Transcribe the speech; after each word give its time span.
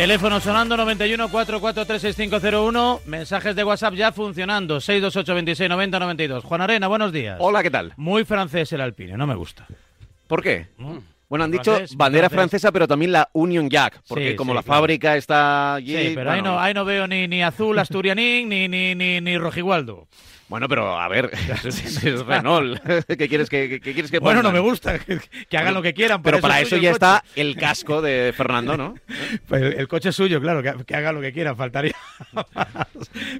Teléfono 0.00 0.40
sonando 0.40 0.78
91 0.78 1.28
4436501. 1.28 3.00
Mensajes 3.04 3.54
de 3.54 3.62
WhatsApp 3.64 3.92
ya 3.92 4.12
funcionando. 4.12 4.80
628 4.80 5.34
26 5.34 5.68
90 5.68 5.98
92. 5.98 6.42
Juan 6.44 6.62
Arena, 6.62 6.88
buenos 6.88 7.12
días. 7.12 7.36
Hola, 7.38 7.62
¿qué 7.62 7.70
tal? 7.70 7.92
Muy 7.98 8.24
francés 8.24 8.72
el 8.72 8.80
Alpine, 8.80 9.18
no 9.18 9.26
me 9.26 9.34
gusta. 9.34 9.66
¿Por 10.26 10.42
qué? 10.42 10.68
Mm. 10.78 10.96
Bueno, 11.28 11.44
han 11.44 11.52
Francés, 11.52 11.90
dicho 11.90 11.96
bandera 11.98 12.30
francés. 12.30 12.38
francesa, 12.62 12.72
pero 12.72 12.88
también 12.88 13.12
la 13.12 13.28
Union 13.34 13.68
Jack, 13.68 14.00
porque 14.08 14.30
Sí, 14.30 14.36
como 14.36 14.52
sí, 14.52 14.56
la 14.56 14.62
claro. 14.62 14.78
fábrica 14.80 15.16
está 15.18 15.74
allí... 15.74 15.94
Sí, 15.94 16.12
pero 16.14 16.30
ahí 16.30 16.40
no, 16.40 16.58
ahí 16.58 16.72
no 16.72 16.86
veo 16.86 17.06
ni, 17.06 17.28
ni 17.28 17.42
azul 17.42 17.78
asturianín 17.78 18.48
ni, 18.48 18.68
ni, 18.68 18.94
ni, 18.94 19.20
ni 19.20 19.36
rojigualdo. 19.36 20.08
Bueno, 20.50 20.66
pero 20.68 20.98
a 20.98 21.06
ver, 21.06 21.30
es, 21.64 22.04
es 22.04 22.26
Renault. 22.26 22.80
¿Qué 23.06 23.28
quieres 23.28 23.48
que, 23.48 23.68
qué- 23.68 23.80
qué 23.80 23.92
quieres 23.92 24.10
que 24.10 24.18
Bueno, 24.18 24.42
no 24.42 24.50
me 24.50 24.58
gusta 24.58 24.98
que, 24.98 25.20
que 25.48 25.56
hagan 25.56 25.74
lo 25.74 25.80
que 25.80 25.94
quieran. 25.94 26.22
Pero 26.22 26.40
para 26.40 26.60
es 26.60 26.66
eso 26.66 26.76
ya 26.76 26.90
está 26.90 27.22
el 27.36 27.54
casco 27.54 28.02
de 28.02 28.34
Fernando, 28.36 28.76
¿no? 28.76 28.94
Pues 29.46 29.62
el, 29.62 29.72
el 29.74 29.86
coche 29.86 30.08
es 30.08 30.16
suyo, 30.16 30.40
claro, 30.40 30.60
que, 30.60 30.84
que 30.84 30.96
hagan 30.96 31.14
lo 31.14 31.20
que 31.20 31.32
quieran, 31.32 31.56
faltaría 31.56 31.94
más. 32.32 32.46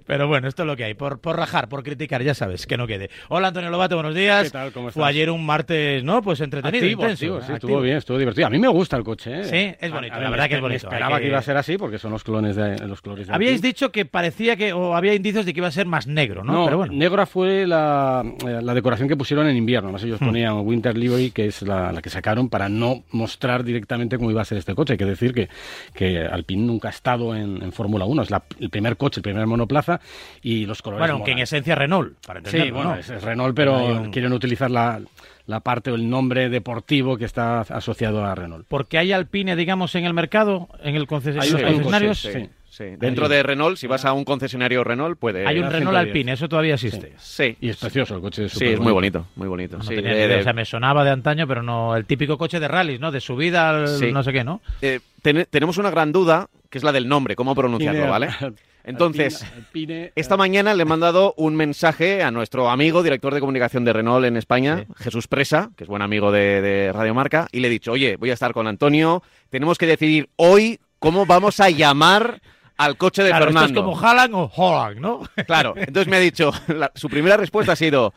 Pero 0.06 0.28
bueno, 0.28 0.46
esto 0.46 0.62
es 0.62 0.66
lo 0.68 0.76
que 0.76 0.84
hay, 0.84 0.94
por, 0.94 1.18
por 1.20 1.36
rajar, 1.36 1.68
por 1.68 1.82
criticar, 1.82 2.22
ya 2.22 2.32
sabes, 2.32 2.64
que 2.68 2.76
no 2.76 2.86
quede. 2.86 3.10
Hola 3.28 3.48
Antonio 3.48 3.70
Lobato, 3.70 3.96
buenos 3.96 4.14
días. 4.14 4.44
¿Qué 4.44 4.50
tal? 4.50 4.70
¿Cómo 4.72 4.92
Fue 4.92 5.02
estás? 5.02 5.08
ayer 5.10 5.30
un 5.30 5.44
martes, 5.44 6.04
¿no? 6.04 6.22
Pues 6.22 6.40
entretenido, 6.40 6.84
Activo, 6.84 7.02
intenso. 7.02 7.24
activo, 7.24 7.36
sí, 7.38 7.42
activo. 7.42 7.56
estuvo 7.56 7.80
bien, 7.80 7.96
estuvo 7.96 8.18
divertido. 8.18 8.46
A 8.46 8.50
mí 8.50 8.58
me 8.60 8.68
gusta 8.68 8.96
el 8.96 9.02
coche, 9.02 9.40
¿eh? 9.40 9.44
Sí, 9.44 9.76
es 9.84 9.90
bonito, 9.90 10.14
A- 10.14 10.16
a 10.16 10.20
la 10.20 10.24
ver, 10.26 10.30
verdad 10.38 10.48
que 10.48 10.54
es 10.54 10.60
bonito, 10.60 10.86
esperaba 10.86 11.16
que- 11.16 11.22
que... 11.24 11.28
iba 11.30 11.38
a 11.38 11.42
ser 11.42 11.56
así 11.56 11.76
porque 11.76 11.98
son 11.98 12.12
los 12.12 12.22
clones 12.22 12.54
de 12.54 12.78
los 12.86 13.02
colores 13.02 13.26
de 13.26 13.34
Habíais 13.34 13.60
dicho 13.60 13.90
que 13.90 14.04
parecía 14.04 14.54
que, 14.54 14.72
o 14.72 14.94
había 14.94 15.12
indicios 15.14 15.44
de 15.44 15.52
que 15.52 15.58
iba 15.58 15.66
a 15.68 15.72
ser 15.72 15.86
más 15.86 16.06
negro, 16.06 16.44
¿no? 16.44 16.52
No, 16.52 16.64
Pero 16.66 16.76
bueno. 16.78 16.92
Negra 17.00 17.26
fue 17.26 17.66
la, 17.66 18.22
eh, 18.46 18.60
la 18.62 18.74
decoración 18.74 19.08
que 19.08 19.16
pusieron 19.16 19.48
en 19.48 19.56
invierno. 19.56 19.88
Además, 19.88 20.02
Hmm. 20.04 20.06
ellos 20.06 20.18
ponían 20.20 20.60
Winter 20.60 20.96
Livery, 20.96 21.32
que 21.32 21.46
es 21.46 21.62
la, 21.62 21.90
la 21.90 22.00
que 22.00 22.10
sacaron 22.10 22.48
para 22.48 22.68
no 22.68 23.02
mostrar 23.10 23.64
directamente 23.64 24.16
cómo 24.18 24.30
iba 24.30 24.42
a 24.42 24.44
ser 24.44 24.58
este 24.58 24.74
coche. 24.76 24.92
Hay 24.92 24.98
que 24.98 25.04
decir 25.06 25.34
que, 25.34 25.48
que 25.94 26.20
Alpine 26.20 26.62
nunca 26.64 26.86
ha 26.88 26.92
estado 26.92 27.34
en, 27.34 27.60
en 27.62 27.72
Fórmula 27.72 28.04
1. 28.04 28.22
Es 28.22 28.30
la- 28.30 28.44
el 28.60 28.70
primer 28.70 28.96
coche, 28.96 29.18
el 29.18 29.22
primer 29.24 29.46
monoplaza 29.48 30.00
y 30.42 30.66
los 30.66 30.80
colores. 30.82 31.00
Bueno, 31.00 31.14
aunque 31.14 31.32
en 31.32 31.38
esencia 31.40 31.74
Renault, 31.74 32.14
para 32.24 32.38
entenderlo, 32.38 32.66
Sí, 32.66 32.70
bueno, 32.70 32.90
¿no? 32.90 32.96
es, 33.00 33.10
es 33.10 33.22
Renault, 33.22 33.56
pero 33.56 33.84
un- 34.02 34.10
quieren 34.12 34.32
utilizar 34.32 34.70
la, 34.70 35.00
la 35.46 35.60
parte 35.60 35.90
o 35.90 35.96
el 35.96 36.08
nombre 36.08 36.48
deportivo 36.48 37.16
que 37.16 37.24
está 37.24 37.62
asociado 37.62 38.24
a 38.24 38.34
Renault. 38.34 38.66
Porque 38.68 38.98
hay 38.98 39.10
Alpine, 39.12 39.56
digamos, 39.56 39.94
en 39.96 40.04
el 40.04 40.14
mercado, 40.14 40.68
en 40.82 40.94
el 40.94 41.06
conces- 41.08 41.36
Hay 41.40 41.48
en 41.48 41.52
los 41.54 41.62
un- 41.62 41.66
hay 41.68 41.74
un 41.74 41.82
concesionarios. 41.82 42.22
coche, 42.22 42.44
Sí, 42.44 42.50
sí. 42.70 42.84
Dentro 42.98 43.28
de 43.28 43.42
Renault, 43.42 43.76
si 43.76 43.86
vas 43.86 44.04
a 44.06 44.12
un 44.14 44.24
concesionario 44.24 44.82
Renault, 44.82 45.18
puede... 45.18 45.46
Hay 45.46 45.58
un 45.58 45.64
Renault 45.70 45.90
110. 45.96 46.06
Alpine, 46.06 46.32
eso 46.32 46.48
todavía 46.48 46.74
existe. 46.74 47.12
Sí, 47.18 47.56
Y 47.60 47.68
es 47.68 47.76
precioso 47.76 48.14
el 48.16 48.22
coche. 48.22 48.48
sí, 48.48 48.64
es 48.66 48.80
muy 48.80 48.92
bonito, 48.92 49.26
muy 49.36 49.48
bonito. 49.48 49.76
No 49.76 49.82
sí, 49.84 49.96
tenía 49.96 50.12
de- 50.12 50.18
ni 50.18 50.24
idea, 50.24 50.34
de- 50.36 50.40
o 50.40 50.44
sea, 50.44 50.52
me 50.54 50.64
sonaba 50.64 51.04
de 51.04 51.10
antaño, 51.10 51.46
pero 51.46 51.62
no 51.62 51.94
el 51.94 52.06
típico 52.06 52.38
coche 52.38 52.58
de 52.58 52.68
rallies, 52.68 53.00
¿no? 53.00 53.10
De 53.12 53.20
subida 53.20 53.68
al 53.70 53.88
Sí. 53.88 54.10
no 54.12 54.22
sé 54.22 54.32
qué, 54.32 54.42
¿no? 54.44 54.60
eh, 54.80 55.00
ten- 55.20 55.46
tenemos 55.50 55.76
una 55.76 55.90
gran 55.90 56.12
duda, 56.12 56.48
que 56.70 56.78
es 56.78 56.84
la 56.84 56.92
del 56.92 57.06
nombre, 57.08 57.36
cómo 57.36 57.54
pronunciarlo, 57.54 58.08
¿vale? 58.08 58.28
Entonces, 58.82 59.44
Alpine, 59.54 60.10
Esta 60.16 60.38
mañana 60.38 60.72
le 60.72 60.82
he 60.82 60.86
mandado 60.86 61.34
un 61.36 61.54
mensaje 61.54 62.22
a 62.22 62.30
nuestro 62.30 62.70
amigo, 62.70 63.02
director 63.02 63.34
de 63.34 63.40
comunicación 63.40 63.84
de 63.84 63.92
Renault 63.92 64.24
en 64.24 64.38
España, 64.38 64.86
Jesús 64.96 65.28
Presa, 65.28 65.70
que 65.76 65.84
es 65.84 65.88
buen 65.88 66.00
amigo 66.00 66.32
de, 66.32 66.62
de 66.62 66.90
Radio 66.92 67.12
Marca, 67.14 67.46
y 67.52 67.60
le 67.60 67.68
he 67.68 67.70
dicho, 67.70 67.92
oye, 67.92 68.16
voy 68.16 68.30
a 68.30 68.34
estar 68.34 68.52
con 68.54 68.66
Antonio, 68.66 69.22
tenemos 69.50 69.76
que 69.76 69.86
decidir 69.86 70.30
hoy 70.36 70.80
cómo 70.98 71.26
vamos 71.26 71.60
a 71.60 71.68
llamar 71.68 72.40
al 72.80 72.96
coche 72.96 73.22
de 73.22 73.28
Claro, 73.30 73.46
esto 73.46 73.58
es 73.58 73.62
Fernando. 73.66 73.84
como 73.84 74.00
Haaland 74.00 74.34
o 74.34 74.50
Holland, 74.56 74.98
¿no? 75.00 75.20
Claro, 75.46 75.74
entonces 75.76 76.08
me 76.08 76.16
ha 76.16 76.20
dicho, 76.20 76.50
la- 76.68 76.90
su 76.94 77.08
primera 77.08 77.36
respuesta 77.36 77.72
ha 77.72 77.76
sido 77.76 78.14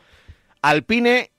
Alpine 0.62 1.30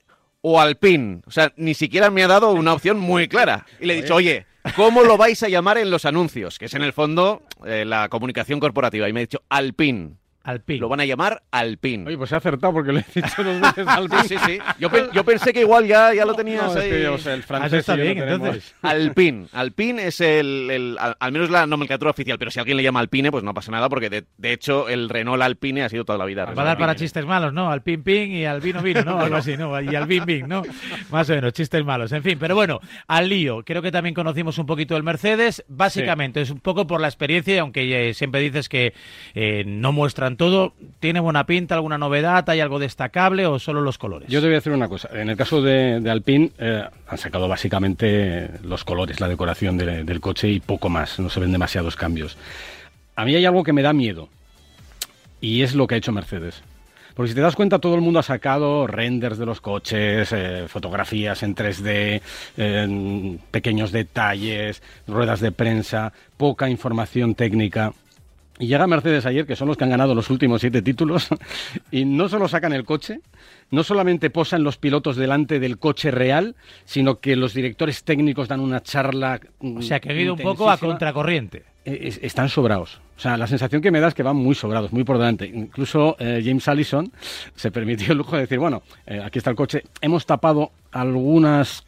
o 0.42 0.60
Alpine. 0.62 1.22
O 1.26 1.32
sea, 1.32 1.52
ni 1.58 1.74
siquiera 1.74 2.10
me 2.10 2.24
ha 2.24 2.28
dado 2.28 2.52
una 2.52 2.74
opción 2.74 3.00
muy 3.00 3.28
clara. 3.28 3.66
Y 3.80 3.86
le 3.88 3.98
he 3.98 4.02
dicho, 4.04 4.16
oye, 4.16 4.46
¿cómo 4.76 5.02
lo 5.04 5.18
vais 5.18 5.42
a 5.44 5.50
llamar 5.50 5.78
en 5.80 5.90
los 5.90 6.06
anuncios? 6.06 6.60
Que 6.60 6.66
es 6.66 6.74
en 6.76 6.84
el 6.84 6.94
fondo 6.94 7.42
eh, 7.66 7.84
la 7.86 8.10
comunicación 8.10 8.60
corporativa. 8.60 9.10
Y 9.10 9.14
me 9.14 9.22
ha 9.22 9.24
dicho 9.24 9.42
Alpine. 9.50 10.12
Alpine. 10.46 10.80
Lo 10.80 10.88
van 10.90 11.00
a 11.02 11.06
llamar 11.06 11.44
Alpine. 11.52 12.08
Oye, 12.08 12.18
pues 12.18 12.32
he 12.32 12.36
acertado 12.36 12.72
porque 12.72 12.94
lo 12.94 13.00
he 13.00 13.06
dicho 13.14 13.44
dos 13.44 13.60
veces 13.62 13.88
Alpine. 13.88 14.22
Sí, 14.26 14.30
sí, 14.30 14.38
sí. 14.46 14.60
Yo, 14.80 14.90
pe- 14.90 15.10
yo 15.14 15.24
pensé 15.26 15.52
que 15.52 15.62
igual 15.62 15.86
ya, 15.88 16.14
ya 16.14 16.24
lo 16.26 16.34
tenías 16.36 16.74
No, 16.74 16.80
ahí. 16.80 16.90
que, 16.90 17.08
o 17.08 17.18
sea, 17.18 17.34
el 17.34 17.44
francés 17.44 17.80
está 17.80 17.96
bien, 17.96 18.18
entonces. 18.18 18.74
Alpine. 18.82 19.48
Alpine 19.52 20.08
es 20.08 20.22
el, 20.22 20.70
el- 20.72 20.98
al, 21.00 21.16
al 21.20 21.32
menos 21.32 21.50
la 21.50 21.66
nomenclatura 21.68 22.12
oficial, 22.12 22.38
pero 22.40 22.52
si 22.52 22.60
alguien 22.60 22.78
le 22.78 22.84
llama 22.84 23.00
Alpine, 23.00 23.32
pues 23.32 23.44
no 23.44 23.54
pasa 23.54 23.72
nada, 23.72 23.90
porque 23.90 24.10
de, 24.10 24.26
de 24.38 24.54
hecho 24.54 24.88
el 24.90 25.10
Renault 25.10 25.42
Alpine 25.42 25.84
ha 25.84 25.90
sido 25.90 26.06
toda 26.06 26.18
la 26.18 26.26
vida. 26.26 26.46
Va 26.46 26.62
a 26.62 26.66
dar 26.66 26.78
para 26.78 26.92
Alpine. 26.92 27.06
chistes 27.06 27.26
malos, 27.26 27.52
¿no? 27.54 27.70
Al 27.72 27.82
pin 27.82 28.04
y 28.06 28.46
al 28.46 28.62
vino 28.62 28.82
vino, 28.82 29.02
¿no? 29.04 29.20
Algo 29.20 29.36
así, 29.38 29.58
¿no? 29.58 29.80
Y 29.82 29.96
al 29.96 30.06
bin 30.06 30.26
bin, 30.26 30.48
¿no? 30.48 30.62
Más 31.12 31.30
o 31.30 31.34
menos, 31.34 31.54
chistes 31.54 31.84
malos. 31.84 32.12
En 32.12 32.22
fin, 32.24 32.38
pero 32.40 32.56
bueno, 32.56 32.80
al 33.08 33.28
lío. 33.30 33.64
Creo 33.66 33.82
que 33.82 33.92
también 33.92 34.14
conocimos 34.14 34.58
un 34.58 34.66
poquito 34.66 34.96
el 34.96 35.04
Mercedes. 35.04 35.64
Básicamente, 35.68 36.42
es 36.42 36.50
un 36.52 36.60
poco 36.60 36.86
por 36.88 37.02
la 37.02 37.08
experiencia, 37.08 37.56
y 37.56 37.58
aunque 37.58 38.10
eh, 38.10 38.14
siempre 38.14 38.42
dices 38.42 38.70
que 38.70 38.94
eh, 39.34 39.64
no 39.66 39.92
muestran 39.92 40.35
todo, 40.36 40.74
¿tiene 41.00 41.20
buena 41.20 41.46
pinta, 41.46 41.76
alguna 41.76 41.98
novedad, 41.98 42.50
hay 42.50 42.60
algo 42.60 42.80
destacable 42.80 43.46
o 43.46 43.60
solo 43.60 43.82
los 43.82 43.98
colores? 43.98 44.30
Yo 44.30 44.40
te 44.42 44.48
voy 44.48 44.54
a 44.56 44.58
decir 44.60 44.72
una 44.74 44.88
cosa. 44.88 45.10
En 45.14 45.30
el 45.30 45.38
caso 45.38 45.62
de, 45.62 46.00
de 46.00 46.10
Alpine, 46.12 46.52
eh, 46.58 46.84
han 47.08 47.18
sacado 47.18 47.48
básicamente 47.48 48.50
los 48.64 48.84
colores, 48.84 49.20
la 49.20 49.28
decoración 49.28 49.78
de- 49.78 50.04
del 50.04 50.20
coche 50.22 50.48
y 50.50 50.60
poco 50.60 50.90
más. 50.90 51.20
No 51.20 51.30
se 51.30 51.40
ven 51.40 51.52
demasiados 51.52 51.96
cambios. 51.96 52.38
A 53.16 53.26
mí 53.26 53.36
hay 53.36 53.46
algo 53.46 53.64
que 53.64 53.74
me 53.74 53.82
da 53.82 53.94
miedo. 53.94 54.30
Y 55.42 55.62
es 55.62 55.76
lo 55.76 55.88
que 55.88 55.96
ha 55.96 55.98
hecho 55.98 56.12
Mercedes. 56.12 56.62
Porque 57.14 57.30
si 57.30 57.36
te 57.36 57.40
das 57.42 57.56
cuenta, 57.56 57.80
todo 57.80 57.96
el 57.96 58.02
mundo 58.02 58.20
ha 58.20 58.24
sacado 58.24 58.88
renders 58.88 59.38
de 59.38 59.46
los 59.46 59.62
coches, 59.62 60.30
eh, 60.34 60.66
fotografías 60.68 61.44
en 61.44 61.56
3D, 61.56 62.22
eh, 62.58 63.38
pequeños 63.52 63.94
detalles, 63.94 64.82
ruedas 65.08 65.40
de 65.40 65.54
prensa, 65.54 66.12
poca 66.36 66.70
información 66.70 67.34
técnica. 67.36 67.94
Y 68.58 68.68
llega 68.68 68.88
Mercedes 68.88 69.26
ayer, 69.26 69.46
que 69.46 69.56
son 69.58 69.68
los 69.68 69.76
que 69.76 69.84
han 69.84 69.90
ganado 69.90 70.16
los 70.16 70.30
últimos 70.30 70.62
siete 70.62 70.82
títulos, 70.82 71.28
y 71.92 72.06
no 72.06 72.30
solo 72.30 72.48
sacan 72.48 72.72
el 72.72 72.86
coche, 72.86 73.20
no 73.70 73.84
solamente 73.84 74.30
posan 74.30 74.64
los 74.64 74.78
pilotos 74.78 75.18
delante 75.18 75.60
del 75.60 75.78
coche 75.78 76.10
real, 76.10 76.56
sino 76.86 77.20
que 77.20 77.36
los 77.36 77.54
directores 77.54 78.04
técnicos 78.06 78.48
dan 78.48 78.62
una 78.62 78.82
charla. 78.82 79.42
o 79.60 79.82
sea, 79.82 80.00
que 80.00 80.10
ha 80.10 80.14
ido 80.14 80.34
un 80.36 80.40
poco 80.40 80.70
a 80.70 80.78
contracorriente. 80.78 81.64
Eh, 81.84 82.00
es- 82.08 82.20
están 82.24 82.48
sobrados. 82.50 83.02
O 83.18 83.20
sea, 83.20 83.38
la 83.38 83.48
sensación 83.48 83.82
que 83.82 83.92
me 83.92 84.00
da 84.00 84.08
es 84.08 84.14
que 84.14 84.24
van 84.24 84.36
muy 84.38 84.56
sobrados, 84.56 84.92
muy 84.94 85.04
por 85.04 85.18
delante. 85.18 85.46
Incluso 85.46 86.16
eh, 86.20 86.42
James 86.44 86.68
Allison 86.68 87.12
se 87.56 87.72
permitió 87.72 88.14
el 88.14 88.18
lujo 88.18 88.36
de 88.36 88.44
decir, 88.44 88.58
bueno, 88.60 88.84
eh, 89.06 89.22
aquí 89.24 89.38
está 89.38 89.50
el 89.50 89.56
coche, 89.58 89.84
hemos 90.02 90.26
tapado 90.26 90.72
algunas 90.92 91.84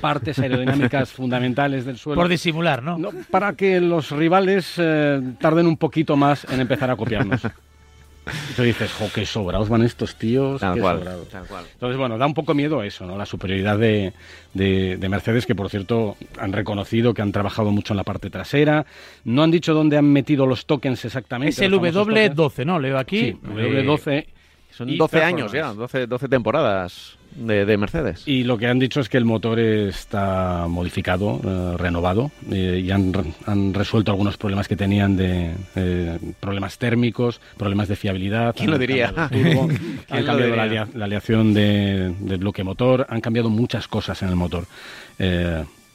partes 0.00 0.38
aerodinámicas 0.38 1.10
fundamentales 1.12 1.84
del 1.84 1.96
suelo. 1.98 2.20
Por 2.20 2.28
disimular, 2.28 2.82
¿no? 2.82 2.98
No, 2.98 3.10
para 3.30 3.54
que 3.54 3.80
los 3.80 4.10
rivales 4.10 4.74
eh, 4.78 5.20
tarden 5.40 5.66
un 5.66 5.76
poquito 5.76 6.16
más 6.16 6.44
en 6.52 6.60
empezar 6.60 6.90
a 6.90 6.96
copiarnos. 6.96 7.42
Y 7.44 8.52
tú 8.56 8.62
dices, 8.62 8.92
jo, 8.92 9.06
qué 9.12 9.26
sobrados 9.26 9.68
van 9.68 9.82
estos 9.82 10.14
tíos, 10.14 10.60
Tal 10.60 10.74
qué 10.74 10.80
cual, 10.80 10.98
sobrados". 10.98 11.28
tal 11.28 11.46
cual. 11.46 11.64
Entonces, 11.72 11.96
bueno, 11.98 12.16
da 12.18 12.26
un 12.26 12.34
poco 12.34 12.54
miedo 12.54 12.82
eso, 12.84 13.04
¿no? 13.04 13.18
La 13.18 13.26
superioridad 13.26 13.78
de, 13.78 14.12
de- 14.54 14.96
de 14.96 15.08
Mercedes, 15.08 15.44
que 15.46 15.56
por 15.56 15.68
cierto 15.70 16.16
han 16.38 16.52
reconocido 16.52 17.14
que 17.14 17.22
han 17.22 17.32
trabajado 17.32 17.72
mucho 17.72 17.94
en 17.94 17.96
la 17.96 18.04
parte 18.04 18.30
trasera. 18.30 18.86
No 19.24 19.42
han 19.42 19.50
dicho 19.50 19.74
dónde 19.74 19.96
han 19.96 20.04
metido 20.12 20.46
los 20.46 20.66
tokens 20.66 21.04
exactamente. 21.04 21.50
Es 21.50 21.58
el 21.60 21.72
los 21.72 21.80
famosos 21.80 22.06
tokens. 22.06 22.36
W12, 22.36 22.64
¿no? 22.66 22.78
Leo 22.78 22.98
aquí. 22.98 23.20
Sí, 23.32 23.38
W12. 23.42 24.26
Son 24.70 24.88
y 24.88 24.96
12 24.96 25.22
años 25.22 25.52
ya, 25.52 25.72
12, 25.74 26.06
12 26.06 26.28
temporadas 26.28 27.18
de, 27.36 27.64
de 27.66 27.76
Mercedes. 27.76 28.22
Y 28.26 28.44
lo 28.44 28.58
que 28.58 28.66
han 28.66 28.78
dicho 28.78 29.00
es 29.00 29.08
que 29.08 29.16
el 29.18 29.24
motor 29.24 29.58
está 29.58 30.66
modificado, 30.68 31.40
eh, 31.44 31.76
renovado, 31.78 32.30
eh, 32.50 32.82
y 32.84 32.90
han, 32.90 33.12
han 33.46 33.74
resuelto 33.74 34.10
algunos 34.10 34.36
problemas 34.36 34.68
que 34.68 34.76
tenían 34.76 35.16
de 35.16 35.52
eh, 35.76 36.18
problemas 36.40 36.78
térmicos, 36.78 37.40
problemas 37.56 37.88
de 37.88 37.96
fiabilidad. 37.96 38.54
¿Quién 38.56 38.70
lo 38.70 38.78
diría? 38.78 39.12
cambiado 39.12 39.44
el 39.44 39.54
turbo, 39.54 39.68
¿Quién 40.06 40.18
han 40.18 40.24
cambiado 40.24 40.56
la 40.94 41.04
aleación 41.04 41.54
de- 41.54 42.14
del 42.20 42.38
bloque 42.38 42.64
motor, 42.64 43.06
han 43.08 43.20
cambiado 43.20 43.50
muchas 43.50 43.88
cosas 43.88 44.22
en 44.22 44.28
el 44.28 44.36
motor. 44.36 44.64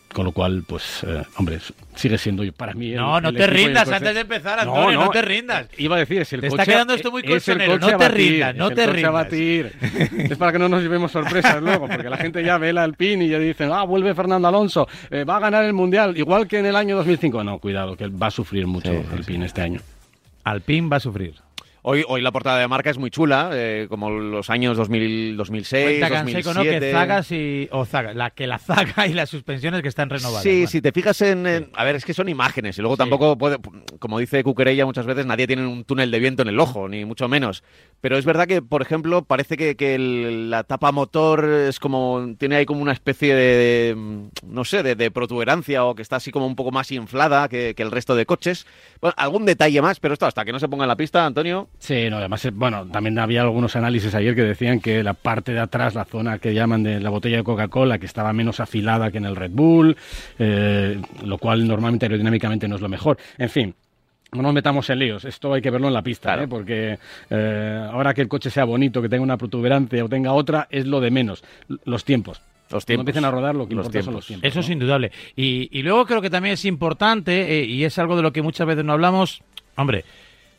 Eh, 0.10 0.14
con 0.14 0.26
lo 0.26 0.32
cual, 0.32 0.64
pues, 0.68 1.04
eh, 1.06 1.22
hombre, 1.38 1.60
sigue 1.96 2.18
siendo 2.18 2.44
para 2.54 2.74
mí. 2.74 2.92
el- 2.92 2.96
No, 2.98 3.20
no 3.22 3.30
el 3.30 3.36
te 3.38 3.46
rindas 3.48 3.84
coche. 3.84 3.98
antes 3.98 4.16
de 4.16 4.22
empezar, 4.22 4.60
Antonio, 4.60 5.00
no 5.00 5.10
te 5.10 5.22
rindas. 5.22 5.68
Iba 5.78 5.96
a 5.96 6.00
decir, 6.00 6.22
es 6.22 6.34
el 6.34 6.42
Te 6.42 6.50
coche. 6.50 6.62
está 6.62 6.72
quedando 6.74 6.94
esto 6.94 7.12
muy 7.12 7.22
es 7.22 7.26
el 7.48 7.58
colchonero, 7.58 7.74
coche 7.80 7.92
no 7.92 7.98
te 7.98 8.04
batir, 8.08 8.32
rindas, 8.32 8.56
no 8.56 8.72
te 8.72 8.84
a 8.84 8.88
rindas. 8.88 9.14
batir. 9.14 9.74
es 10.32 10.38
para 10.38 10.52
que 10.54 10.60
no 10.60 10.70
nos 10.70 10.82
llevemos 10.82 11.12
sorpresas 11.12 11.62
luego, 11.62 11.88
porque 11.88 12.10
la 12.10 12.18
gente 12.18 12.44
ya 12.44 12.58
ve 12.58 12.70
el 12.70 12.78
Alpine 12.78 13.26
y 13.26 13.30
ya 13.30 13.40
dicen, 13.40 13.70
ah, 13.72 13.84
vuelve 13.84 14.16
Fernando 14.16 14.48
Alonso, 14.48 14.88
eh, 15.12 15.24
va 15.24 15.38
a 15.38 15.40
ganar 15.40 15.64
el 15.66 15.74
Mundial, 15.74 16.18
igual 16.18 16.48
que 16.48 16.60
en 16.60 16.66
el 16.68 16.76
año 16.76 16.96
2005. 16.96 17.44
No, 17.44 17.60
cuidado, 17.60 17.96
que 17.96 18.08
va 18.08 18.28
a 18.28 18.32
sufrir 18.32 18.66
mucho 18.66 18.92
Sí, 18.92 18.98
sí, 19.10 19.16
Alpine 19.16 19.46
este 19.46 19.62
año. 19.62 19.80
Alpine 20.44 20.88
va 20.90 20.98
a 20.98 21.00
sufrir. 21.02 21.36
Hoy, 21.84 22.04
hoy 22.08 22.22
la 22.22 22.32
portada 22.32 22.60
de 22.60 22.68
marca 22.68 22.90
es 22.90 22.98
muy 22.98 23.10
chula, 23.10 23.50
eh, 23.54 23.88
como 23.90 24.10
los 24.10 24.50
años 24.50 24.76
2000, 24.76 25.38
2006, 25.38 25.86
Cuenta 26.00 26.10
Canseco, 26.10 26.50
¿no? 26.54 26.56
2007. 26.66 26.86
Que 26.86 26.92
zagas 26.92 27.32
y. 27.32 27.70
O 27.72 27.86
zaga, 27.86 28.14
la, 28.14 28.32
que 28.32 28.46
la 28.46 28.58
zaga 28.60 29.08
y 29.08 29.14
las 29.14 29.30
suspensiones 29.30 29.82
que 29.82 29.88
están 29.88 30.10
renovadas. 30.10 30.44
Sí, 30.44 30.50
Bueno. 30.50 30.68
si 30.68 30.82
te 30.82 30.92
fijas 30.92 31.22
en, 31.22 31.48
en- 31.48 31.70
A 31.74 31.84
ver, 31.86 31.96
es 31.96 32.04
que 32.04 32.14
son 32.14 32.28
imágenes 32.28 32.78
y 32.78 32.82
luego 32.82 32.98
tampoco 32.98 33.38
puede... 33.38 33.58
Como 34.00 34.20
dice 34.20 34.44
Cuquerella 34.44 34.86
muchas 34.86 35.06
veces, 35.06 35.26
nadie 35.26 35.48
tiene 35.48 35.66
un 35.66 35.86
túnel 35.86 36.12
de 36.12 36.20
viento 36.20 36.42
en 36.42 36.50
el 36.50 36.60
ojo, 36.60 36.90
ni 36.90 37.06
mucho 37.06 37.28
menos. 37.30 37.64
Pero 38.00 38.18
es 38.18 38.26
verdad 38.26 38.48
que, 38.48 38.62
por 38.62 38.82
ejemplo, 38.84 39.24
parece 39.24 39.58
que, 39.58 39.76
que 39.76 39.96
el- 39.96 40.50
la 40.52 40.64
tapa 40.64 40.92
motor 40.92 41.44
es 41.46 41.80
como. 41.80 42.36
tiene 42.38 42.56
ahí 42.58 42.66
como 42.66 42.82
una 42.82 42.92
especie 42.92 43.34
de. 43.34 43.48
de, 43.58 44.30
no 44.46 44.64
sé, 44.66 44.84
de, 44.84 44.96
de 44.96 45.10
protuberancia 45.12 45.84
o 45.84 45.96
que 45.96 46.04
está 46.04 46.18
así 46.18 46.32
como 46.32 46.46
un 46.46 46.56
poco 46.56 46.72
más 46.72 46.92
inflada 46.92 47.50
que, 47.50 47.74
que 47.76 47.84
el 47.84 47.92
resto 47.92 48.16
de 48.16 48.26
coches. 48.28 48.66
Bueno, 49.02 49.16
algún 49.18 49.46
detalle 49.46 49.82
más, 49.82 50.00
pero 50.00 50.14
esto 50.14 50.26
hasta 50.28 50.46
que 50.46 50.52
no 50.52 50.60
se 50.60 50.68
ponga 50.70 50.84
en 50.84 50.90
la 50.90 50.96
pista, 50.96 51.26
Antonio. 51.26 51.70
Sí, 51.80 52.10
no, 52.10 52.18
además, 52.18 52.46
eh, 52.46 52.52
bueno, 52.54 52.86
también 52.88 53.18
había 53.20 53.42
algunos 53.42 53.76
análisis 53.76 54.14
ayer 54.14 54.36
que 54.36 54.44
decían 54.44 54.80
que 54.80 55.02
la 55.04 55.14
parte 55.14 55.54
de 55.54 55.60
atrás, 55.60 55.96
la 55.96 56.06
zona 56.06 56.38
que 56.40 56.54
llaman 56.54 56.84
de 56.84 57.00
la 57.00 57.10
botella 57.10 57.38
de 57.38 57.44
Coca-Cola, 57.44 57.98
que 58.00 58.06
estaba 58.06 58.32
menos 58.32 58.60
afilada 58.60 59.10
que 59.12 59.18
en 59.18 59.26
el 59.26 59.36
Red 59.36 59.52
Bull, 59.52 59.98
eh, 60.40 61.02
lo 61.24 61.38
cual 61.40 61.68
normalmente 61.68 62.06
aerodinámicamente 62.06 62.68
no 62.68 62.76
es 62.76 62.82
lo 62.82 62.90
mejor. 62.90 63.18
En 63.38 63.50
fin. 63.50 63.76
No 64.34 64.42
nos 64.42 64.54
metamos 64.54 64.90
en 64.90 65.00
líos, 65.00 65.24
esto 65.26 65.54
hay 65.54 65.62
que 65.62 65.70
verlo 65.70 65.88
en 65.88 65.94
la 65.94 66.02
pista, 66.02 66.30
Claro. 66.30 66.44
¿eh? 66.44 66.48
porque 66.50 67.00
eh, 67.30 67.88
ahora 67.92 68.14
que 68.14 68.22
el 68.22 68.28
coche 68.28 68.50
sea 68.50 68.66
bonito, 68.66 69.02
que 69.02 69.08
tenga 69.10 69.24
una 69.24 69.38
protuberancia 69.38 70.04
o 70.04 70.10
tenga 70.10 70.34
otra, 70.34 70.68
es 70.70 70.86
lo 70.86 71.00
de 71.00 71.12
menos. 71.12 71.44
Los 71.86 72.04
tiempos. 72.04 72.42
Los 72.70 72.84
Cuando 72.84 72.86
tiempos. 72.86 73.02
empiecen 73.04 73.26
a 73.26 73.32
rodar, 73.32 73.56
lo 73.56 73.68
que 73.70 73.76
Los 73.76 73.86
importa 73.86 74.00
son 74.00 74.04
tiempos. 74.06 74.14
los 74.16 74.28
tiempos. 74.28 74.48
Eso 74.50 74.56
¿no? 74.60 74.62
es 74.66 74.70
indudable. 74.70 75.12
Y, 75.38 75.70
y 75.72 75.82
luego 75.84 76.06
creo 76.06 76.22
que 76.22 76.30
también 76.30 76.54
es 76.54 76.66
importante, 76.66 77.60
eh, 77.60 77.64
y 77.64 77.86
es 77.86 77.98
algo 77.98 78.18
de 78.18 78.22
lo 78.24 78.34
que 78.34 78.42
muchas 78.42 78.68
veces 78.68 78.84
no 78.84 78.92
hablamos, 78.92 79.42
hombre, 79.78 80.04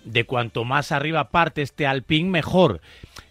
de 0.05 0.25
cuanto 0.25 0.65
más 0.65 0.91
arriba 0.91 1.29
parte 1.29 1.61
este 1.61 1.87
Alpine, 1.87 2.31
mejor. 2.31 2.81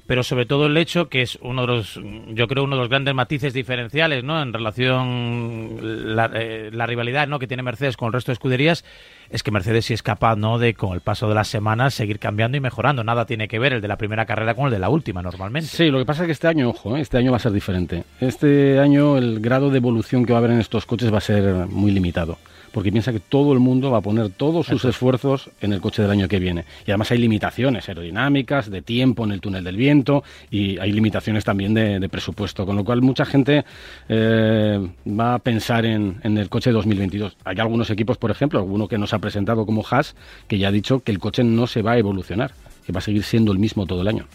Pero 0.07 0.23
sobre 0.23 0.45
todo 0.45 0.67
el 0.67 0.77
hecho 0.77 1.09
que 1.09 1.21
es 1.21 1.37
uno 1.41 1.61
de 1.61 1.67
los, 1.67 1.99
yo 2.29 2.47
creo, 2.47 2.63
uno 2.63 2.77
de 2.77 2.81
los 2.81 2.89
grandes 2.89 3.13
matices 3.13 3.53
diferenciales, 3.53 4.23
¿no? 4.23 4.41
En 4.41 4.53
relación 4.53 6.15
la, 6.15 6.31
eh, 6.33 6.69
la 6.71 6.85
rivalidad, 6.85 7.27
¿no? 7.27 7.39
Que 7.39 7.47
tiene 7.47 7.61
Mercedes 7.61 7.97
con 7.97 8.07
el 8.07 8.13
resto 8.13 8.31
de 8.31 8.33
escuderías, 8.33 8.85
es 9.29 9.43
que 9.43 9.51
Mercedes 9.51 9.85
sí 9.85 9.93
es 9.93 10.01
capaz, 10.01 10.37
¿no? 10.37 10.59
De 10.59 10.73
con 10.73 10.93
el 10.93 11.01
paso 11.01 11.27
de 11.27 11.35
las 11.35 11.49
semanas 11.49 11.93
seguir 11.93 12.19
cambiando 12.19 12.57
y 12.57 12.61
mejorando. 12.61 13.03
Nada 13.03 13.25
tiene 13.25 13.47
que 13.47 13.59
ver 13.59 13.73
el 13.73 13.81
de 13.81 13.87
la 13.89 13.97
primera 13.97 14.25
carrera 14.25 14.55
con 14.55 14.65
el 14.65 14.71
de 14.71 14.79
la 14.79 14.89
última, 14.89 15.21
normalmente. 15.21 15.67
Sí, 15.67 15.89
lo 15.91 15.99
que 15.99 16.05
pasa 16.05 16.23
es 16.23 16.27
que 16.27 16.31
este 16.31 16.47
año, 16.47 16.69
ojo, 16.69 16.95
¿eh? 16.95 17.01
este 17.01 17.17
año 17.17 17.31
va 17.31 17.37
a 17.37 17.41
ser 17.41 17.51
diferente. 17.51 18.03
Este 18.21 18.79
año 18.79 19.17
el 19.17 19.41
grado 19.41 19.69
de 19.69 19.77
evolución 19.77 20.25
que 20.25 20.31
va 20.31 20.39
a 20.39 20.39
haber 20.39 20.51
en 20.51 20.59
estos 20.59 20.85
coches 20.85 21.13
va 21.13 21.17
a 21.17 21.21
ser 21.21 21.67
muy 21.67 21.91
limitado. 21.91 22.37
Porque 22.71 22.91
piensa 22.91 23.11
que 23.11 23.19
todo 23.19 23.53
el 23.53 23.59
mundo 23.59 23.91
va 23.91 23.99
a 23.99 24.01
poner 24.01 24.29
todos 24.29 24.67
sus 24.67 24.83
esfuerzos 24.85 25.49
en 25.61 25.73
el 25.73 25.81
coche 25.81 26.01
del 26.01 26.11
año 26.11 26.27
que 26.27 26.39
viene. 26.39 26.65
Y 26.85 26.91
además 26.91 27.11
hay 27.11 27.17
limitaciones 27.17 27.87
aerodinámicas, 27.89 28.69
de 28.69 28.81
tiempo 28.81 29.23
en 29.25 29.31
el 29.31 29.41
túnel 29.41 29.63
del 29.63 29.77
viento 29.77 30.23
y 30.51 30.77
hay 30.79 30.91
limitaciones 30.91 31.43
también 31.43 31.73
de, 31.73 31.99
de 31.99 32.09
presupuesto. 32.09 32.65
Con 32.65 32.75
lo 32.75 32.83
cual 32.83 33.01
mucha 33.01 33.25
gente 33.25 33.65
eh, 34.09 34.87
va 35.07 35.35
a 35.35 35.39
pensar 35.39 35.85
en, 35.85 36.19
en 36.23 36.37
el 36.37 36.49
coche 36.49 36.71
2022. 36.71 37.37
Hay 37.45 37.57
algunos 37.59 37.89
equipos, 37.89 38.17
por 38.17 38.31
ejemplo, 38.31 38.59
alguno 38.59 38.87
que 38.87 38.97
nos 38.97 39.13
ha 39.13 39.19
presentado 39.19 39.65
como 39.65 39.85
Haas, 39.89 40.15
que 40.47 40.57
ya 40.57 40.69
ha 40.69 40.71
dicho 40.71 40.99
que 40.99 41.11
el 41.11 41.19
coche 41.19 41.43
no 41.43 41.67
se 41.67 41.81
va 41.81 41.93
a 41.93 41.97
evolucionar, 41.97 42.51
que 42.85 42.91
va 42.91 42.99
a 42.99 43.01
seguir 43.01 43.23
siendo 43.23 43.51
el 43.51 43.59
mismo 43.59 43.85
todo 43.85 44.01
el 44.01 44.07
año. 44.07 44.25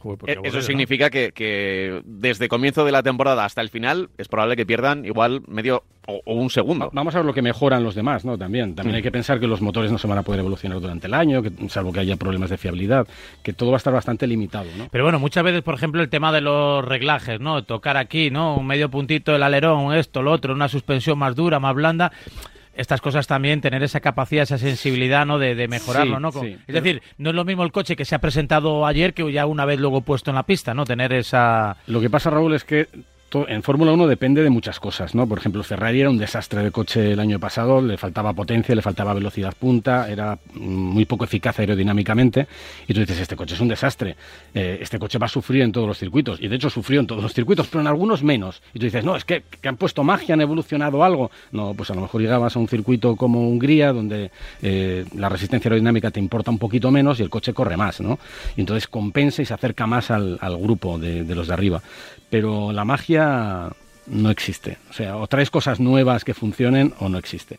Joder, 0.00 0.18
pues 0.18 0.34
Eh, 0.36 0.40
Eso 0.44 0.56
¿no? 0.56 0.62
significa 0.62 1.10
que, 1.10 1.32
que 1.32 2.00
desde 2.04 2.48
comienzo 2.48 2.84
de 2.84 2.92
la 2.92 3.02
temporada 3.02 3.44
hasta 3.44 3.60
el 3.60 3.68
final 3.68 4.08
es 4.18 4.28
probable 4.28 4.56
que 4.56 4.64
pierdan 4.66 5.04
igual 5.04 5.42
medio 5.46 5.84
o, 6.06 6.22
o 6.24 6.34
un 6.34 6.48
segundo. 6.50 6.86
Va- 6.86 6.90
Vamos 6.94 7.14
a 7.14 7.18
ver 7.18 7.26
lo 7.26 7.34
que 7.34 7.42
mejoran 7.42 7.84
los 7.84 7.94
demás, 7.94 8.24
¿no? 8.24 8.38
También, 8.38 8.74
también 8.74 8.96
hay 8.96 9.02
que 9.02 9.12
pensar 9.12 9.38
que 9.38 9.46
los 9.46 9.60
motores 9.60 9.92
no 9.92 9.98
se 9.98 10.06
van 10.08 10.16
a 10.18 10.22
poder 10.22 10.40
evolucionar 10.40 10.80
durante 10.80 11.06
el 11.06 11.14
año, 11.14 11.42
que, 11.42 11.50
salvo 11.68 11.92
que 11.92 12.00
haya 12.00 12.16
problemas 12.16 12.48
de 12.50 12.56
fiabilidad, 12.56 13.06
que 13.42 13.52
todo 13.52 13.70
va 13.70 13.76
a 13.76 13.78
estar 13.78 13.92
bastante 13.92 14.26
limitado, 14.26 14.66
¿no? 14.78 14.88
Pero 14.90 15.04
bueno, 15.04 15.18
muchas 15.18 15.44
veces, 15.44 15.62
por 15.62 15.74
ejemplo, 15.74 16.00
el 16.02 16.08
tema 16.08 16.32
de 16.32 16.40
los 16.40 16.82
reglajes, 16.84 17.38
¿no? 17.38 17.62
Tocar 17.64 17.96
aquí, 17.98 18.30
¿no? 18.30 18.56
Un 18.56 18.66
medio 18.66 18.90
puntito 18.90 19.32
del 19.32 19.42
alerón, 19.42 19.94
esto, 19.94 20.22
lo 20.22 20.32
otro, 20.32 20.54
una 20.54 20.68
suspensión 20.68 21.18
más 21.18 21.36
dura, 21.36 21.60
más 21.60 21.74
blanda. 21.74 22.10
Estas 22.74 23.00
cosas 23.00 23.26
también, 23.26 23.60
tener 23.60 23.82
esa 23.82 24.00
capacidad, 24.00 24.44
esa 24.44 24.56
sensibilidad, 24.56 25.26
¿no? 25.26 25.38
De, 25.38 25.54
de 25.54 25.68
mejorarlo, 25.68 26.16
Sí, 26.16 26.22
¿no? 26.22 26.32
Con- 26.32 26.46
sí. 26.46 26.56
es 26.66 26.74
decir, 26.74 27.02
no 27.18 27.30
es 27.30 27.36
lo 27.36 27.44
mismo 27.44 27.64
el 27.64 27.72
coche 27.72 27.96
que 27.96 28.04
se 28.04 28.14
ha 28.14 28.20
presentado 28.20 28.86
ayer 28.86 29.12
que 29.12 29.30
ya 29.32 29.44
una 29.46 29.64
vez 29.64 29.80
luego 29.80 30.00
puesto 30.02 30.30
en 30.30 30.36
la 30.36 30.44
pista, 30.44 30.72
¿no? 30.72 30.84
Tener 30.84 31.12
esa... 31.12 31.76
Lo 31.88 32.00
que 32.00 32.08
pasa, 32.08 32.30
Raúl, 32.30 32.54
es 32.54 32.64
que 32.64 32.86
en 33.32 33.62
Fórmula 33.62 33.92
1 33.92 34.06
depende 34.06 34.42
de 34.42 34.50
muchas 34.50 34.80
cosas, 34.80 35.14
¿no? 35.14 35.26
Por 35.26 35.38
ejemplo, 35.38 35.62
Ferrari 35.62 36.00
era 36.00 36.10
un 36.10 36.18
desastre 36.18 36.62
de 36.62 36.70
coche 36.70 37.12
el 37.12 37.20
año 37.20 37.38
pasado, 37.38 37.80
le 37.80 37.96
faltaba 37.96 38.32
potencia, 38.32 38.74
le 38.74 38.82
faltaba 38.82 39.14
velocidad 39.14 39.54
punta, 39.58 40.10
era 40.10 40.38
muy 40.54 41.04
poco 41.04 41.24
eficaz 41.24 41.58
aerodinámicamente, 41.60 42.48
y 42.88 42.94
tú 42.94 43.00
dices, 43.00 43.20
este 43.20 43.36
coche 43.36 43.54
es 43.54 43.60
un 43.60 43.68
desastre, 43.68 44.16
eh, 44.52 44.78
este 44.80 44.98
coche 44.98 45.18
va 45.18 45.26
a 45.26 45.28
sufrir 45.28 45.62
en 45.62 45.72
todos 45.72 45.86
los 45.86 45.98
circuitos, 45.98 46.40
y 46.40 46.48
de 46.48 46.56
hecho 46.56 46.70
sufrió 46.70 47.00
en 47.00 47.06
todos 47.06 47.22
los 47.22 47.32
circuitos, 47.32 47.68
pero 47.68 47.80
en 47.80 47.86
algunos 47.86 48.22
menos. 48.22 48.62
Y 48.74 48.78
tú 48.78 48.86
dices, 48.86 49.04
no, 49.04 49.14
es 49.14 49.24
que, 49.24 49.44
han 49.62 49.76
puesto 49.76 50.02
magia, 50.02 50.34
han 50.34 50.40
evolucionado 50.40 51.04
algo. 51.04 51.30
No, 51.52 51.74
pues 51.74 51.90
a 51.90 51.94
lo 51.94 52.00
mejor 52.00 52.20
llegabas 52.20 52.56
a 52.56 52.58
un 52.58 52.66
circuito 52.66 53.14
como 53.14 53.48
Hungría, 53.48 53.92
donde 53.92 54.30
eh, 54.62 55.04
la 55.16 55.28
resistencia 55.28 55.68
aerodinámica 55.68 56.10
te 56.10 56.18
importa 56.18 56.50
un 56.50 56.58
poquito 56.58 56.90
menos 56.90 57.20
y 57.20 57.22
el 57.22 57.30
coche 57.30 57.52
corre 57.52 57.76
más, 57.76 58.00
¿no? 58.00 58.18
Y 58.56 58.60
entonces 58.60 58.88
compensa 58.88 59.42
y 59.42 59.46
se 59.46 59.54
acerca 59.54 59.86
más 59.86 60.10
al, 60.10 60.38
grupo 60.60 60.98
de 60.98 61.34
los 61.34 61.46
de 61.48 61.54
arriba. 61.54 61.82
Pero 62.30 62.72
la 62.72 62.84
magia 62.84 63.70
no 64.06 64.30
existe. 64.30 64.78
O 64.88 64.92
sea, 64.92 65.16
o 65.16 65.26
traes 65.26 65.50
cosas 65.50 65.80
nuevas 65.80 66.24
que 66.24 66.34
funcionen 66.34 66.94
o 66.98 67.08
no 67.08 67.18
existe. 67.18 67.58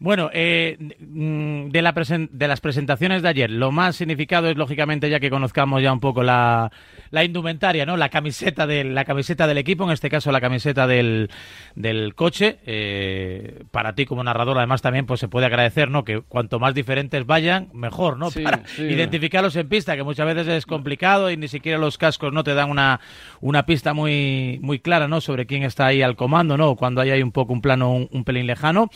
Bueno, 0.00 0.30
eh, 0.32 0.76
mm, 1.00 1.70
de, 1.70 1.82
la 1.82 1.92
de 1.92 2.48
las 2.48 2.60
presentaciones 2.60 3.22
de 3.22 3.28
ayer, 3.28 3.50
lo 3.50 3.72
más 3.72 3.96
significado 3.96 4.48
es 4.48 4.56
lógicamente 4.56 5.10
ya 5.10 5.18
que 5.18 5.28
conozcamos 5.28 5.82
ya 5.82 5.92
un 5.92 5.98
poco 5.98 6.22
la, 6.22 6.70
la 7.10 7.24
indumentaria, 7.24 7.84
¿no? 7.84 7.96
La 7.96 8.08
camiseta 8.08 8.68
del, 8.68 8.94
la 8.94 9.04
camiseta 9.04 9.48
del 9.48 9.58
equipo, 9.58 9.82
en 9.84 9.90
este 9.90 10.08
caso 10.08 10.30
la 10.30 10.40
camiseta 10.40 10.86
del, 10.86 11.30
del 11.74 12.14
coche. 12.14 12.58
Eh, 12.64 13.64
para 13.72 13.96
ti 13.96 14.06
como 14.06 14.22
narrador, 14.22 14.58
además 14.58 14.82
también 14.82 15.04
pues 15.04 15.18
se 15.18 15.26
puede 15.26 15.46
agradecer, 15.46 15.90
¿no? 15.90 16.04
Que 16.04 16.20
cuanto 16.20 16.60
más 16.60 16.74
diferentes 16.74 17.26
vayan, 17.26 17.68
mejor, 17.72 18.18
¿no? 18.18 18.30
Sí, 18.30 18.42
Para 18.44 18.64
sí. 18.66 18.82
identificarlos 18.82 19.56
en 19.56 19.68
pista, 19.68 19.96
que 19.96 20.04
muchas 20.04 20.26
veces 20.26 20.46
es 20.46 20.66
complicado 20.66 21.28
y 21.28 21.36
ni 21.36 21.48
siquiera 21.48 21.76
los 21.76 21.98
cascos 21.98 22.32
no 22.32 22.44
te 22.44 22.54
dan 22.54 22.70
una, 22.70 23.00
una 23.40 23.66
pista 23.66 23.94
muy, 23.94 24.60
muy 24.62 24.78
clara, 24.78 25.08
¿no? 25.08 25.20
Sobre 25.20 25.46
quién 25.46 25.64
está 25.64 25.86
ahí 25.86 26.02
al 26.02 26.14
comando, 26.14 26.56
¿no? 26.56 26.76
Cuando 26.76 27.00
hay 27.00 27.10
ahí 27.10 27.22
un 27.22 27.32
poco 27.32 27.52
un 27.52 27.62
plano 27.62 27.92
un, 27.92 28.08
un 28.12 28.22
pelín 28.22 28.46
lejano. 28.46 28.90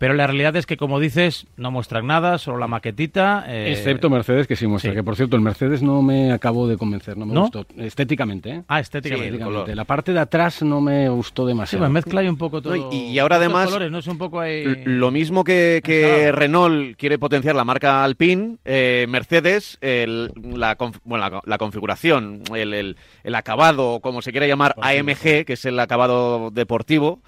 Pero 0.00 0.14
la 0.14 0.26
realidad 0.26 0.56
es 0.56 0.64
que, 0.64 0.78
como 0.78 0.98
dices, 0.98 1.46
no 1.58 1.70
muestran 1.70 2.06
nada, 2.06 2.38
solo 2.38 2.56
la 2.56 2.66
maquetita. 2.66 3.44
eh, 3.46 3.72
Excepto 3.72 4.08
Mercedes, 4.08 4.46
que 4.46 4.56
sí 4.56 4.66
muestra. 4.66 4.92
sí. 4.92 4.96
Que 4.96 5.02
por 5.04 5.14
cierto, 5.14 5.36
el 5.36 5.42
Mercedes 5.42 5.82
no 5.82 6.00
me 6.00 6.32
acabo 6.32 6.66
de 6.66 6.78
convencer, 6.78 7.18
no 7.18 7.26
me 7.26 7.34
¿No? 7.34 7.42
gustó. 7.42 7.66
Estéticamente, 7.76 8.48
¿eh? 8.50 8.62
Ah, 8.66 8.80
estéticamente. 8.80 9.24
Sí, 9.24 9.28
el 9.28 9.34
Estéticamente. 9.34 9.62
color. 9.66 9.76
La 9.76 9.84
parte 9.84 10.14
de 10.14 10.20
atrás 10.20 10.62
no 10.62 10.80
me 10.80 11.06
gustó 11.10 11.42
Sí, 11.44 11.48
demasiado. 11.48 11.82
pues 11.84 11.92
mezcla 11.92 12.22
ahí 12.22 12.28
un 12.28 12.38
poco 12.38 12.62
todo. 12.62 12.74
No, 12.74 12.90
y- 12.90 13.08
y 13.10 13.18
ahora 13.18 13.36
además- 13.36 13.66
colores, 13.66 13.90
¿no? 13.92 13.98
Es 13.98 14.06
un 14.06 14.16
poco 14.16 14.40
ahí... 14.40 14.64
Lo 14.86 15.10
mismo 15.10 15.44
que, 15.44 15.82
que. 15.84 16.32
Renault 16.32 16.96
quiere 16.96 17.18
potenciar 17.18 17.54
la 17.54 17.64
marca 17.66 18.02
Alpine, 18.02 18.56
eh, 18.64 19.04
Mercedes, 19.06 19.76
el- 19.82 20.32
la, 20.54 20.78
bueno, 21.04 21.28
la, 21.28 21.42
la 21.44 21.58
configuración, 21.58 22.42
el, 22.56 22.72
el- 22.72 22.96
el 23.22 23.34
acabado, 23.34 24.00
como 24.00 24.22
se 24.22 24.30
quiera 24.30 24.46
llamar, 24.46 24.74
AMG, 24.80 25.44
que 25.44 25.52
es 25.52 25.64
el 25.66 25.78
acabado 25.78 26.50
deportivo 26.50 27.20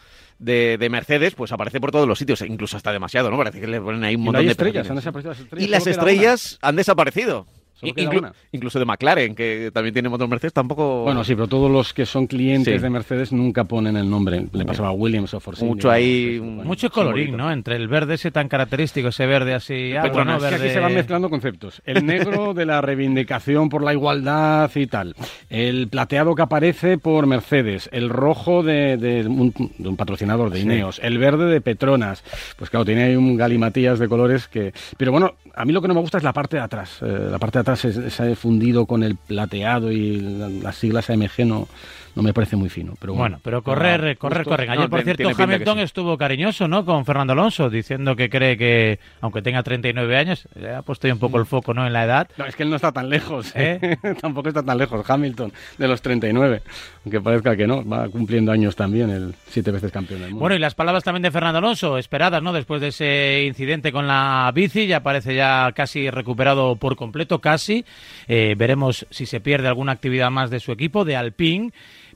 de, 0.43 0.77
de 0.79 0.91
Mercedes, 0.91 1.35
pues 1.35 1.53
aparece 1.53 1.81
por 1.81 1.91
todos 1.93 2.07
los 2.09 2.19
sitios, 2.19 2.41
incluso 2.43 2.77
hasta 2.77 2.93
demasiado, 2.93 3.31
¿no? 3.31 3.37
Parece 3.39 3.61
que 3.61 3.67
le 3.67 3.81
ponen 3.81 4.05
ahí 4.05 4.15
un 4.17 4.23
Y 4.23 4.25
no 4.25 4.33
montón 4.33 4.45
de 4.47 4.51
estrellas, 4.53 4.91
han 4.91 4.97
pegatina. 4.97 5.01
desaparecido 5.01 5.31
las 5.33 5.41
estrellas. 5.41 5.69
Y 5.69 5.71
las 5.71 5.87
estrellas 5.87 6.59
han 6.63 6.77
desaparecido. 6.77 7.47
Solo 7.83 7.95
queda 7.95 8.11
Inclu- 8.11 8.19
una. 8.19 8.33
incluso 8.53 8.79
de 8.79 8.85
McLaren, 8.85 9.35
que 9.35 9.71
también 9.73 9.93
tiene 9.93 10.09
motor 10.09 10.29
Mercedes, 10.29 10.53
tampoco... 10.53 11.03
Bueno, 11.03 11.25
sí, 11.25 11.35
pero 11.35 11.49
todos 11.49 11.71
los 11.71 11.93
que 11.93 12.07
son 12.07 12.27
clientes 12.27 12.75
Sí. 12.77 12.81
de 12.83 12.91
Mercedes 12.91 13.33
nunca 13.33 13.65
ponen 13.65 13.97
el 13.97 14.09
nombre. 14.09 14.47
Le 14.53 14.65
pasaba 14.65 14.89
a 14.89 14.93
Williams 14.93 15.35
o 15.35 15.41
Force 15.41 15.65
Mucho 15.65 15.91
ahí, 15.91 16.39
¿no? 16.41 16.47
un- 16.63 16.67
Mucho 16.67 16.91
colorín. 16.91 17.37
¿no? 17.37 17.51
Entre 17.53 17.77
el 17.77 17.89
verde 17.89 18.15
ese 18.15 18.31
tan 18.31 18.49
característico, 18.49 19.09
ese 19.09 19.27
verde 19.27 19.55
así... 19.55 19.93
agua, 19.97 20.03
Petronas, 20.11 20.41
¿no? 20.41 20.47
Es 20.47 20.51
que 20.51 20.55
aquí 20.55 20.63
Verde- 20.65 20.75
se 20.75 20.81
van 20.81 20.95
mezclando 20.95 21.29
conceptos. 21.31 21.83
El 21.85 22.07
negro 22.07 22.55
de 22.55 22.65
la 22.67 22.81
reivindicación 22.81 23.69
por 23.69 23.83
la 23.83 23.93
igualdad 23.93 24.71
y 24.75 24.87
tal. 24.87 25.15
El 25.51 25.89
plateado 25.89 26.35
que 26.35 26.43
aparece 26.43 26.99
por 26.99 27.27
Mercedes. 27.27 27.89
El 27.93 28.09
rojo 28.09 28.63
de, 28.63 28.97
de 28.97 29.27
un, 29.27 29.53
de 29.79 29.89
un 29.89 29.97
patrocinador 29.97 30.51
de 30.51 30.61
Ineos. 30.61 31.01
El 31.03 31.19
verde 31.19 31.47
de 31.47 31.61
Petronas. 31.61 32.23
Pues 32.57 32.71
claro, 32.71 32.85
tiene 32.85 33.05
ahí 33.05 33.17
un 33.17 33.37
galimatías 33.37 33.99
de 33.99 34.09
colores 34.09 34.49
que... 34.49 34.73
Pero 34.97 35.13
bueno, 35.13 35.35
a 35.55 35.65
mí 35.65 35.73
lo 35.73 35.83
que 35.83 35.89
no 35.89 35.95
me 35.95 36.01
gusta 36.01 36.19
es 36.19 36.25
la 36.25 36.33
parte 36.33 36.57
de 36.57 36.63
atrás. 36.63 36.99
Eh, 37.03 37.29
la 37.31 37.39
parte 37.39 37.59
de 37.59 37.61
atrás 37.63 37.72
es, 37.75 37.85
ese 37.85 38.37
fundido 38.37 38.87
con 38.87 39.03
el 39.03 39.17
plateado 39.17 39.91
y 39.93 40.21
la- 40.21 40.49
las 40.49 40.77
siglas 40.77 41.09
AMG 41.11 41.45
no, 41.47 41.69
no 42.15 42.23
me 42.23 42.33
parece 42.33 42.57
muy 42.57 42.69
fino. 42.69 42.95
Pero 43.01 43.15
bueno, 43.15 43.23
Bueno, 43.23 43.41
pero 43.43 43.63
correr, 43.63 44.01
Para 44.01 44.15
correr, 44.17 44.45
corren. 44.45 44.71
Ayer, 44.71 44.85
no, 44.85 44.91
por 44.91 45.03
cierto, 45.03 45.31
Hamilton 45.37 45.79
sí. 45.79 45.83
estuvo 45.85 46.19
cariñoso, 46.19 46.69
¿no? 46.69 46.85
Con 46.85 47.05
Fernando 47.05 47.33
Alonso, 47.33 47.71
diciendo 47.71 48.17
que 48.17 48.29
cree 48.29 48.57
que, 48.57 48.99
aunque 49.21 49.43
tenga 49.43 49.63
39 49.63 50.17
años, 50.17 50.49
le 50.55 50.75
ha 50.75 50.83
puesto 50.83 51.07
ahí 51.07 51.13
un 51.13 51.19
poco 51.19 51.39
el 51.39 51.47
foco, 51.47 51.73
¿no? 51.75 51.87
En 51.87 51.93
la 51.93 52.05
edad. 52.05 52.29
No, 52.37 52.45
es 52.45 52.57
que 52.57 52.63
él 52.63 52.71
no 52.71 52.77
está 52.77 52.93
tan 52.93 53.09
lejos, 53.09 53.53
¿Eh? 53.55 53.79
¿eh? 53.83 54.15
Tampoco 54.21 54.49
está 54.49 54.63
tan 54.63 54.79
lejos 54.79 55.09
Hamilton 55.09 55.53
de 55.79 55.89
los 55.89 56.03
39. 56.03 56.63
Aunque 57.05 57.21
parezca 57.21 57.57
que 57.57 57.67
no, 57.67 57.85
va 57.85 58.09
cumpliendo 58.09 58.53
años 58.53 58.77
también, 58.77 59.11
el 59.11 59.35
siete 59.49 59.71
veces 59.71 59.91
campeón 59.91 60.21
del 60.21 60.31
mundo. 60.31 60.41
Bueno, 60.41 60.57
y 60.57 60.59
las 60.59 60.75
palabras 60.75 61.05
también 61.05 61.23
de 61.23 61.31
Fernando 61.31 61.59
Alonso, 61.59 61.99
esperadas, 61.99 62.43
¿no? 62.43 62.53
Después 62.53 62.81
de 62.81 62.89
ese 62.89 63.45
incidente 63.47 63.93
con 63.93 64.07
la 64.07 64.51
bici, 64.55 64.87
ya 64.87 65.03
parece 65.03 65.35
ya 65.35 65.71
casi 65.75 66.11
recuperado 66.11 66.77
por 66.77 66.97
completo, 66.97 67.41
casi. 67.41 67.85
Eh, 68.29 68.55
veremos 68.57 69.07
si 69.11 69.27
se 69.27 69.41
pierde 69.41 69.69
alguna 69.69 69.93
actividad 69.93 70.31
más 70.31 70.51
de 70.51 70.61
su 70.61 70.73
equipo, 70.73 71.05
de 71.05 71.17
Alpine. 71.17 71.73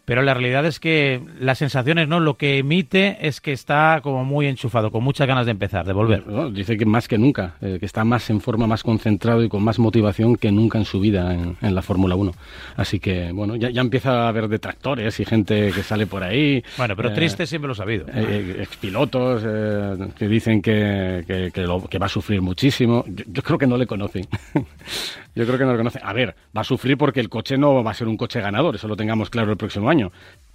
Pero 0.06 0.22
la 0.22 0.34
realidad 0.34 0.64
es 0.64 0.78
que 0.78 1.20
las 1.40 1.58
sensaciones, 1.58 2.06
¿no? 2.06 2.20
Lo 2.20 2.36
que 2.36 2.58
emite 2.58 3.18
es 3.26 3.40
que 3.40 3.52
está 3.52 4.00
como 4.04 4.25
muy 4.25 4.46
enchufado, 4.46 4.92
con 4.92 5.02
muchas 5.02 5.26
ganas 5.26 5.46
de 5.46 5.50
empezar, 5.50 5.84
de 5.84 5.92
volver. 5.92 6.22
dice 6.52 6.76
que 6.76 6.86
más 6.86 7.08
que 7.08 7.18
nunca, 7.18 7.56
eh, 7.60 7.78
que 7.80 7.86
está 7.86 8.04
más 8.04 8.30
en 8.30 8.40
forma, 8.40 8.68
más 8.68 8.84
concentrado 8.84 9.42
y 9.42 9.48
con 9.48 9.64
más 9.64 9.80
motivación 9.80 10.36
que 10.36 10.52
nunca 10.52 10.78
en 10.78 10.84
su 10.84 11.00
vida 11.00 11.34
en, 11.34 11.75
la 11.75 11.82
Fórmula 11.82 12.14
1. 12.14 12.32
Así 12.76 13.00
que, 13.00 13.32
bueno, 13.32 13.56
ya, 13.56 13.68
empieza 13.80 14.26
a 14.26 14.28
haber 14.28 14.46
detractores 14.46 15.18
y 15.18 15.25
gente 15.25 15.72
que 15.72 15.82
sale 15.82 16.06
por 16.06 16.22
ahí. 16.22 16.62
Bueno, 16.78 16.94
pero 16.94 17.10
eh, 17.10 17.14
triste 17.14 17.44
siempre 17.44 17.66
lo 17.66 17.72
ha 17.72 17.76
sabido. 17.76 18.06
Eh, 18.14 18.58
expilotos 18.60 19.42
que 20.16 20.28
dicen 20.28 20.62
que, 20.62 21.50
que, 21.52 21.98
va 21.98 22.06
a 22.06 22.08
sufrir 22.08 22.40
muchísimo. 22.40 23.04
Yo, 23.08 23.42
creo 23.42 23.58
que 23.58 23.66
no 23.66 23.76
le 23.76 23.88
conocen. 23.88 24.28
yo 25.34 25.44
creo 25.46 25.58
que 25.58 25.64
no 25.64 25.72
le 25.72 25.78
conocen. 25.78 26.02
A 26.04 26.12
ver, 26.12 26.36
va 26.56 26.60
a 26.60 26.64
sufrir 26.64 26.96
porque 26.96 27.18
el 27.18 27.28
coche 27.28 27.58
no 27.58 27.82
va 27.82 27.90
a 27.90 27.94
ser 27.94 28.06
un 28.06 28.16
coche 28.16 28.40
ganador, 28.40 28.76
eso 28.76 28.86
lo 28.86 28.94
tengamos 28.94 29.30
claro 29.30 29.50
el 29.50 29.58
próximo 29.58 29.90
año 29.90 29.95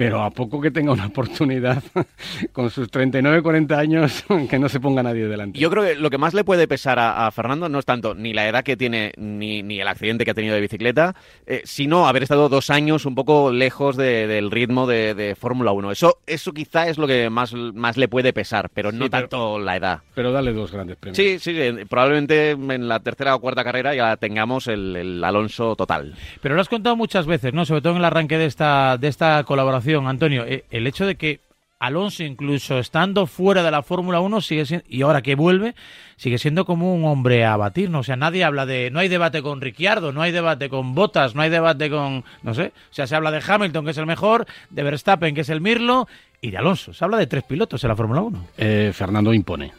pero 0.01 0.23
a 0.23 0.31
poco 0.31 0.59
que 0.59 0.71
tenga 0.71 0.93
una 0.93 1.05
oportunidad 1.05 1.83
con 2.53 2.71
sus 2.71 2.89
39, 2.89 3.43
40 3.43 3.77
años, 3.77 4.25
que 4.49 4.57
no 4.57 4.67
se 4.67 4.79
ponga 4.79 5.03
nadie 5.03 5.27
delante. 5.27 5.59
Yo 5.59 5.69
creo 5.69 5.83
que 5.83 5.93
lo 5.93 6.09
que 6.09 6.17
más 6.17 6.33
le 6.33 6.43
puede 6.43 6.67
pesar 6.67 6.97
a, 6.97 7.29
Fernando 7.29 7.69
no 7.69 7.77
es 7.77 7.85
tanto 7.85 8.15
ni 8.15 8.33
la 8.33 8.47
edad 8.47 8.63
que 8.63 8.75
tiene 8.75 9.11
ni, 9.15 9.61
ni 9.61 9.79
el 9.79 9.87
accidente 9.87 10.25
que 10.25 10.31
ha 10.31 10.33
tenido 10.33 10.55
de 10.55 10.61
bicicleta, 10.61 11.13
eh, 11.45 11.61
sino 11.65 12.07
haber 12.07 12.23
estado 12.23 12.49
dos 12.49 12.71
años 12.71 13.05
un 13.05 13.13
poco 13.13 13.51
lejos 13.51 13.95
del 13.95 14.49
ritmo 14.49 14.87
de, 14.87 15.37
Fórmula 15.39 15.71
1. 15.71 15.91
Eso, 15.91 16.17
eso 16.25 16.51
quizá 16.51 16.87
es 16.87 16.97
lo 16.97 17.05
que 17.05 17.29
más, 17.29 17.53
más 17.53 17.95
le 17.95 18.07
puede 18.07 18.33
pesar, 18.33 18.71
pero 18.73 18.91
no 18.91 19.07
tanto 19.07 19.59
la 19.59 19.77
edad. 19.77 19.99
Pero 20.15 20.31
dale 20.31 20.51
dos 20.51 20.71
grandes 20.71 20.97
premios. 20.97 21.17
Sí, 21.17 21.37
sí, 21.37 21.55
probablemente 21.87 22.51
en 22.51 22.87
la 22.87 23.01
tercera 23.01 23.35
o 23.35 23.39
cuarta 23.39 23.63
carrera 23.63 23.93
ya 23.93 24.17
tengamos 24.17 24.65
el, 24.65 24.95
el 24.95 25.23
Alonso 25.23 25.75
total. 25.75 26.15
Pero 26.41 26.55
lo 26.55 26.61
has 26.61 26.69
contado 26.69 26.95
muchas 26.95 27.27
veces, 27.27 27.53
¿no? 27.53 27.65
Sobre 27.65 27.81
todo 27.81 27.93
en 27.93 27.99
el 27.99 28.05
arranque 28.05 28.39
de 28.39 28.47
esta, 28.47 28.97
de 28.97 29.07
esta 29.07 29.30
colaboración, 29.45 30.07
Antonio, 30.07 30.45
eh, 30.45 30.65
el 30.69 30.87
hecho 30.87 31.05
de 31.05 31.15
que 31.15 31.39
Alonso, 31.81 32.23
incluso 32.23 32.77
estando 32.77 33.25
fuera 33.25 33.63
de 33.63 33.71
la 33.71 33.81
Fórmula 33.81 34.19
1, 34.19 34.41
sigue 34.41 34.65
siendo, 34.67 34.85
y 34.87 35.01
ahora 35.01 35.23
que 35.23 35.33
vuelve, 35.33 35.73
sigue 36.15 36.37
siendo 36.37 36.63
como 36.63 36.93
un 36.93 37.05
hombre 37.05 37.43
a 37.43 37.57
batir, 37.57 37.89
¿no? 37.89 37.99
O 37.99 38.03
sea, 38.03 38.15
nadie 38.15 38.43
habla 38.43 38.67
de, 38.67 38.91
no 38.91 38.99
hay 38.99 39.07
debate 39.07 39.41
con 39.41 39.61
Ricciardo, 39.61 40.13
no 40.13 40.21
hay 40.21 40.31
debate 40.31 40.69
con 40.69 40.93
Bottas, 40.93 41.33
no 41.33 41.41
hay 41.41 41.49
debate 41.49 41.89
con, 41.89 42.23
no 42.43 42.53
sé, 42.53 42.71
o 42.91 42.93
sea, 42.93 43.07
se 43.07 43.15
habla 43.15 43.31
de 43.31 43.41
Hamilton, 43.45 43.83
que 43.83 43.91
es 43.91 43.97
el 43.97 44.05
mejor, 44.05 44.45
de 44.69 44.83
Verstappen, 44.83 45.33
que 45.33 45.41
es 45.41 45.49
el 45.49 45.59
Mirlo, 45.59 46.07
y 46.39 46.51
de 46.51 46.57
Alonso. 46.57 46.93
Se 46.93 47.03
habla 47.03 47.17
de 47.17 47.25
tres 47.25 47.43
pilotos 47.43 47.83
en 47.83 47.87
la 47.87 47.95
Fórmula 47.95 48.21
1. 48.21 48.47
Eh, 48.57 48.91
Fernando 48.93 49.33
impone. 49.33 49.71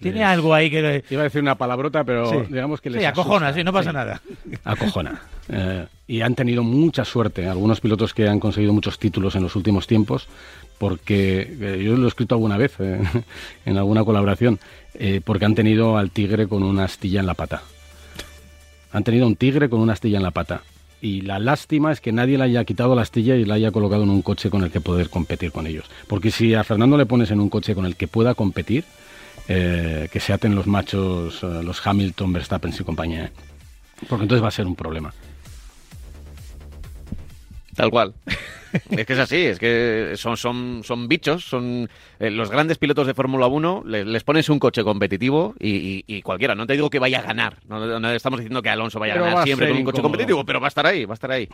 Tiene 0.00 0.24
algo 0.24 0.54
ahí 0.54 0.70
que... 0.70 1.04
Iba 1.10 1.22
a 1.22 1.24
decir 1.24 1.42
una 1.42 1.56
palabrota, 1.56 2.04
pero 2.04 2.44
digamos 2.48 2.80
que 2.80 2.90
les 2.90 3.00
Sí, 3.00 3.06
acojona, 3.06 3.52
sí, 3.52 3.62
no 3.62 3.72
pasa 3.72 3.92
nada. 3.92 4.20
Acojona. 4.64 5.20
Eh, 5.48 5.86
y 6.06 6.20
han 6.20 6.34
tenido 6.34 6.62
mucha 6.62 7.04
suerte 7.04 7.48
algunos 7.48 7.80
pilotos 7.80 8.14
que 8.14 8.28
han 8.28 8.40
conseguido 8.40 8.72
muchos 8.72 8.98
títulos 8.98 9.34
en 9.34 9.42
los 9.42 9.56
últimos 9.56 9.86
tiempos, 9.86 10.28
porque 10.78 11.56
eh, 11.60 11.82
yo 11.84 11.96
lo 11.96 12.04
he 12.04 12.08
escrito 12.08 12.34
alguna 12.34 12.56
vez 12.56 12.74
eh, 12.78 13.00
en 13.66 13.76
alguna 13.76 14.04
colaboración, 14.04 14.58
porque 15.24 15.44
han 15.44 15.54
tenido 15.54 15.96
al 15.96 16.10
tigre 16.10 16.46
con 16.48 16.62
una 16.62 16.84
astilla 16.84 17.20
en 17.20 17.26
la 17.26 17.34
pata. 17.34 17.62
Han 18.92 19.04
tenido 19.04 19.26
un 19.26 19.36
tigre 19.36 19.68
con 19.70 19.80
una 19.80 19.92
astilla 19.92 20.16
en 20.16 20.24
la 20.24 20.32
pata. 20.32 20.62
Y 21.00 21.22
la 21.22 21.38
lástima 21.38 21.92
es 21.92 22.00
que 22.00 22.12
nadie 22.12 22.36
le 22.36 22.44
haya 22.44 22.64
quitado 22.64 22.94
la 22.94 23.02
astilla 23.02 23.36
y 23.36 23.44
la 23.44 23.54
haya 23.54 23.70
colocado 23.70 24.02
en 24.02 24.10
un 24.10 24.20
coche 24.20 24.50
con 24.50 24.62
el 24.62 24.70
que 24.70 24.80
poder 24.80 25.08
competir 25.08 25.52
con 25.52 25.66
ellos. 25.66 25.86
Porque 26.06 26.30
si 26.30 26.54
a 26.54 26.64
Fernando 26.64 26.98
le 26.98 27.06
pones 27.06 27.30
en 27.30 27.40
un 27.40 27.48
coche 27.48 27.74
con 27.74 27.86
el 27.86 27.96
que 27.96 28.08
pueda 28.08 28.34
competir, 28.34 28.84
eh, 29.52 30.08
que 30.12 30.20
se 30.20 30.32
aten 30.32 30.54
los 30.54 30.68
machos, 30.68 31.42
eh, 31.42 31.60
los 31.64 31.84
Hamilton, 31.84 32.32
Verstappen 32.32 32.72
y 32.72 32.84
compañía. 32.84 33.24
¿eh? 33.24 33.32
Porque 34.08 34.22
entonces 34.22 34.44
va 34.44 34.46
a 34.46 34.52
ser 34.52 34.64
un 34.64 34.76
problema. 34.76 35.12
Tal 37.74 37.90
cual. 37.90 38.14
es 38.90 39.04
que 39.04 39.12
es 39.12 39.18
así, 39.18 39.36
es 39.46 39.58
que 39.58 40.12
son, 40.14 40.36
son, 40.36 40.82
son 40.84 41.08
bichos, 41.08 41.44
son 41.44 41.90
los 42.20 42.48
grandes 42.48 42.78
pilotos 42.78 43.08
de 43.08 43.14
Fórmula 43.14 43.48
1, 43.48 43.82
les, 43.86 44.22
pones 44.22 44.48
un 44.50 44.60
coche 44.60 44.84
competitivo 44.84 45.56
y, 45.58 46.22
cualquiera, 46.22 46.54
no 46.54 46.64
te 46.64 46.74
digo 46.74 46.88
que 46.88 47.00
vaya 47.00 47.18
a 47.18 47.22
ganar, 47.22 47.56
no, 47.68 48.10
estamos 48.12 48.38
diciendo 48.38 48.62
que 48.62 48.70
Alonso 48.70 49.00
vaya 49.00 49.14
a 49.14 49.18
ganar 49.18 49.44
siempre 49.44 49.68
con 49.70 49.78
un 49.78 49.84
coche 49.84 50.02
competitivo, 50.02 50.44
pero 50.44 50.60
va 50.60 50.68
a 50.68 50.68
estar 50.68 50.86
ahí, 50.86 51.04
va 51.06 51.14
a 51.14 51.14
estar 51.14 51.32
ahí. 51.32 51.48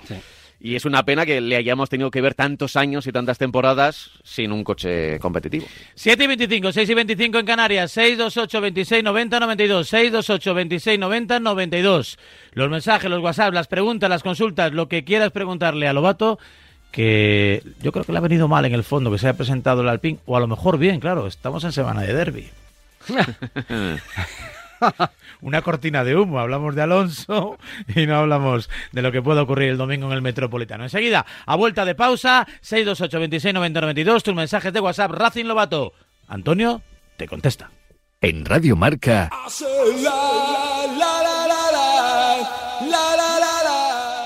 Y 0.58 0.74
es 0.74 0.84
una 0.84 1.04
pena 1.04 1.26
que 1.26 1.40
le 1.40 1.56
hayamos 1.56 1.90
tenido 1.90 2.10
que 2.10 2.20
ver 2.20 2.34
tantos 2.34 2.76
años 2.76 3.06
y 3.06 3.12
tantas 3.12 3.38
temporadas 3.38 4.10
sin 4.24 4.52
un 4.52 4.64
coche 4.64 5.18
competitivo. 5.18 5.66
7 5.94 6.24
y 6.24 6.26
25, 6.26 6.72
6 6.72 6.88
y 6.90 6.94
25 6.94 7.38
en 7.38 7.46
Canarias, 7.46 7.92
628 7.92 8.60
26 8.60 9.04
90 9.04 9.40
92, 9.40 9.88
628 9.88 10.54
26 10.54 10.98
90 10.98 11.40
92. 11.40 12.18
Los 12.52 12.70
mensajes, 12.70 13.10
los 13.10 13.22
WhatsApp, 13.22 13.52
las 13.52 13.68
preguntas, 13.68 14.08
las 14.08 14.22
consultas, 14.22 14.72
lo 14.72 14.88
que 14.88 15.04
quieras 15.04 15.30
preguntarle 15.30 15.88
a 15.88 15.92
Lobato, 15.92 16.38
que 16.90 17.62
yo 17.82 17.92
creo 17.92 18.04
que 18.04 18.12
le 18.12 18.18
ha 18.18 18.22
venido 18.22 18.48
mal 18.48 18.64
en 18.64 18.72
el 18.72 18.82
fondo 18.82 19.12
que 19.12 19.18
se 19.18 19.28
haya 19.28 19.36
presentado 19.36 19.82
el 19.82 19.88
Alpine, 19.88 20.18
o 20.24 20.36
a 20.36 20.40
lo 20.40 20.46
mejor 20.46 20.78
bien, 20.78 21.00
claro, 21.00 21.26
estamos 21.26 21.64
en 21.64 21.72
semana 21.72 22.00
de 22.00 22.14
derby. 22.14 22.48
una 25.40 25.62
cortina 25.62 26.04
de 26.04 26.16
humo. 26.16 26.38
Hablamos 26.38 26.74
de 26.74 26.82
Alonso 26.82 27.58
y 27.94 28.06
no 28.06 28.16
hablamos 28.16 28.70
de 28.92 29.02
lo 29.02 29.12
que 29.12 29.22
puede 29.22 29.40
ocurrir 29.40 29.70
el 29.70 29.78
domingo 29.78 30.06
en 30.06 30.12
el 30.12 30.22
Metropolitano. 30.22 30.84
Enseguida, 30.84 31.26
a 31.44 31.56
vuelta 31.56 31.84
de 31.84 31.94
pausa, 31.94 32.46
628 32.60 33.18
26 33.18 33.54
90 33.54 33.80
92, 33.80 34.22
tus 34.22 34.34
mensajes 34.34 34.72
de 34.72 34.80
WhatsApp, 34.80 35.12
Racing 35.12 35.44
Lobato. 35.44 35.92
Antonio 36.28 36.82
te 37.16 37.28
contesta. 37.28 37.70
En 38.20 38.44
Radio 38.44 38.76
Marca. 38.76 39.30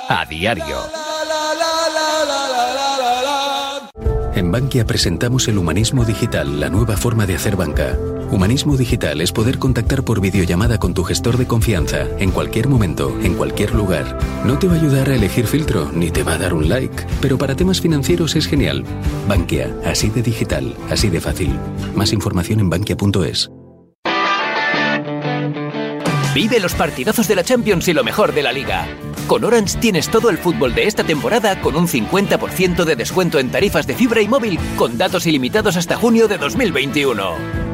A 0.09 0.27
diario. 0.27 0.77
En 4.35 4.51
Bankia 4.51 4.87
presentamos 4.87 5.49
el 5.49 5.59
humanismo 5.59 6.05
digital, 6.05 6.61
la 6.61 6.71
nueva 6.71 6.97
forma 6.97 7.27
de 7.27 7.35
hacer 7.37 7.57
banca. 7.57 7.97
Humanismo 8.31 8.77
digital 8.77 9.21
es 9.21 9.33
poder 9.33 9.59
contactar 9.59 10.05
por 10.05 10.21
videollamada 10.21 10.79
con 10.79 10.95
tu 10.95 11.03
gestor 11.03 11.37
de 11.37 11.49
confianza, 11.49 12.07
en 12.21 12.31
cualquier 12.31 12.69
momento, 12.69 13.19
en 13.25 13.35
cualquier 13.35 13.75
lugar. 13.75 14.19
No 14.45 14.57
te 14.57 14.69
va 14.69 14.75
a 14.75 14.77
ayudar 14.77 15.11
a 15.11 15.17
elegir 15.17 15.49
filtro, 15.49 15.91
ni 15.93 16.13
te 16.13 16.23
va 16.23 16.35
a 16.35 16.39
dar 16.39 16.55
un 16.55 16.69
like, 16.69 17.07
pero 17.21 17.39
para 17.39 17.57
temas 17.57 17.81
financieros 17.81 18.37
es 18.37 18.47
genial. 18.47 18.85
Bankia, 19.27 19.75
así 19.85 20.11
de 20.11 20.23
digital, 20.23 20.77
así 20.91 21.09
de 21.09 21.21
fácil. 21.21 21.59
Más 21.97 22.13
información 22.13 22.61
en 22.61 22.71
bankia.es. 22.71 23.51
Vive 26.33 26.61
los 26.61 26.75
partidazos 26.75 27.27
de 27.27 27.35
la 27.35 27.43
Champions 27.43 27.89
y 27.89 27.93
lo 27.93 28.05
mejor 28.05 28.33
de 28.33 28.45
la 28.45 28.53
liga. 28.53 28.87
Con 29.27 29.43
Orange 29.43 29.79
tienes 29.81 30.09
todo 30.09 30.31
el 30.31 30.39
fútbol 30.39 30.77
de 30.77 30.87
esta 30.87 31.03
temporada 31.03 31.61
con 31.61 31.75
un 31.75 31.89
50% 31.89 32.85
de 32.85 32.95
descuento 32.95 33.41
en 33.41 33.51
tarifas 33.51 33.89
de 33.89 33.97
fibra 33.97 34.23
y 34.23 34.29
móvil 34.29 34.57
con 34.77 34.97
datos 34.97 35.27
ilimitados 35.27 35.77
hasta 35.77 35.97
junio 35.97 36.29
de 36.29 36.39
2021. 36.39 37.70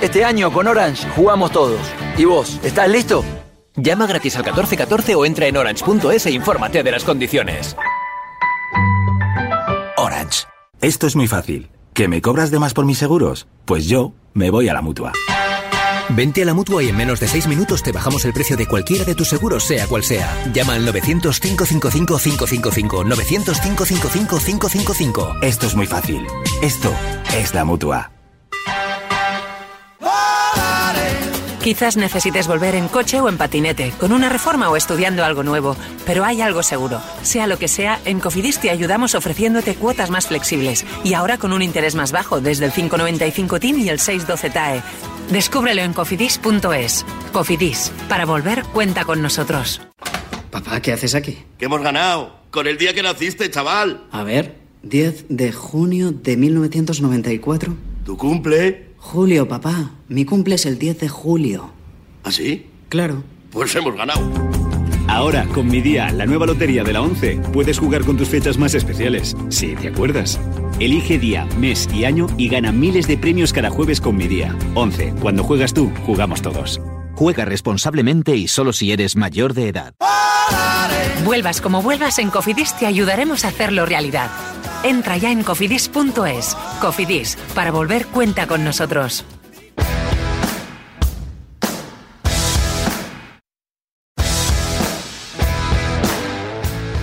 Este 0.00 0.24
año 0.24 0.50
con 0.52 0.66
Orange 0.66 1.08
jugamos 1.10 1.52
todos. 1.52 1.80
¿Y 2.18 2.24
vos, 2.24 2.58
estás 2.62 2.88
listo? 2.88 3.24
Llama 3.76 4.06
gratis 4.06 4.36
al 4.36 4.42
1414 4.42 5.14
o 5.14 5.24
entra 5.24 5.46
en 5.46 5.56
orange.es 5.56 6.26
e 6.26 6.30
infórmate 6.30 6.82
de 6.82 6.90
las 6.90 7.04
condiciones. 7.04 7.76
Orange. 9.96 10.44
Esto 10.80 11.06
es 11.06 11.16
muy 11.16 11.28
fácil. 11.28 11.70
¿Que 11.94 12.08
me 12.08 12.20
cobras 12.20 12.50
de 12.50 12.58
más 12.58 12.74
por 12.74 12.84
mis 12.84 12.98
seguros? 12.98 13.46
Pues 13.64 13.86
yo 13.86 14.12
me 14.34 14.50
voy 14.50 14.68
a 14.68 14.74
la 14.74 14.82
mutua. 14.82 15.12
Vente 16.10 16.42
a 16.42 16.44
la 16.44 16.52
mutua 16.54 16.82
y 16.82 16.90
en 16.90 16.96
menos 16.96 17.18
de 17.18 17.28
6 17.28 17.46
minutos 17.48 17.82
te 17.82 17.92
bajamos 17.92 18.24
el 18.26 18.32
precio 18.32 18.56
de 18.56 18.66
cualquiera 18.66 19.04
de 19.04 19.14
tus 19.14 19.28
seguros, 19.28 19.64
sea 19.64 19.86
cual 19.86 20.04
sea. 20.04 20.30
Llama 20.52 20.74
al 20.74 20.86
900-555-555. 20.86 23.06
900-555-555. 23.06 25.38
Esto 25.42 25.66
es 25.66 25.74
muy 25.74 25.86
fácil. 25.86 26.26
Esto 26.62 26.92
es 27.34 27.54
la 27.54 27.64
mutua. 27.64 28.15
Quizás 31.66 31.96
necesites 31.96 32.46
volver 32.46 32.76
en 32.76 32.86
coche 32.86 33.20
o 33.20 33.28
en 33.28 33.36
patinete, 33.36 33.92
con 33.98 34.12
una 34.12 34.28
reforma 34.28 34.70
o 34.70 34.76
estudiando 34.76 35.24
algo 35.24 35.42
nuevo, 35.42 35.76
pero 36.06 36.24
hay 36.24 36.40
algo 36.40 36.62
seguro. 36.62 37.02
Sea 37.22 37.48
lo 37.48 37.58
que 37.58 37.66
sea, 37.66 37.98
en 38.04 38.20
Cofidis 38.20 38.60
te 38.60 38.70
ayudamos 38.70 39.16
ofreciéndote 39.16 39.74
cuotas 39.74 40.08
más 40.08 40.28
flexibles 40.28 40.86
y 41.02 41.14
ahora 41.14 41.38
con 41.38 41.52
un 41.52 41.62
interés 41.62 41.96
más 41.96 42.12
bajo 42.12 42.40
desde 42.40 42.66
el 42.66 42.70
595 42.70 43.58
TIN 43.58 43.80
y 43.80 43.88
el 43.88 43.98
612 43.98 44.50
TAE. 44.50 44.82
Descúbrelo 45.32 45.82
en 45.82 45.92
cofidis.es. 45.92 47.04
Cofidis, 47.32 47.90
para 48.08 48.26
volver 48.26 48.62
cuenta 48.66 49.04
con 49.04 49.20
nosotros. 49.20 49.80
Papá, 50.52 50.80
¿qué 50.80 50.92
haces 50.92 51.16
aquí? 51.16 51.36
Que 51.58 51.64
hemos 51.64 51.82
ganado. 51.82 52.42
Con 52.52 52.68
el 52.68 52.78
día 52.78 52.94
que 52.94 53.02
naciste, 53.02 53.50
chaval. 53.50 54.06
A 54.12 54.22
ver, 54.22 54.54
10 54.84 55.24
de 55.30 55.50
junio 55.50 56.12
de 56.12 56.36
1994. 56.36 57.74
¿Tu 58.04 58.16
cumple? 58.16 58.85
Julio, 59.06 59.46
papá. 59.46 59.92
Mi 60.08 60.24
cumple 60.24 60.56
es 60.56 60.66
el 60.66 60.80
10 60.80 60.98
de 60.98 61.08
julio. 61.08 61.70
¿Ah, 62.24 62.32
sí? 62.32 62.66
Claro. 62.88 63.22
Pues 63.52 63.72
hemos 63.76 63.94
ganado. 63.94 64.20
Ahora, 65.06 65.46
con 65.54 65.68
mi 65.68 65.80
día, 65.80 66.10
la 66.10 66.26
nueva 66.26 66.44
lotería 66.44 66.82
de 66.82 66.92
la 66.92 67.02
11, 67.02 67.40
puedes 67.52 67.78
jugar 67.78 68.04
con 68.04 68.16
tus 68.16 68.28
fechas 68.28 68.58
más 68.58 68.74
especiales. 68.74 69.36
Si 69.48 69.76
te 69.76 69.88
acuerdas. 69.88 70.40
Elige 70.80 71.20
día, 71.20 71.46
mes 71.56 71.88
y 71.94 72.04
año 72.04 72.26
y 72.36 72.48
gana 72.48 72.72
miles 72.72 73.06
de 73.06 73.16
premios 73.16 73.52
cada 73.52 73.70
jueves 73.70 74.00
con 74.00 74.16
mi 74.16 74.26
día. 74.26 74.58
11. 74.74 75.14
Cuando 75.20 75.44
juegas 75.44 75.72
tú, 75.72 75.92
jugamos 76.04 76.42
todos. 76.42 76.80
Juega 77.14 77.44
responsablemente 77.44 78.34
y 78.34 78.48
solo 78.48 78.72
si 78.72 78.90
eres 78.90 79.14
mayor 79.14 79.54
de 79.54 79.68
edad. 79.68 79.94
Vuelvas 81.24 81.60
como 81.60 81.80
vuelvas, 81.80 82.18
en 82.18 82.30
Cofidis 82.30 82.76
te 82.76 82.86
ayudaremos 82.86 83.44
a 83.44 83.48
hacerlo 83.48 83.86
realidad. 83.86 84.32
Entra 84.86 85.16
ya 85.16 85.32
en 85.32 85.42
cofidis.es. 85.42 86.56
Cofidis, 86.80 87.36
para 87.54 87.72
volver 87.72 88.06
cuenta 88.06 88.46
con 88.46 88.64
nosotros. 88.64 89.24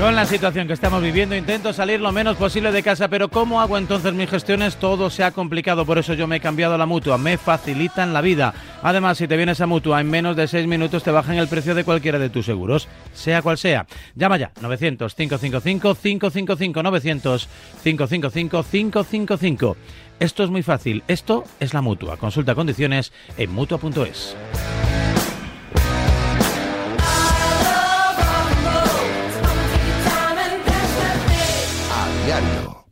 Con 0.03 0.17
la 0.17 0.25
situación 0.25 0.67
que 0.67 0.73
estamos 0.73 1.01
viviendo 1.01 1.33
intento 1.33 1.71
salir 1.71 2.01
lo 2.01 2.11
menos 2.11 2.35
posible 2.35 2.73
de 2.73 2.83
casa, 2.83 3.07
pero 3.07 3.29
¿cómo 3.29 3.61
hago 3.61 3.77
entonces 3.77 4.13
mis 4.13 4.29
gestiones? 4.29 4.75
Todo 4.75 5.09
se 5.09 5.23
ha 5.23 5.31
complicado, 5.31 5.85
por 5.85 5.97
eso 5.97 6.13
yo 6.13 6.27
me 6.27 6.35
he 6.35 6.39
cambiado 6.41 6.75
a 6.75 6.77
la 6.77 6.85
mutua, 6.85 7.17
me 7.17 7.37
facilitan 7.37 8.11
la 8.11 8.19
vida. 8.19 8.53
Además, 8.81 9.17
si 9.17 9.29
te 9.29 9.37
vienes 9.37 9.61
a 9.61 9.65
mutua 9.65 10.01
en 10.01 10.09
menos 10.09 10.35
de 10.35 10.49
6 10.49 10.67
minutos 10.67 11.03
te 11.03 11.11
bajan 11.11 11.37
el 11.37 11.47
precio 11.47 11.73
de 11.73 11.85
cualquiera 11.85 12.19
de 12.19 12.29
tus 12.29 12.45
seguros, 12.45 12.89
sea 13.13 13.41
cual 13.41 13.57
sea. 13.57 13.87
Llama 14.13 14.35
ya, 14.35 14.51
900 14.59 15.15
555 15.15 15.95
555 15.95 16.83
900 16.83 17.47
555 17.81 18.63
555. 18.69 19.77
Esto 20.19 20.43
es 20.43 20.49
muy 20.49 20.63
fácil, 20.63 21.01
esto 21.07 21.45
es 21.61 21.73
la 21.73 21.81
mutua. 21.81 22.17
Consulta 22.17 22.55
condiciones 22.55 23.13
en 23.37 23.53
mutua.es. 23.53 24.35
diario. 32.25 32.83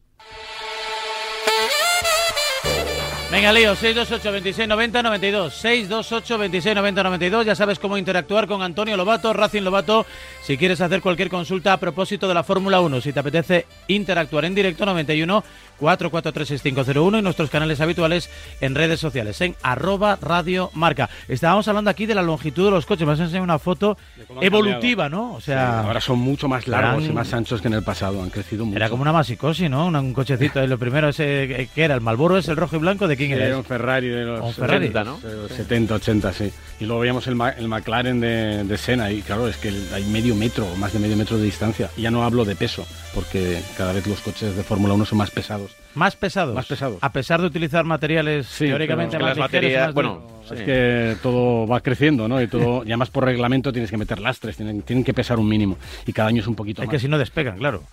Venga, 3.32 3.54
Lío, 3.54 3.76
628 3.76 4.30
26 4.30 4.68
90 4.68 5.04
92. 5.04 5.54
628 5.54 6.38
26 6.38 6.76
90 6.76 7.04
92. 7.04 7.46
Ya 7.46 7.56
sabes 7.56 7.80
cómo 7.80 7.98
interactuar 7.98 8.46
con 8.46 8.62
Antonio 8.62 8.98
Lobato, 8.98 9.32
Racing 9.32 9.62
Lobato. 9.62 10.06
Si 10.44 10.58
quieres 10.58 10.82
hacer 10.82 11.02
cualquier 11.02 11.30
consulta 11.30 11.72
a 11.72 11.78
propósito 11.78 12.28
de 12.28 12.34
la 12.34 12.44
Fórmula 12.44 12.82
1, 12.82 13.00
si 13.00 13.14
te 13.14 13.22
apetece 13.22 13.68
interactuar 13.88 14.44
en 14.44 14.54
directo, 14.54 14.86
91 14.86 15.46
4436501 15.82 17.20
y 17.20 17.22
nuestros 17.22 17.50
canales 17.50 17.82
habituales 17.82 18.30
en 18.62 18.76
redes 18.76 19.00
sociales, 19.00 19.42
en 19.42 19.56
arroba 19.64 20.18
radio 20.22 20.70
marca. 20.74 21.10
Estábamos 21.28 21.68
hablando 21.68 21.90
aquí 21.90 22.06
de 22.06 22.16
la 22.16 22.22
longitud 22.22 22.66
de 22.66 22.72
los 22.72 22.86
coches. 22.86 23.06
Me 23.08 23.14
has 23.14 23.20
enseñado 23.20 23.44
una 23.44 23.60
foto 23.60 23.98
evolutiva, 24.40 25.06
cambiado. 25.06 25.30
¿no? 25.30 25.34
O 25.36 25.42
sea, 25.42 25.82
Sí, 25.82 25.88
ahora 25.88 26.02
son 26.02 26.20
mucho 26.20 26.48
más 26.48 26.68
largos 26.68 27.04
eran- 27.04 27.12
y 27.12 27.14
más 27.16 27.34
anchos 27.34 27.62
que 27.62 27.68
en 27.68 27.74
el 27.74 27.84
pasado, 27.84 28.22
han 28.22 28.30
crecido 28.30 28.66
mucho. 28.66 28.78
Era 28.78 28.90
como 28.90 29.02
una 29.02 29.12
masicosi, 29.14 29.68
¿no? 29.70 29.88
Una- 29.88 30.00
un 30.00 30.14
cochecito. 30.14 30.66
Lo 30.68 30.78
primero, 30.78 31.10
ese, 31.10 31.70
¿qué 31.74 31.84
era? 31.84 31.96
¿El 31.96 32.02
Malboro 32.02 32.38
es 32.38 32.48
el 32.48 32.56
rojo 32.58 32.76
y 32.76 32.80
blanco? 32.80 33.08
¿De 33.08 33.18
quién 33.18 33.30
Sí, 33.30 33.36
era? 33.36 33.46
era 33.48 33.58
un 33.58 33.64
Ferrari 33.66 34.08
de 34.10 34.24
los 34.24 34.42
Un 34.42 34.54
Ferrari. 34.54 34.88
70, 34.88 35.04
¿no? 35.04 35.18
De 35.20 35.36
los 35.36 35.52
70, 35.52 35.96
80, 35.96 36.34
sí. 36.34 36.52
Y 36.80 36.86
luego 36.86 37.02
veíamos 37.02 37.28
el, 37.28 37.36
Ma- 37.36 37.50
el 37.52 37.68
McLaren 37.68 38.20
de, 38.20 38.64
de 38.64 38.78
Senna 38.78 39.12
y 39.12 39.22
claro, 39.22 39.48
es 39.48 39.58
que 39.58 39.70
el- 39.70 39.88
hay 39.94 40.04
medio 40.06 40.36
metro, 40.36 40.66
o 40.68 40.76
más 40.76 40.94
de 40.94 41.00
medio 41.00 41.16
metro 41.18 41.38
de 41.38 41.44
distancia. 41.46 41.90
Y 41.98 42.02
ya 42.04 42.12
no 42.12 42.24
hablo 42.24 42.46
de 42.46 42.56
peso, 42.56 42.86
porque 43.14 43.62
cada 43.78 43.94
vez 43.94 44.08
los 44.08 44.20
coches 44.22 44.56
de 44.56 44.64
Fórmula 44.64 44.94
1 44.94 45.06
son 45.06 45.18
más 45.18 45.32
pesados. 45.32 45.72
Más 45.96 46.16
pesados. 46.16 46.56
Más 46.56 46.66
pesados. 46.66 46.98
A 47.02 47.12
pesar 47.12 47.42
de 47.42 47.48
utilizar 47.48 47.84
materiales 47.86 48.48
Sí, 48.48 48.66
teóricamente 48.68 49.20
más 49.20 49.38
Es 49.38 49.52
ligeros. 49.52 49.86
más 49.88 49.94
bueno. 49.94 50.42
Es 50.52 50.62
que 50.62 51.16
todo 51.22 51.66
va 51.68 51.80
creciendo, 51.82 52.28
¿no? 52.28 52.42
Y, 52.42 52.48
todo, 52.48 52.84
y 52.84 52.88
además 52.88 53.10
por 53.10 53.24
reglamento 53.26 53.72
tienes 53.72 53.90
que 53.90 53.98
meter 53.98 54.20
lastres, 54.20 54.58
tienen, 54.58 54.82
tienen 54.82 55.04
que 55.04 55.14
pesar 55.14 55.40
un 55.40 55.48
mínimo. 55.48 55.78
Y 56.06 56.12
cada 56.14 56.30
año 56.30 56.42
es 56.42 56.48
un 56.48 56.56
poquito 56.56 56.82
Es 56.82 56.88
más. 56.88 56.92
que 56.94 57.00
si 57.00 57.08
no 57.08 57.18
despegan, 57.18 57.58
claro. 57.58 57.84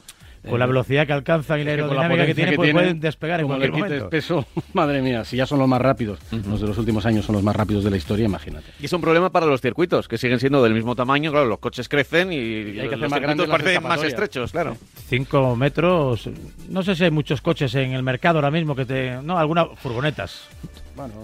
Con 0.43 0.55
Eh, 0.55 0.59
la 0.59 0.67
velocidad 0.67 1.07
que 1.07 1.13
alcanzan 1.13 1.61
y 1.61 1.65
la 1.65 1.71
aerodinámica 1.73 2.25
que 2.27 2.35
tienen, 2.35 2.53
que 2.53 2.57
pues 2.57 2.67
tienen, 2.67 2.83
pueden 2.83 3.01
despegar 3.01 3.41
en 3.41 3.47
como 3.47 3.59
cualquier 3.59 3.75
le 3.75 3.89
momento. 3.89 4.11
peso, 4.11 4.47
madre 4.73 5.03
mía, 5.03 5.25
si 5.25 5.37
ya 5.37 5.47
son 5.47 5.59
los 5.59 5.69
más 5.69 5.81
rápidos, 5.81 6.19
los 6.49 6.61
de 6.61 6.67
los 6.69 6.79
últimos 6.79 7.05
años 7.07 7.25
son 7.25 7.35
los 7.35 7.43
más 7.43 7.55
rápidos 7.57 7.85
de 7.85 7.91
la 7.91 7.97
historia, 7.97 8.27
imagínate. 8.27 8.67
Y 8.81 8.87
es 8.87 8.93
un 8.93 9.01
problema 9.01 9.31
para 9.31 9.47
los 9.47 9.61
circuitos, 9.61 10.07
que 10.09 10.17
siguen 10.19 10.39
siendo 10.41 10.63
del 10.63 10.75
mismo 10.75 10.95
tamaño. 10.95 11.31
Claro, 11.33 11.47
los 11.47 11.59
coches 11.59 11.89
crecen 11.89 12.33
y, 12.33 12.37
hay 12.37 12.73
que 12.75 12.81
hacer 12.87 12.99
los 12.99 13.11
más 13.11 13.21
grandes 13.21 13.49
parecen 13.49 13.83
más 13.83 14.03
estrechos, 14.03 14.53
claro. 14.53 14.77
Cinco 15.09 15.57
metros. 15.57 16.29
No 16.69 16.83
sé 16.83 16.95
si 16.95 17.05
hay 17.05 17.11
muchos 17.11 17.41
coches 17.41 17.75
en 17.75 17.93
el 17.93 18.03
mercado 18.03 18.39
ahora 18.39 18.51
mismo 18.51 18.77
que 18.77 18.85
te. 18.85 19.17
No, 19.23 19.39
algunas 19.39 19.67
furgonetas. 19.77 20.47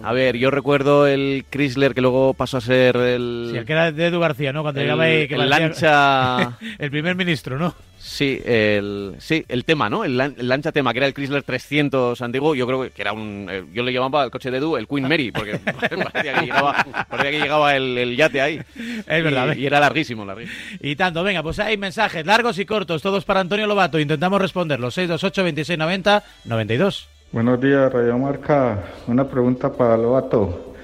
A 0.03 0.13
ver, 0.13 0.37
yo 0.37 0.51
recuerdo 0.51 1.05
el 1.05 1.45
Chrysler 1.49 1.93
que 1.93 1.99
luego 1.99 2.33
pasó 2.33 2.55
a 2.57 2.61
ser 2.61 2.95
el... 2.95 3.49
Sí, 3.51 3.57
el 3.57 3.65
que 3.65 3.73
era 3.73 3.91
de 3.91 4.05
Edu 4.07 4.21
García, 4.21 4.53
¿no? 4.53 4.61
Cuando 4.61 4.79
el- 4.79 4.85
llegaba 4.85 5.03
ahí. 5.03 5.27
Que 5.27 5.35
el 5.35 5.49
parecía- 5.49 5.59
lancha... 5.59 6.57
el 6.79 6.91
primer 6.91 7.15
ministro, 7.17 7.57
¿no? 7.59 7.75
Sí, 8.07 8.39
el, 8.45 9.15
sí, 9.17 9.43
el 9.47 9.65
tema, 9.65 9.89
¿no? 9.89 10.05
El, 10.05 10.21
el 10.21 10.47
lancha 10.47 10.71
tema, 10.71 10.93
que 10.93 10.99
era 10.99 11.07
el 11.07 11.13
Chrysler 11.15 11.41
300 11.41 12.21
antiguo, 12.21 12.53
yo 12.53 12.67
creo 12.67 12.81
que 12.93 13.01
era 13.01 13.13
un... 13.13 13.47
eh, 13.49 13.63
yo 13.73 13.81
le 13.81 13.91
llamaba 13.91 14.21
al 14.21 14.29
coche 14.29 14.51
de 14.51 14.59
Edu 14.59 14.77
el 14.77 14.87
Queen 14.87 15.07
Mary, 15.07 15.31
porque 15.31 15.57
parecía 16.13 16.35
que 16.35 16.45
llegaba, 16.45 16.85
parecía 17.09 17.31
que 17.31 17.39
llegaba 17.39 17.75
el, 17.75 17.97
el 17.97 18.15
yate 18.15 18.41
ahí. 18.41 18.61
Es 18.77 19.23
verdad, 19.23 19.55
Y, 19.55 19.61
y 19.61 19.65
era 19.65 19.79
larguísimo, 19.79 20.23
larguísimo. 20.23 20.55
Y 20.81 20.95
tanto, 20.95 21.23
venga, 21.23 21.41
pues 21.41 21.57
hay 21.57 21.77
mensajes 21.77 22.23
largos 22.27 22.59
y 22.59 22.65
cortos, 22.65 23.01
todos 23.01 23.25
para 23.25 23.39
Antonio 23.39 23.65
Lobato. 23.65 23.97
Intentamos 23.97 24.39
responderlos. 24.39 24.93
628 24.93 25.43
26 25.43 25.79
90 25.79 26.23
92. 26.45 27.09
Buenos 27.31 27.59
días, 27.59 27.91
Radio 27.91 28.19
Marca. 28.19 28.83
Una 29.07 29.27
pregunta 29.27 29.73
para 29.73 29.97
Lobato. 29.97 30.75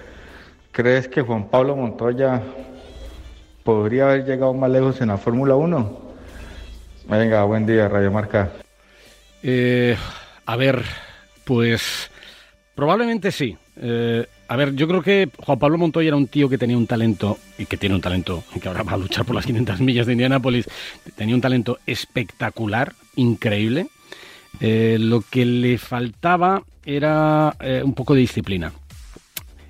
¿Crees 0.71 1.07
que 1.07 1.21
Juan 1.21 1.49
Pablo 1.49 1.75
Montoya 1.75 2.41
podría 3.63 4.05
haber 4.05 4.25
llegado 4.25 4.55
más 4.55 4.71
lejos 4.71 4.99
en 5.01 5.09
la 5.09 5.17
Fórmula 5.19 5.55
1? 5.55 6.10
Venga, 7.07 7.43
buen 7.43 7.65
día, 7.65 7.87
Radio 7.87 8.11
Marca. 8.11 8.51
Eh, 9.43 9.95
a 10.45 10.55
ver, 10.55 10.83
pues 11.43 12.09
probablemente 12.75 13.31
sí. 13.31 13.57
Eh, 13.77 14.25
a 14.47 14.55
ver, 14.55 14.75
yo 14.75 14.87
creo 14.87 15.01
que 15.01 15.29
Juan 15.37 15.59
Pablo 15.59 15.77
Montoya 15.77 16.09
era 16.09 16.17
un 16.17 16.27
tío 16.27 16.49
que 16.49 16.57
tenía 16.57 16.77
un 16.77 16.87
talento, 16.87 17.37
y 17.57 17.65
que 17.65 17.77
tiene 17.77 17.95
un 17.95 18.01
talento, 18.01 18.43
que 18.61 18.67
ahora 18.67 18.83
va 18.83 18.93
a 18.93 18.97
luchar 18.97 19.25
por 19.25 19.35
las 19.35 19.45
500 19.47 19.79
millas 19.79 20.05
de 20.05 20.13
Indianápolis, 20.13 20.67
tenía 21.15 21.35
un 21.35 21.41
talento 21.41 21.79
espectacular, 21.85 22.93
increíble. 23.15 23.87
Eh, 24.59 24.97
lo 24.99 25.21
que 25.21 25.45
le 25.45 25.77
faltaba 25.77 26.63
era 26.85 27.55
eh, 27.61 27.81
un 27.83 27.93
poco 27.93 28.13
de 28.13 28.21
disciplina. 28.21 28.73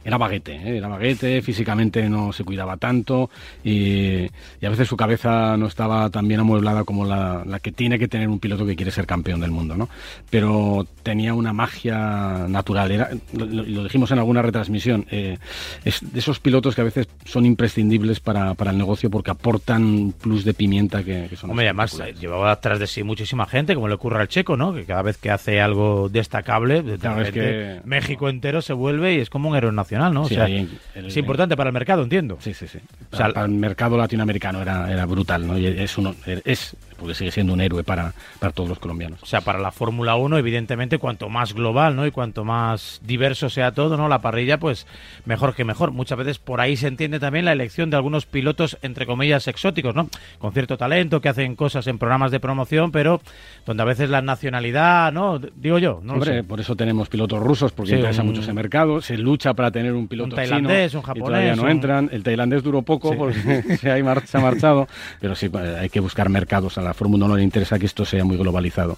Era 0.04 0.18
baguete, 0.18 0.56
¿eh? 0.56 0.78
era 0.78 0.88
baguete, 0.88 1.42
físicamente 1.42 2.10
no 2.10 2.34
se 2.34 2.44
cuidaba 2.44 2.78
tanto 2.78 3.30
y, 3.64 4.24
y 4.60 4.66
a 4.66 4.70
veces 4.70 4.88
su 4.88 4.98
cabeza 4.98 5.56
no 5.58 5.68
estaba 5.68 6.10
tan 6.10 6.28
bien 6.28 6.40
amueblada 6.40 6.84
como 6.84 7.06
la, 7.06 7.44
la 7.46 7.60
que 7.60 7.72
tiene 7.72 8.00
que 8.00 8.08
tener 8.08 8.28
un 8.28 8.40
piloto 8.40 8.66
que 8.66 8.76
quiere 8.76 8.92
ser 8.92 9.06
campeón 9.06 9.42
del 9.42 9.52
mundo, 9.52 9.78
¿no? 9.78 9.90
Pero 10.30 10.88
tenía 11.04 11.34
una 11.36 11.54
magia 11.54 12.46
natural, 12.48 12.92
era, 12.92 13.10
lo, 13.34 13.46
lo 13.46 13.84
dijimos 13.84 14.10
en 14.12 14.18
alguna 14.20 14.42
retransmisión, 14.42 15.06
eh, 15.12 15.38
es 15.86 16.00
de 16.12 16.20
esos 16.20 16.40
pilotos 16.40 16.74
que 16.74 16.82
a 16.82 16.86
veces 16.86 17.08
son 17.26 17.46
imprescindibles 17.46 18.20
para, 18.20 18.56
para 18.56 18.72
el 18.72 18.78
negocio 18.80 19.10
porque 19.12 19.32
aportan 19.32 20.14
plus 20.20 20.44
de 20.46 20.54
pimienta 20.56 21.04
que, 21.04 21.28
que 21.30 21.36
son 21.36 21.52
Hombre, 21.52 21.68
además 21.68 22.02
llevaba 22.20 22.52
atrás 22.52 22.80
de 22.80 22.88
sí 22.88 23.04
muchísima 23.04 23.46
gente, 23.46 23.76
como 23.76 23.88
le 23.88 23.94
ocurre 23.94 24.20
al 24.20 24.28
checo, 24.28 24.58
¿no? 24.58 24.74
Que 24.74 24.86
cada 24.86 25.04
vez 25.04 25.18
que 25.18 25.30
hace 25.30 25.62
algo 25.62 26.10
destacable, 26.10 26.82
de 26.82 26.98
Claro, 26.98 27.22
es 27.22 27.32
que- 27.32 27.82
México 27.86 28.30
entero 28.30 28.62
se 28.62 28.74
vuelve 28.74 29.14
y 29.16 29.20
es 29.20 29.30
como 29.30 29.50
un 29.50 29.56
héroe 29.56 29.72
nacional, 29.72 29.91
¿no? 30.00 30.22
O 30.24 30.28
Sí, 30.28 30.36
sea, 30.36 30.46
ahí 30.46 30.58
en- 30.58 30.80
el- 30.96 31.06
es 31.08 31.18
importante 31.18 31.56
para 31.58 31.70
el 31.70 31.74
mercado, 31.74 32.04
entiendo. 32.04 32.38
Sí, 32.40 32.54
sí, 32.54 32.68
sí. 32.68 32.80
O 33.12 33.16
sea, 33.18 33.30
para 33.34 33.46
el 33.46 33.52
mercado 33.52 33.98
latinoamericano 33.98 34.62
era, 34.62 34.92
era 34.92 35.06
brutal, 35.06 35.46
¿no? 35.48 35.58
Y 35.58 35.66
es, 35.68 35.98
uno, 35.98 36.16
es, 36.46 36.76
porque 36.98 37.16
sigue 37.16 37.32
siendo 37.32 37.54
un 37.54 37.62
héroe 37.62 37.84
para, 37.84 38.14
para 38.40 38.54
todos 38.54 38.70
los 38.70 38.80
colombianos. 38.80 39.22
O 39.24 39.26
sea, 39.26 39.42
para 39.42 39.58
la 39.60 39.72
Fórmula 39.72 40.16
1, 40.16 40.38
evidentemente, 40.38 41.00
cuanto 41.00 41.30
más 41.30 41.54
global, 41.54 41.96
¿no? 41.96 42.06
Y 42.06 42.12
cuanto 42.12 42.44
más 42.46 43.02
diverso 43.04 43.50
sea 43.50 43.72
todo, 43.72 43.98
¿no? 43.98 44.08
La 44.08 44.22
parrilla, 44.22 44.60
pues 44.60 44.86
mejor 45.26 45.56
que 45.56 45.66
mejor. 45.66 45.92
Muchas 45.92 46.18
veces 46.18 46.38
por 46.38 46.62
ahí 46.62 46.78
se 46.78 46.88
entiende 46.88 47.20
también 47.20 47.46
la 47.46 47.52
elección 47.54 47.90
de 47.90 47.96
algunos 47.98 48.26
pilotos, 48.28 48.78
entre 48.84 49.06
comillas, 49.08 49.48
exóticos, 49.48 49.96
¿no? 49.96 50.10
Con 50.38 50.54
cierto 50.54 50.78
talento, 50.78 51.22
que 51.22 51.30
hacen 51.30 51.56
cosas 51.56 51.88
en 51.88 51.98
programas 51.98 52.30
de 52.32 52.40
promoción, 52.40 52.92
pero 52.92 53.20
donde 53.66 53.82
a 53.82 53.86
veces 53.88 54.10
la 54.12 54.22
nacionalidad, 54.22 55.12
¿no? 55.12 55.40
Digo 55.40 55.80
yo, 55.80 56.02
no 56.04 56.14
Hombre, 56.14 56.44
por 56.44 56.60
eso 56.60 56.76
tenemos 56.76 57.10
pilotos 57.10 57.40
rusos, 57.42 57.72
porque 57.72 57.92
Sí, 57.92 57.96
interesa 57.96 58.22
un- 58.22 58.28
mucho 58.28 58.42
ese 58.42 58.54
mercado. 58.54 59.02
Se 59.02 59.18
lucha 59.18 59.54
para 59.56 59.72
tener 59.72 59.81
un 59.92 60.08
piloto 60.08 60.30
Un 60.30 60.36
tailandés, 60.36 60.92
chino, 60.92 61.00
un 61.02 61.06
japonés, 61.06 61.24
Y 61.24 61.26
todavía 61.28 61.56
no 61.56 61.64
un- 61.64 61.70
entran. 61.70 62.10
El 62.12 62.24
tailandés 62.24 62.62
duró 62.64 62.82
poco 62.82 63.12
Sí. 63.12 63.16
porque 63.18 63.78
se 63.82 63.92
ha, 63.92 64.04
mar- 64.04 64.28
se 64.28 64.38
ha 64.38 64.42
marchado. 64.42 64.88
Pero 65.20 65.36
sí, 65.36 65.50
hay 65.80 65.90
que 65.90 66.00
buscar 66.00 66.30
mercados. 66.30 66.78
A 66.78 66.82
la 66.82 66.94
Fórmula 66.94 67.26
1 67.26 67.28
no 67.34 67.38
le 67.38 67.44
interesa 67.44 67.80
que 67.80 67.86
esto 67.86 68.06
sea 68.06 68.24
muy 68.24 68.38
globalizado. 68.38 68.98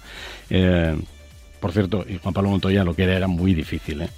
Eh, 0.50 0.96
por 1.60 1.72
cierto, 1.72 2.04
y 2.08 2.18
Juan 2.18 2.34
Pablo 2.34 2.50
Montoya 2.50 2.84
lo 2.84 2.94
que 2.94 3.04
era 3.04 3.16
era 3.16 3.26
muy 3.28 3.54
difícil, 3.54 4.02
¿eh? 4.02 4.08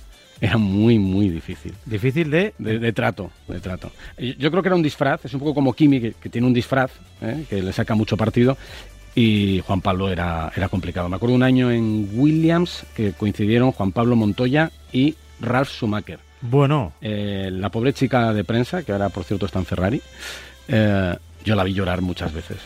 Era 0.40 0.58
muy, 0.58 0.98
muy 0.98 1.30
difícil. 1.30 1.72
Difícil 1.86 2.30
de... 2.30 2.52
De, 2.58 2.78
de 2.78 2.92
trato, 2.92 3.30
de 3.48 3.58
trato. 3.58 3.90
Yo 4.18 4.50
creo 4.50 4.62
que 4.62 4.68
era 4.68 4.76
un 4.76 4.82
disfraz, 4.82 5.24
es 5.24 5.32
un 5.32 5.40
poco 5.40 5.54
como 5.54 5.72
Kimi, 5.72 5.98
que, 6.00 6.12
que 6.12 6.28
tiene 6.28 6.46
un 6.46 6.52
disfraz, 6.52 6.90
¿eh? 7.22 7.44
que 7.48 7.62
le 7.62 7.72
saca 7.72 7.94
mucho 7.94 8.18
partido, 8.18 8.58
y 9.14 9.62
Juan 9.66 9.80
Pablo 9.80 10.10
era, 10.10 10.52
era 10.54 10.68
complicado. 10.68 11.08
Me 11.08 11.16
acuerdo 11.16 11.34
un 11.34 11.42
año 11.42 11.70
en 11.70 12.10
Williams 12.12 12.84
que 12.94 13.12
coincidieron 13.12 13.72
Juan 13.72 13.92
Pablo 13.92 14.14
Montoya 14.14 14.70
y 14.92 15.14
Ralf 15.40 15.70
Schumacher. 15.70 16.18
Bueno. 16.40 16.92
Eh, 17.00 17.48
la 17.52 17.70
pobre 17.70 17.92
chica 17.92 18.32
de 18.32 18.44
prensa, 18.44 18.82
que 18.82 18.92
ahora 18.92 19.08
por 19.08 19.24
cierto 19.24 19.46
está 19.46 19.58
en 19.58 19.66
Ferrari, 19.66 20.02
eh, 20.68 21.16
yo 21.44 21.54
la 21.54 21.64
vi 21.64 21.72
llorar 21.74 22.00
muchas 22.02 22.32
veces, 22.32 22.58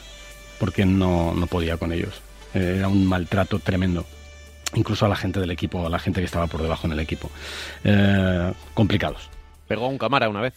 porque 0.58 0.84
no, 0.86 1.34
no 1.34 1.46
podía 1.46 1.76
con 1.76 1.92
ellos. 1.92 2.20
Eh, 2.54 2.76
era 2.78 2.88
un 2.88 3.06
maltrato 3.06 3.58
tremendo. 3.58 4.04
Incluso 4.74 5.04
a 5.04 5.08
la 5.08 5.16
gente 5.16 5.40
del 5.40 5.50
equipo, 5.50 5.84
a 5.84 5.90
la 5.90 5.98
gente 5.98 6.20
que 6.20 6.26
estaba 6.26 6.46
por 6.46 6.62
debajo 6.62 6.86
en 6.86 6.92
el 6.92 7.00
equipo. 7.00 7.28
Eh, 7.84 8.52
complicados. 8.74 9.28
Pegó 9.66 9.86
a 9.86 9.88
un 9.88 9.98
cámara 9.98 10.28
una 10.28 10.40
vez. 10.40 10.54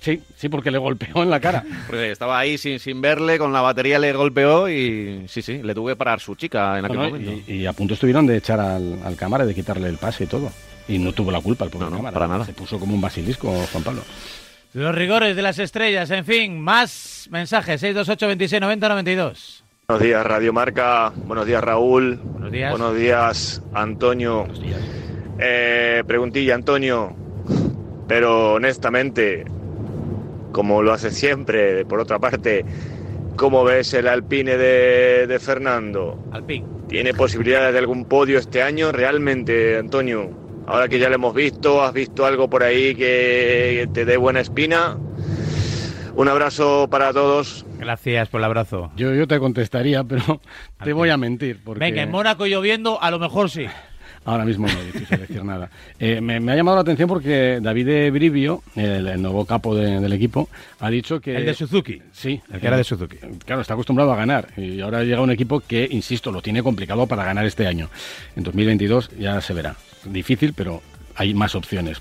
Sí, 0.00 0.22
sí, 0.36 0.50
porque 0.50 0.70
le 0.70 0.76
golpeó 0.76 1.22
en 1.22 1.30
la 1.30 1.40
cara. 1.40 1.64
Porque 1.86 2.10
estaba 2.10 2.38
ahí 2.38 2.58
sin, 2.58 2.78
sin 2.78 3.00
verle, 3.00 3.38
con 3.38 3.54
la 3.54 3.62
batería 3.62 3.98
le 3.98 4.12
golpeó 4.12 4.68
y 4.68 5.24
sí, 5.28 5.40
sí, 5.40 5.62
le 5.62 5.74
tuve 5.74 5.92
que 5.92 5.96
parar 5.96 6.20
su 6.20 6.34
chica 6.34 6.78
en 6.78 6.84
aquel 6.84 6.98
Bueno, 6.98 7.12
momento. 7.18 7.50
y, 7.50 7.54
y 7.54 7.66
a 7.66 7.72
punto 7.72 7.94
estuvieron 7.94 8.26
de 8.26 8.36
echar 8.36 8.60
al, 8.60 8.98
al 9.02 9.16
cámara, 9.16 9.46
de 9.46 9.54
quitarle 9.54 9.88
el 9.88 9.96
pase 9.96 10.24
y 10.24 10.26
todo. 10.26 10.50
Y 10.88 10.98
no 10.98 11.12
tuvo 11.12 11.30
la 11.30 11.40
culpa 11.40 11.64
el 11.64 11.70
pobre 11.70 11.88
cámara. 11.88 12.12
para 12.12 12.28
nada. 12.28 12.44
Se 12.44 12.52
puso 12.52 12.78
como 12.78 12.94
un 12.94 13.00
basilisco, 13.00 13.50
Juan 13.72 13.82
Pablo. 13.84 14.02
Los 14.74 14.94
rigores 14.94 15.36
de 15.36 15.42
las 15.42 15.58
estrellas, 15.58 16.10
en 16.10 16.24
fin, 16.24 16.60
más 16.60 17.28
mensajes, 17.30 17.80
628 17.80 18.26
26 18.26 18.60
90 18.60 18.88
92. 18.88 19.64
Buenos 19.86 20.02
días, 20.02 20.26
Radio 20.26 20.52
Marca. 20.52 21.12
Buenos 21.14 21.46
días, 21.46 21.62
Raúl. 21.62 22.16
Buenos 22.16 22.50
días. 22.50 22.70
Buenos 22.70 22.96
días, 22.96 23.62
Antonio. 23.72 24.46
Eh, 25.38 26.02
preguntilla, 26.06 26.54
Antonio. 26.54 27.14
Pero 28.08 28.54
honestamente, 28.54 29.44
como 30.52 30.82
lo 30.82 30.92
hace 30.92 31.10
siempre, 31.10 31.84
por 31.84 32.00
otra 32.00 32.18
parte, 32.18 32.64
¿cómo 33.36 33.62
ves 33.64 33.94
el 33.94 34.08
Alpine 34.08 34.56
de, 34.56 35.26
de 35.26 35.38
Fernando? 35.38 36.18
Alpine. 36.32 36.66
¿Tiene 36.88 37.14
posibilidades 37.14 37.72
de 37.72 37.78
algún 37.78 38.04
podio 38.06 38.38
este 38.38 38.62
año? 38.62 38.90
Realmente, 38.92 39.78
Antonio, 39.78 40.30
ahora 40.66 40.88
que 40.88 40.98
ya 40.98 41.08
lo 41.08 41.14
hemos 41.16 41.34
visto, 41.34 41.82
¿has 41.82 41.92
visto 41.92 42.26
algo 42.26 42.48
por 42.48 42.62
ahí 42.62 42.94
que 42.94 43.88
te 43.92 44.04
dé 44.04 44.16
buena 44.16 44.40
espina? 44.40 44.96
Un 46.16 46.28
abrazo 46.28 46.88
para 46.88 47.12
todos. 47.12 47.66
Gracias 47.78 48.28
por 48.28 48.40
el 48.40 48.44
abrazo. 48.44 48.92
Yo, 48.96 49.12
yo 49.14 49.26
te 49.26 49.38
contestaría, 49.38 50.04
pero 50.04 50.40
te 50.82 50.92
voy 50.92 51.10
a 51.10 51.16
mentir. 51.16 51.60
Porque... 51.64 51.80
Venga, 51.80 52.02
en 52.02 52.10
Mónaco 52.10 52.46
lloviendo, 52.46 53.02
a 53.02 53.10
lo 53.10 53.18
mejor 53.18 53.50
sí. 53.50 53.66
Ahora 54.26 54.44
mismo 54.44 54.66
no 54.66 54.72
es 54.72 54.92
difícil 54.92 55.18
decir 55.18 55.44
nada. 55.44 55.68
Eh, 55.98 56.20
me, 56.20 56.40
me 56.40 56.52
ha 56.52 56.56
llamado 56.56 56.76
la 56.76 56.80
atención 56.80 57.08
porque 57.08 57.58
David 57.60 58.10
Brivio, 58.10 58.62
el, 58.74 59.06
el 59.06 59.20
nuevo 59.20 59.44
capo 59.44 59.74
de- 59.74 60.00
del 60.00 60.12
equipo, 60.14 60.48
ha 60.80 60.88
dicho 60.88 61.20
que... 61.20 61.36
El 61.36 61.44
de 61.46 61.52
Suzuki. 61.54 62.00
Sí. 62.12 62.40
El 62.50 62.58
que 62.60 62.66
era 62.66 62.76
de 62.78 62.84
Suzuki. 62.84 63.16
Claro, 63.44 63.60
está 63.60 63.74
acostumbrado 63.74 64.12
a 64.12 64.16
ganar. 64.16 64.48
Y 64.56 64.80
ahora 64.80 65.04
llega 65.04 65.20
un 65.20 65.30
equipo 65.30 65.60
que, 65.60 65.86
insisto, 65.90 66.32
lo 66.32 66.40
tiene 66.40 66.62
complicado 66.62 67.06
para 67.06 67.24
ganar 67.24 67.44
este 67.44 67.66
año. 67.66 67.90
En 68.34 68.44
2022 68.44 69.10
ya 69.18 69.40
se 69.42 69.52
verá. 69.52 69.76
Difícil, 70.04 70.54
pero 70.54 70.80
hay 71.16 71.34
más 71.34 71.54
opciones. 71.54 71.98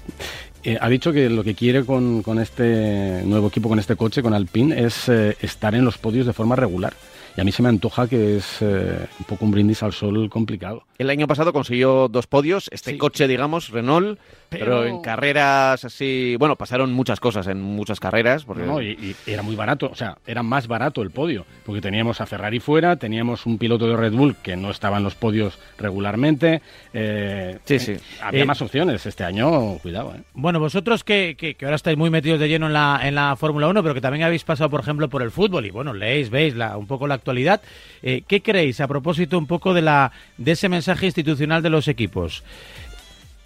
Eh, 0.64 0.78
ha 0.80 0.88
dicho 0.88 1.12
que 1.12 1.30
lo 1.30 1.44
que 1.44 1.56
quiere 1.56 1.84
con, 1.84 2.24
con 2.24 2.40
este 2.40 3.22
nuevo 3.26 3.50
equipo, 3.50 3.68
con 3.68 3.80
este 3.80 3.98
coche, 3.98 4.22
con 4.24 4.34
Alpine, 4.34 4.80
es 4.82 5.10
eh, 5.10 5.36
estar 5.42 5.76
en 5.76 5.84
los 5.84 5.98
podios 5.98 6.26
de 6.26 6.32
forma 6.32 6.56
regular. 6.56 6.94
Y 7.36 7.42
a 7.42 7.44
mí 7.44 7.52
se 7.52 7.64
me 7.64 7.70
antoja 7.70 8.08
que 8.08 8.38
es 8.38 8.62
eh, 8.62 9.08
un 9.20 9.26
poco 9.26 9.46
un 9.46 9.52
brindis 9.52 9.82
al 9.82 9.92
sol 9.92 10.30
complicado. 10.30 10.84
El 11.00 11.10
año 11.10 11.28
pasado 11.28 11.52
consiguió 11.52 12.08
dos 12.08 12.28
podios, 12.28 12.70
este 12.72 12.98
coche, 12.98 13.28
digamos, 13.28 13.70
Renault, 13.70 14.20
pero... 14.60 14.66
Pero- 14.66 14.86
en 14.86 15.02
carreras 15.02 15.84
así... 15.86 16.36
Bueno, 16.40 16.56
pasaron 16.56 16.92
muchas 16.94 17.20
cosas 17.20 17.48
en 17.48 17.62
muchas 17.62 18.00
carreras. 18.00 18.46
Porque... 18.46 18.64
No, 18.64 18.82
y, 18.82 18.92
y 18.92 19.16
era 19.32 19.42
muy 19.44 19.56
barato, 19.56 19.90
o 19.92 19.96
sea, 19.96 20.18
era 20.26 20.44
más 20.44 20.68
barato 20.68 21.02
el 21.02 21.12
podio, 21.12 21.46
porque 21.66 21.82
teníamos 21.82 22.22
a 22.22 22.26
Ferrari 22.26 22.60
fuera, 22.60 22.96
teníamos 22.96 23.46
un 23.46 23.58
piloto 23.58 23.88
de 23.88 23.96
Red 23.98 24.14
Bull 24.14 24.36
que 24.38 24.56
no 24.56 24.72
estaba 24.72 24.98
en 24.98 25.04
los 25.04 25.16
podios 25.16 25.60
regularmente. 25.78 26.62
eh, 26.94 27.60
Sí, 27.66 27.80
sí. 27.80 27.92
eh, 27.94 28.00
había 28.22 28.44
Eh, 28.44 28.46
más 28.46 28.62
opciones 28.62 29.06
este 29.06 29.24
año, 29.24 29.78
cuidado. 29.80 30.14
¿eh? 30.16 30.22
Bueno, 30.34 30.60
vosotros 30.60 31.04
que, 31.04 31.36
que- 31.38 31.56
que 31.56 31.66
ahora 31.66 31.76
estáis 31.76 31.98
muy 31.98 32.10
metidos 32.10 32.40
de 32.40 32.48
lleno 32.50 32.68
en 32.68 32.74
la, 32.74 33.00
en 33.04 33.16
la 33.16 33.36
Fórmula 33.36 33.68
1, 33.68 33.82
pero 33.84 33.94
que 33.94 34.02
también 34.02 34.24
habéis 34.24 34.44
pasado, 34.44 34.70
por 34.70 34.80
ejemplo, 34.82 35.10
por 35.10 35.22
el 35.22 35.32
fútbol 35.32 35.66
y 35.66 35.72
bueno, 35.72 35.94
leéis, 35.94 36.30
veis 36.30 36.56
la, 36.56 36.78
un 36.78 36.88
poco 36.88 37.08
la 37.08 37.16
actualidad, 37.16 37.62
eh, 38.02 38.24
¿qué 38.28 38.42
creéis 38.42 38.80
a 38.82 38.88
propósito 38.88 39.38
un 39.38 39.48
poco 39.48 39.74
de, 39.74 39.82
la, 39.82 40.12
de 40.38 40.52
ese 40.52 40.70
mensaje 40.70 41.06
institucional 41.06 41.62
de 41.62 41.70
los 41.70 41.88
equipos? 41.88 42.44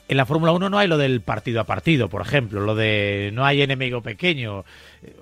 En 0.10 0.16
la 0.18 0.26
Fórmula 0.26 0.54
1 0.54 0.70
no 0.70 0.78
hay 0.78 0.88
lo 0.88 0.98
del 0.98 1.22
partido 1.22 1.60
a 1.60 1.66
partido, 1.66 2.08
por 2.08 2.22
ejemplo, 2.22 2.62
lo 2.62 2.76
de 2.76 3.32
no 3.34 3.46
hay 3.46 3.62
enemigo 3.62 4.02
pequeño. 4.02 4.64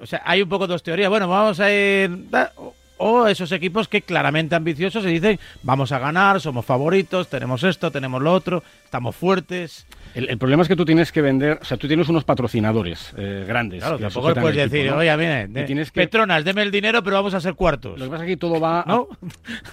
O 0.01 0.05
sea, 0.05 0.21
hay 0.25 0.43
un 0.43 0.49
poco 0.49 0.67
dos 0.67 0.83
teorías. 0.83 1.09
Bueno, 1.09 1.27
vamos 1.27 1.59
a 1.59 1.71
ir... 1.71 2.11
o- 2.97 3.27
esos 3.27 3.51
equipos 3.51 3.87
que 3.87 4.01
claramente 4.01 4.55
ambiciosos 4.55 5.03
se 5.03 5.09
dicen, 5.09 5.39
vamos 5.63 5.91
a 5.91 5.99
ganar, 5.99 6.39
somos 6.41 6.65
favoritos, 6.65 7.27
tenemos 7.29 7.63
esto, 7.63 7.91
tenemos 7.91 8.21
lo 8.21 8.33
otro, 8.33 8.63
estamos 8.83 9.15
fuertes. 9.15 9.85
El, 10.13 10.29
el 10.29 10.37
problema 10.37 10.61
es 10.63 10.69
que 10.69 10.77
tú 10.77 10.85
tienes 10.85 11.11
que 11.11 11.21
vender, 11.21 11.59
o 11.61 11.65
sea, 11.65 11.75
tú 11.77 11.87
tienes 11.87 12.07
unos 12.07 12.23
patrocinadores 12.23 13.13
eh, 13.17 13.43
grandes. 13.47 13.81
Claro, 13.81 13.97
que 13.97 14.03
tampoco 14.03 14.29
le 14.29 14.35
puedes 14.41 14.57
equipo, 14.57 14.73
decir, 14.75 14.91
¿no? 14.91 14.97
oye, 14.97 15.17
mire, 15.17 15.43
Y 15.49 15.53
de- 15.53 15.63
tienes 15.63 15.91
que- 15.91 16.01
Petronas, 16.01 16.45
deme 16.45 16.61
el 16.61 16.71
dinero, 16.71 17.03
pero 17.03 17.17
vamos 17.17 17.33
a 17.33 17.41
ser 17.41 17.55
cuartos. 17.55 17.99
Lo 17.99 18.05
que 18.05 18.11
pasa 18.11 18.23
es 18.23 18.27
que 18.27 18.33
aquí 18.33 18.39
todo 18.39 18.59
va 18.61 18.83
¿No? 18.87 19.07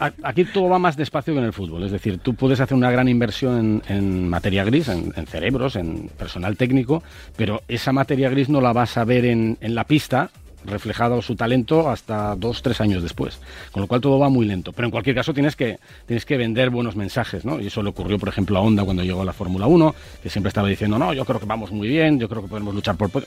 a- 0.00 0.12
aquí 0.24 0.44
todo 0.44 0.68
va 0.68 0.78
más 0.80 0.96
despacio 0.96 1.32
que 1.34 1.38
en 1.40 1.46
el 1.46 1.52
fútbol. 1.52 1.84
Es 1.84 1.92
decir, 1.92 2.18
tú 2.18 2.34
puedes 2.34 2.58
hacer 2.60 2.76
una 2.76 2.90
gran 2.90 3.06
inversión 3.08 3.82
en, 3.88 3.96
en 3.96 4.28
materia 4.28 4.64
gris, 4.64 4.88
en, 4.88 5.12
en 5.16 5.26
cerebros, 5.26 5.76
en 5.76 6.08
personal 6.18 6.56
técnico, 6.56 7.02
pero 7.36 7.62
esa 7.68 7.92
materia 7.92 8.28
gris 8.28 8.48
no 8.48 8.60
la 8.60 8.72
vas 8.72 8.96
a 8.96 9.04
ver 9.04 9.24
en, 9.26 9.58
en 9.60 9.74
la 9.76 9.84
pista 9.84 10.30
reflejado 10.64 11.20
su 11.22 11.34
talento 11.36 11.88
hasta 11.90 12.34
dos, 12.36 12.62
tres 12.62 12.80
años 12.80 13.02
después. 13.02 13.38
Con 13.72 13.82
lo 13.82 13.86
cual 13.86 14.00
todo 14.00 14.18
va 14.18 14.28
muy 14.28 14.46
lento. 14.46 14.72
Pero 14.72 14.86
en 14.86 14.90
cualquier 14.92 15.16
caso 15.16 15.34
tienes 15.34 15.56
que, 15.56 15.78
tienes 16.06 16.24
que 16.24 16.36
vender 16.36 16.70
buenos 16.70 16.96
mensajes, 16.96 17.44
¿no? 17.44 17.60
Y 17.60 17.66
eso 17.66 17.82
le 17.82 17.90
ocurrió, 17.90 18.18
por 18.18 18.28
ejemplo, 18.28 18.58
a 18.58 18.60
Honda 18.60 18.84
cuando 18.84 19.02
llegó 19.02 19.22
a 19.22 19.24
la 19.24 19.32
Fórmula 19.32 19.66
1, 19.66 19.94
que 20.22 20.30
siempre 20.30 20.48
estaba 20.48 20.68
diciendo, 20.68 20.98
no, 20.98 21.12
yo 21.12 21.24
creo 21.24 21.40
que 21.40 21.46
vamos 21.46 21.70
muy 21.72 21.88
bien, 21.88 22.18
yo 22.20 22.28
creo 22.28 22.42
que 22.42 22.48
podemos 22.48 22.74
luchar 22.74 22.96
por... 22.96 23.10
pod-". 23.10 23.26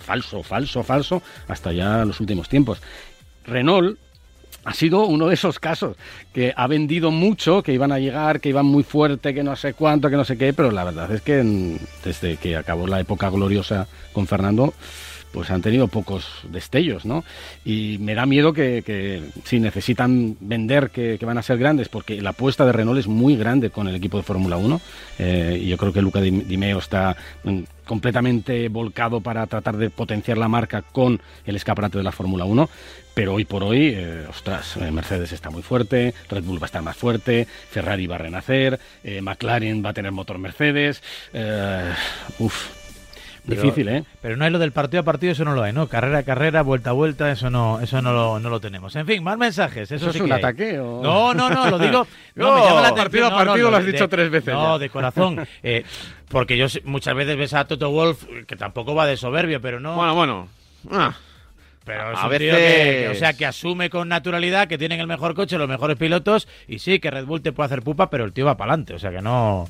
Falso, 0.00 0.42
falso, 0.42 0.82
falso, 0.82 1.22
hasta 1.48 1.72
ya 1.72 2.04
los 2.04 2.20
últimos 2.20 2.48
tiempos. 2.48 2.80
Renault 3.44 3.98
ha 4.64 4.74
sido 4.74 5.06
uno 5.06 5.28
de 5.28 5.34
esos 5.34 5.60
casos 5.60 5.96
que 6.34 6.52
ha 6.56 6.66
vendido 6.66 7.12
mucho, 7.12 7.62
que 7.62 7.72
iban 7.72 7.92
a 7.92 8.00
llegar, 8.00 8.40
que 8.40 8.48
iban 8.48 8.66
muy 8.66 8.82
fuerte, 8.82 9.32
que 9.32 9.44
no 9.44 9.54
sé 9.54 9.74
cuánto, 9.74 10.10
que 10.10 10.16
no 10.16 10.24
sé 10.24 10.36
qué, 10.36 10.52
pero 10.52 10.72
la 10.72 10.82
verdad 10.82 11.10
es 11.12 11.20
que 11.22 11.38
en- 11.38 11.78
desde 12.04 12.36
que 12.36 12.56
acabó 12.56 12.86
la 12.88 12.98
época 12.98 13.30
gloriosa 13.30 13.86
con 14.12 14.26
Fernando, 14.26 14.74
pues 15.36 15.50
han 15.50 15.60
tenido 15.60 15.86
pocos 15.86 16.40
destellos, 16.50 17.04
¿no? 17.04 17.22
Y 17.62 17.98
me 18.00 18.14
da 18.14 18.24
miedo 18.24 18.54
que, 18.54 18.82
que 18.82 19.20
si 19.44 19.60
necesitan 19.60 20.34
vender 20.40 20.88
que, 20.88 21.18
van 21.26 21.36
a 21.36 21.42
ser 21.42 21.58
grandes, 21.58 21.90
porque 21.90 22.22
la 22.22 22.30
apuesta 22.30 22.64
de 22.64 22.72
Renault 22.72 23.00
es 23.00 23.06
muy 23.06 23.36
grande 23.36 23.68
con 23.68 23.86
el 23.86 23.94
equipo 23.94 24.16
de 24.16 24.22
Fórmula 24.22 24.56
1, 24.56 24.80
eh, 25.18 25.60
y 25.62 25.68
yo 25.68 25.76
creo 25.76 25.92
que 25.92 26.00
Luca 26.00 26.22
Di 26.22 26.30
Di 26.30 26.56
Meo 26.56 26.78
está 26.78 27.14
mm, 27.44 27.64
completamente 27.84 28.70
volcado 28.70 29.20
para 29.20 29.46
tratar 29.46 29.76
de 29.76 29.90
potenciar 29.90 30.38
la 30.38 30.48
marca 30.48 30.80
con 30.80 31.20
el 31.44 31.56
escaparate 31.56 31.98
de 31.98 32.04
la 32.04 32.12
Fórmula 32.12 32.46
1, 32.46 32.70
pero 33.12 33.34
hoy 33.34 33.44
por 33.44 33.62
hoy, 33.62 33.92
eh, 33.94 34.24
ostras, 34.30 34.78
eh, 34.78 34.90
Mercedes 34.90 35.32
está 35.32 35.50
muy 35.50 35.60
fuerte, 35.60 36.14
Red 36.30 36.44
Bull 36.44 36.62
va 36.62 36.64
a 36.64 36.72
estar 36.72 36.82
más 36.82 36.96
fuerte, 36.96 37.46
Ferrari 37.46 38.06
va 38.06 38.14
a 38.14 38.20
renacer, 38.20 38.80
eh, 39.04 39.20
McLaren 39.20 39.84
va 39.84 39.90
a 39.90 39.92
tener 39.92 40.12
motor 40.12 40.38
Mercedes, 40.38 41.02
eh, 41.34 41.92
uf, 42.38 42.85
Pero- 43.48 43.62
difícil, 43.62 43.88
¿eh? 43.88 44.04
Pero 44.20 44.36
no 44.36 44.44
hay 44.44 44.50
lo 44.50 44.58
del 44.58 44.72
partido 44.72 45.00
a 45.00 45.04
partido, 45.04 45.32
eso 45.32 45.44
no 45.44 45.54
lo 45.54 45.62
hay, 45.62 45.72
¿no? 45.72 45.88
Carrera 45.88 46.18
a 46.18 46.22
carrera, 46.22 46.62
vuelta 46.62 46.90
a 46.90 46.92
vuelta, 46.92 47.30
eso 47.30 47.48
no, 47.50 47.80
eso 47.80 48.02
no 48.02 48.12
lo, 48.12 48.38
no 48.40 48.50
lo 48.50 48.60
tenemos. 48.60 48.94
En 48.96 49.06
fin, 49.06 49.22
más 49.22 49.38
mensajes. 49.38 49.90
Eso, 49.90 49.94
¿Eso 50.06 50.12
sí 50.12 50.18
es 50.18 50.24
un 50.24 50.32
hay. 50.32 50.38
ataque 50.38 50.78
o- 50.78 51.00
No, 51.02 51.32
no, 51.34 51.48
no, 51.48 51.70
lo 51.70 51.78
digo. 51.78 52.06
No, 52.34 52.46
No, 52.50 52.54
me 52.56 52.60
llama 52.66 52.80
la 52.82 52.94
partido 52.94 53.26
a 53.26 53.30
no, 53.30 53.38
no, 53.38 53.44
partido 53.46 53.70
lo 53.70 53.76
has 53.76 53.84
de- 53.86 53.92
dicho 53.92 54.08
tres 54.08 54.30
veces 54.30 54.52
No, 54.54 54.74
ya. 54.74 54.78
de 54.80 54.90
corazón. 54.90 55.46
Eh, 55.62 55.84
porque 56.28 56.56
yo 56.58 56.66
muchas 56.84 57.14
veces 57.14 57.36
ves 57.36 57.54
a 57.54 57.64
Toto 57.66 57.90
Wolf, 57.90 58.24
que 58.46 58.56
tampoco 58.56 58.94
va 58.94 59.06
de 59.06 59.16
soberbio, 59.16 59.60
pero 59.60 59.78
no. 59.80 59.94
Bueno, 59.94 60.14
bueno. 60.14 60.48
Ah. 60.90 61.14
Pero 61.84 62.10
es 62.12 62.18
A 62.18 62.24
un 62.26 62.30
tío 62.36 62.52
veces- 62.52 62.74
que, 62.84 63.00
que, 63.04 63.08
o 63.10 63.14
sea, 63.14 63.32
que 63.34 63.46
asume 63.46 63.90
con 63.90 64.08
naturalidad 64.08 64.66
que 64.66 64.76
tienen 64.76 64.98
el 64.98 65.06
mejor 65.06 65.34
coche, 65.36 65.56
los 65.56 65.68
mejores 65.68 65.96
pilotos, 65.96 66.48
y 66.66 66.80
sí, 66.80 66.98
que 66.98 67.12
Red 67.12 67.26
Bull 67.26 67.42
te 67.42 67.52
puede 67.52 67.66
hacer 67.66 67.82
pupa, 67.82 68.10
pero 68.10 68.24
el 68.24 68.32
tío 68.32 68.44
va 68.44 68.56
para 68.56 68.72
adelante. 68.72 68.94
O 68.94 68.98
sea, 68.98 69.12
que 69.12 69.22
no. 69.22 69.68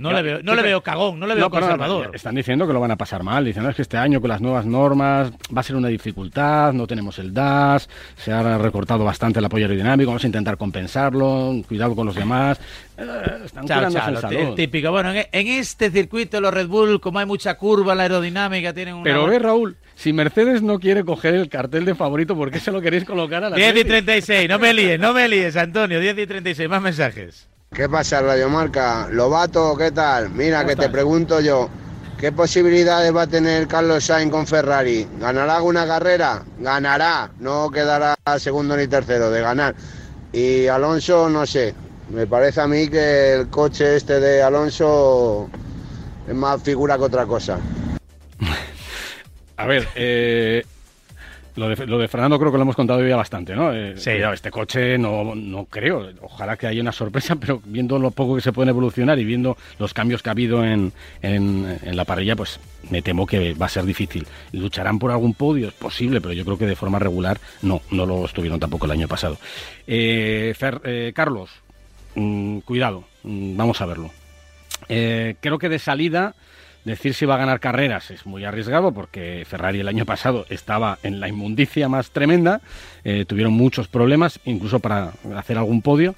No, 0.00 0.12
le 0.12 0.22
veo, 0.22 0.40
no 0.42 0.54
le 0.54 0.62
veo 0.62 0.80
cagón, 0.82 1.20
no 1.20 1.26
le 1.26 1.34
veo 1.34 1.50
perdona, 1.50 1.76
conservador. 1.76 2.16
están 2.16 2.34
diciendo 2.34 2.66
que 2.66 2.72
lo 2.72 2.80
van 2.80 2.90
a 2.90 2.96
pasar 2.96 3.22
mal. 3.22 3.44
Dicen, 3.44 3.62
"No, 3.62 3.68
es 3.68 3.76
que 3.76 3.82
este 3.82 3.98
año 3.98 4.20
con 4.20 4.28
las 4.30 4.40
nuevas 4.40 4.64
normas 4.64 5.30
va 5.54 5.60
a 5.60 5.62
ser 5.62 5.76
una 5.76 5.88
dificultad, 5.88 6.72
no 6.72 6.86
tenemos 6.86 7.18
el 7.18 7.34
DAS, 7.34 7.88
se 8.16 8.32
ha 8.32 8.56
recortado 8.58 9.04
bastante 9.04 9.38
el 9.38 9.44
apoyo 9.44 9.66
aerodinámico, 9.66 10.08
vamos 10.08 10.24
a 10.24 10.26
intentar 10.26 10.56
compensarlo, 10.56 11.54
cuidado 11.68 11.94
con 11.94 12.06
los 12.06 12.14
demás. 12.14 12.58
Eh, 12.96 13.04
están 13.44 13.66
Chao, 13.66 13.90
salud. 13.90 14.54
típico. 14.54 14.90
Bueno, 14.90 15.12
en, 15.12 15.26
en 15.32 15.46
este 15.46 15.90
circuito 15.90 16.40
los 16.40 16.52
Red 16.52 16.66
Bull, 16.68 17.00
como 17.00 17.18
hay 17.18 17.26
mucha 17.26 17.54
curva 17.56 17.94
la 17.94 18.02
aerodinámica, 18.04 18.72
tienen 18.72 18.94
una... 18.94 19.04
Pero 19.04 19.26
ve, 19.26 19.38
Raúl, 19.38 19.76
si 19.94 20.12
Mercedes 20.12 20.62
no 20.62 20.78
quiere 20.78 21.04
coger 21.04 21.34
el 21.34 21.48
cartel 21.48 21.84
de 21.84 21.94
favorito, 21.94 22.34
¿por 22.34 22.50
qué 22.50 22.58
se 22.58 22.72
lo 22.72 22.80
queréis 22.80 23.04
colocar 23.04 23.44
a 23.44 23.50
la 23.50 23.56
10 23.56 23.76
y 23.76 23.84
36, 23.84 24.48
no 24.48 24.58
me 24.58 24.72
líes, 24.74 24.98
no 24.98 25.12
me 25.12 25.28
líes, 25.28 25.56
Antonio, 25.56 26.00
10 26.00 26.18
y 26.18 26.26
36, 26.26 26.68
más 26.68 26.82
mensajes. 26.82 27.48
¿Qué 27.72 27.88
pasa, 27.88 28.20
Radiomarca? 28.20 29.06
Lobato, 29.12 29.76
¿qué 29.76 29.92
tal? 29.92 30.30
Mira, 30.30 30.58
¿Cómo 30.58 30.68
que 30.70 30.76
te 30.76 30.88
pregunto 30.88 31.40
yo, 31.40 31.68
¿qué 32.18 32.32
posibilidades 32.32 33.14
va 33.14 33.22
a 33.22 33.26
tener 33.28 33.68
Carlos 33.68 34.04
Sainz 34.04 34.32
con 34.32 34.44
Ferrari? 34.44 35.06
¿Ganará 35.20 35.56
alguna 35.56 35.86
carrera? 35.86 36.42
Ganará, 36.58 37.30
no 37.38 37.70
quedará 37.70 38.16
segundo 38.38 38.76
ni 38.76 38.88
tercero, 38.88 39.30
de 39.30 39.40
ganar. 39.40 39.76
Y 40.32 40.66
Alonso, 40.66 41.30
no 41.30 41.46
sé, 41.46 41.72
me 42.12 42.26
parece 42.26 42.60
a 42.60 42.66
mí 42.66 42.88
que 42.88 43.34
el 43.34 43.48
coche 43.50 43.94
este 43.94 44.18
de 44.18 44.42
Alonso 44.42 45.48
es 46.26 46.34
más 46.34 46.60
figura 46.60 46.98
que 46.98 47.04
otra 47.04 47.24
cosa. 47.24 47.60
A 49.58 49.66
ver, 49.66 49.86
eh, 49.94 50.66
Lo 51.56 51.68
de, 51.68 51.86
lo 51.86 51.98
de 51.98 52.06
Fernando 52.08 52.38
creo 52.38 52.52
que 52.52 52.58
lo 52.58 52.62
hemos 52.62 52.76
contado 52.76 53.06
ya 53.06 53.16
bastante, 53.16 53.54
¿no? 53.56 53.72
Eh, 53.74 53.94
Sí. 53.96 54.10
cuidado, 54.12 54.32
este 54.34 54.50
coche 54.50 54.96
no, 54.98 55.34
no 55.34 55.64
creo. 55.64 56.08
Ojalá 56.22 56.56
que 56.56 56.66
haya 56.68 56.80
una 56.80 56.92
sorpresa, 56.92 57.36
pero 57.36 57.60
viendo 57.64 57.98
lo 57.98 58.12
poco 58.12 58.36
que 58.36 58.40
se 58.40 58.52
puede 58.52 58.70
evolucionar 58.70 59.18
y 59.18 59.24
viendo 59.24 59.56
los 59.78 59.92
cambios 59.92 60.22
que 60.22 60.28
ha 60.28 60.32
habido 60.32 60.64
en, 60.64 60.92
en, 61.22 61.78
en 61.82 61.96
la 61.96 62.04
parrilla, 62.04 62.36
pues 62.36 62.60
me 62.90 63.02
temo 63.02 63.26
que 63.26 63.54
va 63.54 63.66
a 63.66 63.68
ser 63.68 63.84
difícil. 63.84 64.26
¿Lucharán 64.52 64.98
por 64.98 65.10
algún 65.10 65.34
podio? 65.34 65.68
Es 65.68 65.74
posible, 65.74 66.20
pero 66.20 66.32
yo 66.34 66.44
creo 66.44 66.56
que 66.56 66.66
de 66.66 66.76
forma 66.76 66.98
regular 67.00 67.38
no, 67.62 67.80
no 67.90 68.06
lo 68.06 68.24
estuvieron 68.24 68.60
tampoco 68.60 68.86
el 68.86 68.92
año 68.92 69.08
pasado. 69.08 69.36
Eh, 69.86 70.54
Fer- 70.58 70.80
eh, 70.84 71.12
Carlos, 71.14 71.50
mm, 72.14 72.58
cuidado, 72.60 73.04
mm, 73.24 73.56
vamos 73.56 73.80
a 73.80 73.86
verlo. 73.86 74.10
Eh, 74.88 75.34
creo 75.40 75.58
que 75.58 75.68
de 75.68 75.78
salida 75.78 76.34
decir 76.84 77.14
si 77.14 77.26
va 77.26 77.34
a 77.34 77.38
ganar 77.38 77.60
carreras 77.60 78.10
es 78.10 78.26
muy 78.26 78.44
arriesgado 78.44 78.92
porque 78.92 79.44
Ferrari 79.46 79.80
el 79.80 79.88
año 79.88 80.06
pasado 80.06 80.46
estaba 80.48 80.98
en 81.02 81.20
la 81.20 81.28
inmundicia 81.28 81.88
más 81.88 82.10
tremenda, 82.10 82.60
eh, 83.04 83.24
tuvieron 83.26 83.52
muchos 83.52 83.88
problemas 83.88 84.40
incluso 84.44 84.80
para 84.80 85.12
hacer 85.36 85.58
algún 85.58 85.82
podio, 85.82 86.14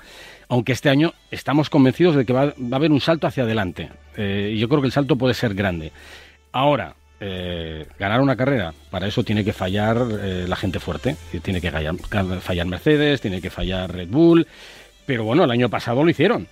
aunque 0.49 0.73
este 0.73 0.89
año 0.89 1.15
estamos 1.31 1.71
convencidos 1.71 2.15
de 2.15 2.25
que 2.25 2.33
va, 2.33 2.47
va 2.47 2.73
a 2.73 2.77
haber 2.77 2.93
un 2.93 3.01
salto 3.01 3.27
hacia 3.27 3.45
adelante 3.45 3.91
eh, 4.17 4.53
y 4.55 4.59
yo 4.59 4.69
creo 4.69 4.81
que 4.81 4.87
el 4.87 4.93
salto 4.93 5.17
puede 5.17 5.35
ser 5.35 5.55
grande. 5.55 5.93
Ahora, 6.53 6.95
eh, 7.25 7.87
ganar 8.01 8.21
una 8.21 8.35
carrera, 8.35 8.75
para 8.91 9.07
eso 9.07 9.23
tiene 9.23 9.45
que 9.45 9.53
fallar 9.53 9.97
eh, 10.21 10.45
la 10.49 10.57
gente 10.57 10.81
fuerte, 10.81 11.17
tiene 11.41 11.61
que 11.61 11.71
fallar, 11.71 11.95
fallar 12.41 12.67
Mercedes, 12.67 13.21
tiene 13.21 13.41
que 13.41 13.49
fallar 13.49 13.93
Red 13.93 14.09
Bull, 14.09 14.45
pero 15.07 15.23
bueno, 15.23 15.45
el 15.45 15.51
año 15.53 15.69
pasado 15.69 16.03
lo 16.03 16.11
hicieron. 16.11 16.49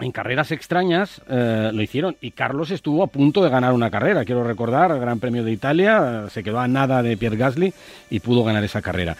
En 0.00 0.12
carreras 0.12 0.52
extrañas 0.52 1.20
eh, 1.28 1.70
lo 1.74 1.82
hicieron 1.82 2.16
y 2.20 2.30
Carlos 2.30 2.70
estuvo 2.70 3.02
a 3.02 3.08
punto 3.08 3.42
de 3.42 3.50
ganar 3.50 3.72
una 3.72 3.90
carrera. 3.90 4.24
Quiero 4.24 4.44
recordar 4.44 4.92
el 4.92 5.00
Gran 5.00 5.18
Premio 5.18 5.42
de 5.42 5.50
Italia, 5.50 6.26
eh, 6.26 6.30
se 6.30 6.44
quedó 6.44 6.60
a 6.60 6.68
nada 6.68 7.02
de 7.02 7.16
Pierre 7.16 7.36
Gasly 7.36 7.74
y 8.08 8.20
pudo 8.20 8.44
ganar 8.44 8.62
esa 8.62 8.80
carrera. 8.80 9.16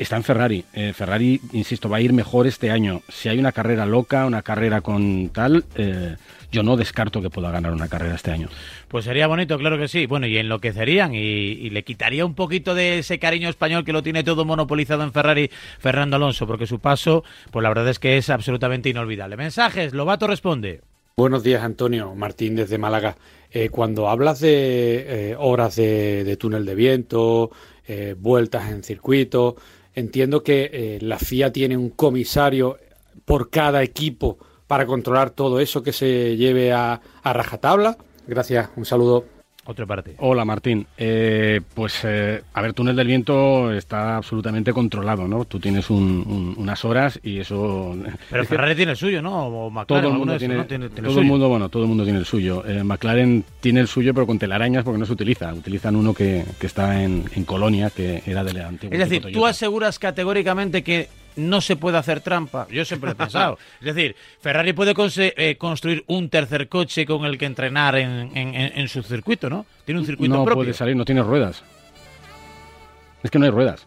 Está 0.00 0.16
en 0.16 0.24
Ferrari. 0.24 0.64
Eh, 0.72 0.94
Ferrari, 0.94 1.38
insisto, 1.52 1.90
va 1.90 1.98
a 1.98 2.00
ir 2.00 2.14
mejor 2.14 2.46
este 2.46 2.70
año. 2.70 3.02
Si 3.10 3.28
hay 3.28 3.38
una 3.38 3.52
carrera 3.52 3.84
loca, 3.84 4.24
una 4.24 4.40
carrera 4.40 4.80
con 4.80 5.28
tal, 5.28 5.66
eh, 5.74 6.16
yo 6.50 6.62
no 6.62 6.78
descarto 6.78 7.20
que 7.20 7.28
pueda 7.28 7.50
ganar 7.50 7.70
una 7.74 7.86
carrera 7.86 8.14
este 8.14 8.30
año. 8.30 8.48
Pues 8.88 9.04
sería 9.04 9.26
bonito, 9.26 9.58
claro 9.58 9.76
que 9.76 9.88
sí. 9.88 10.06
Bueno, 10.06 10.26
y 10.26 10.38
enloquecerían 10.38 11.14
y, 11.14 11.18
y 11.18 11.68
le 11.68 11.84
quitaría 11.84 12.24
un 12.24 12.34
poquito 12.34 12.74
de 12.74 13.00
ese 13.00 13.18
cariño 13.18 13.50
español 13.50 13.84
que 13.84 13.92
lo 13.92 14.02
tiene 14.02 14.24
todo 14.24 14.46
monopolizado 14.46 15.02
en 15.02 15.12
Ferrari 15.12 15.50
Fernando 15.78 16.16
Alonso, 16.16 16.46
porque 16.46 16.66
su 16.66 16.78
paso, 16.78 17.22
pues 17.50 17.62
la 17.62 17.68
verdad 17.68 17.88
es 17.88 17.98
que 17.98 18.16
es 18.16 18.30
absolutamente 18.30 18.88
inolvidable. 18.88 19.36
Mensajes, 19.36 19.92
Lobato 19.92 20.26
responde. 20.26 20.80
Buenos 21.14 21.42
días, 21.42 21.62
Antonio. 21.62 22.14
Martín 22.14 22.56
desde 22.56 22.78
Málaga. 22.78 23.18
Eh, 23.50 23.68
cuando 23.68 24.08
hablas 24.08 24.40
de 24.40 25.32
eh, 25.32 25.36
horas 25.38 25.76
de, 25.76 26.24
de 26.24 26.36
túnel 26.38 26.64
de 26.64 26.74
viento, 26.74 27.50
eh, 27.86 28.14
vueltas 28.16 28.70
en 28.70 28.82
circuito, 28.82 29.56
entiendo 30.00 30.42
que 30.42 30.70
eh, 30.72 30.98
la 31.00 31.18
FIA 31.18 31.52
tiene 31.52 31.76
un 31.76 31.90
comisario 31.90 32.78
por 33.24 33.50
cada 33.50 33.82
equipo 33.82 34.38
para 34.66 34.86
controlar 34.86 35.30
todo 35.30 35.60
eso 35.60 35.82
que 35.82 35.92
se 35.92 36.36
lleve 36.36 36.72
a, 36.72 37.00
a 37.22 37.32
rajatabla. 37.32 37.96
Gracias, 38.26 38.70
un 38.76 38.84
saludo. 38.84 39.39
Otra 39.66 39.84
parte. 39.86 40.14
Hola 40.18 40.44
Martín. 40.44 40.86
Eh, 40.96 41.60
pues 41.74 42.00
eh, 42.04 42.42
a 42.54 42.62
ver, 42.62 42.72
túnel 42.72 42.96
del 42.96 43.06
viento 43.06 43.70
está 43.72 44.16
absolutamente 44.16 44.72
controlado, 44.72 45.28
¿no? 45.28 45.44
Tú 45.44 45.60
tienes 45.60 45.90
un- 45.90 46.24
un- 46.26 46.54
unas 46.56 46.84
horas 46.84 47.20
y 47.22 47.38
eso. 47.38 47.94
Pero 48.30 48.42
Es 48.42 48.48
que 48.48 48.54
Ferrari 48.56 48.74
tiene 48.74 48.92
el 48.92 48.96
suyo, 48.98 49.20
¿no? 49.20 49.46
O 49.46 49.70
McLaren, 49.70 50.02
todo 50.04 50.12
el 50.12 50.18
mundo 50.18 50.32
de 50.32 50.38
tiene, 50.38 50.54
¿no? 50.56 50.64
Tiene- 50.66 50.88
tiene 50.88 50.96
el 50.96 51.04
todo 51.04 51.20
el 51.20 51.24
suyo. 51.26 51.32
mundo, 51.32 51.48
bueno, 51.50 51.68
todo 51.68 51.82
el 51.82 51.88
mundo 51.88 52.04
tiene 52.04 52.18
el 52.18 52.24
suyo. 52.24 52.64
Eh, 52.66 52.82
McLaren 52.82 53.44
tiene 53.60 53.80
el 53.80 53.86
suyo, 53.86 54.14
pero 54.14 54.26
con 54.26 54.38
telarañas 54.38 54.82
porque 54.82 54.98
no 54.98 55.04
se 55.06 55.12
utiliza. 55.12 55.52
Utilizan 55.52 55.94
uno 55.94 56.14
que, 56.14 56.44
que 56.58 56.66
está 56.66 57.02
en, 57.04 57.24
en 57.36 57.44
Colonia, 57.44 57.90
que 57.90 58.22
era 58.26 58.42
del 58.42 58.60
antiguo. 58.62 58.94
Es 58.94 58.98
decir, 58.98 59.30
tú 59.32 59.44
aseguras 59.46 59.98
categóricamente 59.98 60.82
que 60.82 61.08
no 61.36 61.60
se 61.60 61.76
puede 61.76 61.96
hacer 61.98 62.20
trampa. 62.20 62.66
Yo 62.70 62.84
siempre 62.84 63.12
he 63.12 63.14
pensado. 63.14 63.58
Es 63.80 63.94
decir, 63.94 64.16
Ferrari 64.40 64.72
puede 64.72 64.94
eh, 65.36 65.56
construir 65.56 66.04
un 66.06 66.28
tercer 66.28 66.68
coche 66.68 67.06
con 67.06 67.24
el 67.24 67.38
que 67.38 67.46
entrenar 67.46 67.96
en, 67.96 68.36
en- 68.36 68.88
su 68.88 69.02
circuito, 69.02 69.48
¿no? 69.48 69.66
Tiene 69.84 70.00
un 70.00 70.06
circuito 70.06 70.34
no 70.34 70.44
propio. 70.44 70.62
puede 70.62 70.74
salir, 70.74 70.96
no 70.96 71.04
tiene 71.04 71.22
ruedas. 71.22 71.62
Es 73.22 73.30
que 73.30 73.38
no 73.38 73.44
hay 73.44 73.50
ruedas. 73.50 73.86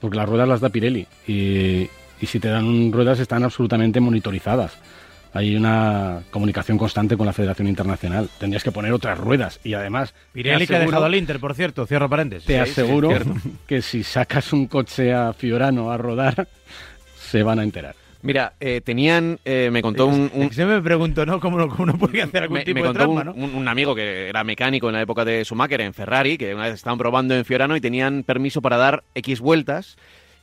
Porque 0.00 0.16
las 0.16 0.28
ruedas 0.28 0.48
las 0.48 0.60
da 0.60 0.68
Pirelli. 0.68 1.06
Y, 1.26 1.88
y 2.20 2.26
si 2.26 2.38
te 2.38 2.48
dan 2.48 2.92
ruedas 2.92 3.18
están 3.18 3.42
absolutamente 3.44 4.00
monitorizadas. 4.00 4.76
Hay 5.34 5.54
una 5.56 6.22
comunicación 6.30 6.78
constante 6.78 7.16
con 7.16 7.26
la 7.26 7.32
Federación 7.32 7.68
Internacional. 7.68 8.28
Tendrías 8.38 8.64
que 8.64 8.72
poner 8.72 8.92
otras 8.92 9.18
ruedas. 9.18 9.60
Y 9.62 9.74
además. 9.74 10.14
Pirelli 10.32 10.66
que 10.66 10.74
ha 10.74 10.78
aseguro- 10.78 10.90
dejado 10.90 11.04
al 11.06 11.14
Inter, 11.14 11.38
por 11.38 11.54
cierto, 11.54 11.86
cierro 11.86 12.08
paréntesis. 12.08 12.46
Te 12.46 12.58
Sí, 12.64 12.64
sí, 12.64 12.80
aseguro 12.80 13.08
cierto. 13.10 13.34
que 13.66 13.82
si 13.82 14.02
sacas 14.02 14.52
un 14.52 14.66
coche 14.66 15.12
a 15.12 15.32
Fiorano 15.34 15.90
a 15.90 15.98
rodar, 15.98 16.48
se 17.18 17.42
van 17.42 17.58
a 17.58 17.62
enterar. 17.62 17.94
Mira, 18.20 18.54
eh, 18.58 18.80
tenían, 18.80 19.38
eh, 19.44 19.68
me 19.70 19.80
contó 19.80 20.06
un, 20.06 20.28
un- 20.34 20.50
Yo 20.50 20.66
me 20.66 20.82
pregunto, 20.82 21.24
¿no? 21.24 21.38
¿Cómo, 21.38 21.56
no- 21.56 21.68
cómo 21.68 21.86
no 21.86 21.98
puede 21.98 22.20
hacer 22.22 22.42
algún 22.42 22.58
me, 22.58 22.64
tipo 22.64 22.74
me 22.74 22.80
de 22.80 22.86
contó 22.88 22.98
trampa, 23.04 23.30
un, 23.30 23.40
no? 23.40 23.46
un- 23.46 23.54
un 23.54 23.68
amigo 23.68 23.94
que 23.94 24.28
era 24.28 24.42
mecánico 24.42 24.88
en 24.88 24.94
la 24.94 25.02
época 25.02 25.24
de 25.24 25.44
Schumacher 25.44 25.82
en 25.82 25.94
Ferrari, 25.94 26.36
que 26.36 26.52
una 26.54 26.64
vez 26.64 26.74
estaban 26.74 26.98
probando 26.98 27.34
en 27.36 27.44
Fiorano 27.44 27.76
y 27.76 27.80
tenían 27.80 28.24
permiso 28.24 28.60
para 28.60 28.76
dar 28.76 29.04
X 29.14 29.40
vueltas. 29.40 29.96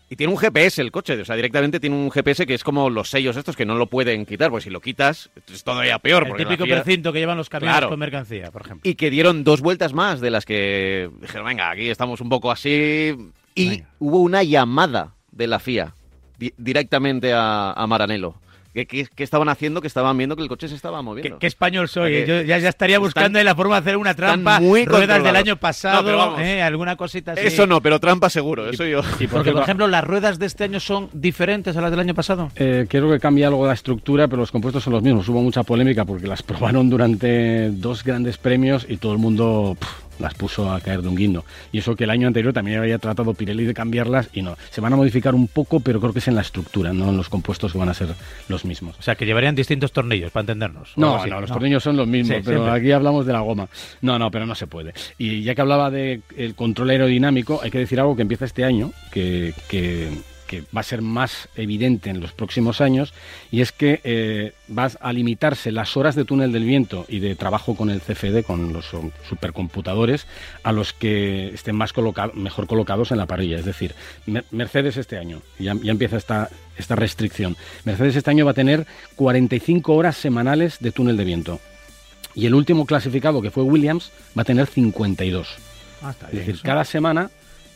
Y 0.09 0.15
tiene 0.17 0.31
un 0.31 0.37
GPS 0.39 0.81
el 0.81 0.91
coche, 0.91 1.19
o 1.19 1.25
sea, 1.25 1.35
directamente 1.35 1.79
tiene 1.79 1.95
un 1.95 2.11
GPS 2.11 2.45
que 2.45 2.53
es 2.53 2.63
como 2.63 2.91
los 2.91 3.09
sellos 3.09 3.35
estos 3.37 3.55
que 3.55 3.65
no 3.65 3.75
lo 3.75 3.87
pueden 3.87 4.25
quitar, 4.27 4.51
pues 4.51 4.63
si 4.65 4.69
lo 4.69 4.79
quitas 4.79 5.31
es 5.51 5.63
todavía 5.63 5.97
peor. 5.97 6.27
El 6.27 6.35
típico 6.37 6.65
FIA 6.65 6.83
precinto 6.83 7.11
que 7.11 7.17
llevan 7.19 7.37
los 7.37 7.49
camiones 7.49 7.73
Claro. 7.73 7.89
con 7.89 7.97
mercancía, 7.99 8.51
por 8.51 8.61
ejemplo. 8.61 8.87
Y 8.89 8.93
que 8.95 9.09
dieron 9.09 9.43
dos 9.43 9.61
vueltas 9.61 9.93
más 9.93 10.21
de 10.21 10.29
las 10.29 10.45
que 10.45 11.09
dijeron, 11.21 11.47
venga, 11.47 11.71
aquí 11.71 11.89
estamos 11.89 12.21
un 12.21 12.29
poco 12.29 12.51
así. 12.51 13.15
Y 13.55 13.81
hubo 13.97 14.19
una 14.19 14.43
llamada 14.43 15.13
de 15.31 15.47
la 15.47 15.57
FIA 15.57 15.95
di- 16.37 16.53
directamente 16.57 17.33
a, 17.33 17.71
a 17.71 17.87
Maranello. 17.87 18.35
¿Qué, 18.75 18.85
qué, 18.85 19.07
qué 19.15 19.23
estaban 19.23 19.47
haciendo? 19.47 19.79
Que 19.79 19.87
estaban 19.87 20.17
viendo 20.17 20.35
que 20.35 20.43
el 20.43 20.49
coche 20.49 20.67
se 20.67 20.75
estaba 20.75 21.01
moviendo. 21.01 21.37
¿Qué, 21.37 21.39
qué 21.39 21.47
español 21.47 21.87
soy? 21.87 22.11
Porque 22.11 22.27
Yo 22.27 22.41
ya, 22.41 22.57
ya 22.59 22.67
estaría 22.67 22.97
están- 22.97 23.03
buscando 23.05 23.41
la 23.41 23.55
forma 23.55 23.75
de 23.75 23.79
hacer 23.79 23.95
una 23.95 24.13
trampa, 24.13 24.59
muy 24.59 24.83
ruedas 24.85 25.23
del 25.23 25.33
año 25.37 25.55
pasado, 25.55 26.01
No, 26.01 26.03
pero 26.05 26.17
vamos. 26.17 26.41
eh, 26.41 26.61
alguna 26.61 26.97
cosita 26.97 27.31
así. 27.31 27.47
Eso 27.47 27.65
no, 27.67 27.79
pero 27.81 28.01
trampa 28.01 28.29
seguro, 28.29 28.69
eso 28.69 28.85
yo. 28.85 29.01
Porque, 29.31 29.53
por 29.53 29.63
ejemplo, 29.63 29.87
las 29.87 30.03
ruedas 30.03 30.39
de 30.39 30.45
este 30.45 30.65
año 30.65 30.81
son 30.81 31.09
diferentes 31.13 31.77
a 31.77 31.81
las 31.81 31.89
del 31.89 32.01
año 32.01 32.13
pasado. 32.13 32.51
Eh, 32.57 32.85
creo 32.89 33.09
que 33.09 33.17
cambia 33.19 33.47
algo 33.47 33.65
la 33.65 33.71
estructura, 33.73 34.27
pero 34.27 34.41
los 34.41 34.51
compuestos 34.51 34.83
son 34.83 34.91
los 34.91 35.01
mismos. 35.01 35.29
Hubo 35.29 35.41
mucha 35.41 35.63
polémica 35.63 36.03
porque 36.03 36.27
las 36.27 36.43
probaron 36.43 36.89
durante 36.89 37.69
dos 37.71 38.03
grandes 38.03 38.37
premios 38.37 38.85
y 38.89 38.97
todo 38.97 39.13
el 39.13 39.19
mundo 39.19 39.77
las 40.19 40.33
puso 40.33 40.71
a 40.71 40.79
caer 40.79 41.01
de 41.01 41.07
un 41.09 41.15
guindo. 41.15 41.45
Y 41.71 41.79
eso 41.79 41.95
que 41.95 42.05
el 42.05 42.09
año 42.09 42.27
anterior 42.27 42.53
también 42.53 42.79
había 42.79 42.97
tratado 42.99 43.33
Pirelli 43.33 43.65
de 43.65 43.73
cambiarlas 43.73 44.29
y 44.33 44.41
no. 44.41 44.57
Se 44.71 44.81
van 44.81 44.93
a 44.93 44.95
modificar 44.95 45.35
un 45.35 45.47
poco, 45.47 45.79
pero 45.79 45.99
creo 45.99 46.13
que 46.13 46.19
es 46.19 46.27
en 46.27 46.35
la 46.35 46.41
estructura, 46.41 46.93
no 46.93 47.09
en 47.09 47.17
los 47.17 47.29
compuestos 47.29 47.71
que 47.71 47.77
van 47.77 47.89
a 47.89 47.93
ser 47.93 48.09
los 48.47 48.65
mismos. 48.65 48.95
O 48.99 49.01
sea, 49.01 49.15
que 49.15 49.25
llevarían 49.25 49.55
distintos 49.55 49.91
tornillos, 49.91 50.31
para 50.31 50.41
entendernos. 50.41 50.93
No, 50.95 51.25
no, 51.25 51.41
los 51.41 51.51
tornillos 51.51 51.83
son 51.83 51.97
los 51.97 52.07
mismos, 52.07 52.37
Sí, 52.37 52.41
pero 52.45 52.59
siempre. 52.63 52.79
aquí 52.81 52.91
hablamos 52.91 53.25
de 53.25 53.33
la 53.33 53.39
goma. 53.41 53.67
No, 54.01 54.17
no, 54.19 54.31
pero 54.31 54.45
no 54.45 54.55
se 54.55 54.67
puede. 54.67 54.93
Y 55.17 55.43
ya 55.43 55.55
que 55.55 55.61
hablaba 55.61 55.89
del 55.91 56.21
control 56.55 56.89
aerodinámico, 56.91 57.59
hay 57.63 57.71
que 57.71 57.79
decir 57.79 57.99
algo 57.99 58.15
que 58.15 58.21
empieza 58.21 58.45
este 58.45 58.63
año, 58.63 58.91
que, 59.11 59.53
que- 59.67 60.09
que 60.47 60.63
va 60.75 60.81
a 60.81 60.83
ser 60.83 61.01
más 61.01 61.49
evidente 61.55 62.09
en 62.09 62.19
los 62.21 62.31
próximos 62.31 62.81
años, 62.81 63.13
y 63.51 63.61
es 63.61 63.71
que 63.71 64.01
eh, 64.03 64.53
vas 64.67 64.97
a 65.01 65.11
limitarse 65.13 65.71
las 65.71 65.97
horas 65.97 66.15
de 66.15 66.25
túnel 66.25 66.51
del 66.51 66.63
viento 66.63 67.05
y 67.09 67.19
de 67.19 67.35
trabajo 67.35 67.75
con 67.75 67.89
el 67.89 68.01
CFD, 68.01 68.43
con 68.45 68.73
los 68.73 68.85
supercomputadores, 69.29 70.25
a 70.63 70.71
los 70.71 70.93
que 70.93 71.49
estén 71.53 71.75
más 71.75 71.93
coloca- 71.93 72.31
mejor 72.33 72.67
colocados 72.67 73.11
en 73.11 73.17
la 73.17 73.25
parrilla. 73.25 73.57
Es 73.57 73.65
decir, 73.65 73.95
Mer- 74.25 74.45
Mercedes 74.51 74.97
este 74.97 75.17
año, 75.17 75.41
ya, 75.59 75.75
ya 75.81 75.91
empieza 75.91 76.17
esta, 76.17 76.49
esta 76.77 76.95
restricción. 76.95 77.55
Mercedes 77.83 78.15
este 78.15 78.29
año 78.29 78.45
va 78.45 78.51
a 78.51 78.55
tener 78.55 78.85
45 79.15 79.93
horas 79.93 80.17
semanales 80.17 80.79
de 80.79 80.91
túnel 80.91 81.17
de 81.17 81.23
viento. 81.25 81.59
Y 82.33 82.45
el 82.47 82.53
último 82.55 82.85
clasificado, 82.85 83.41
que 83.41 83.51
fue 83.51 83.63
Williams, 83.63 84.11
va 84.37 84.41
a 84.41 84.45
tener 84.45 84.67
52. 84.67 85.47
Ah, 86.01 86.13
es 86.27 86.31
decir, 86.39 86.55
eso. 86.55 86.63
cada 86.63 86.83
semana 86.83 87.29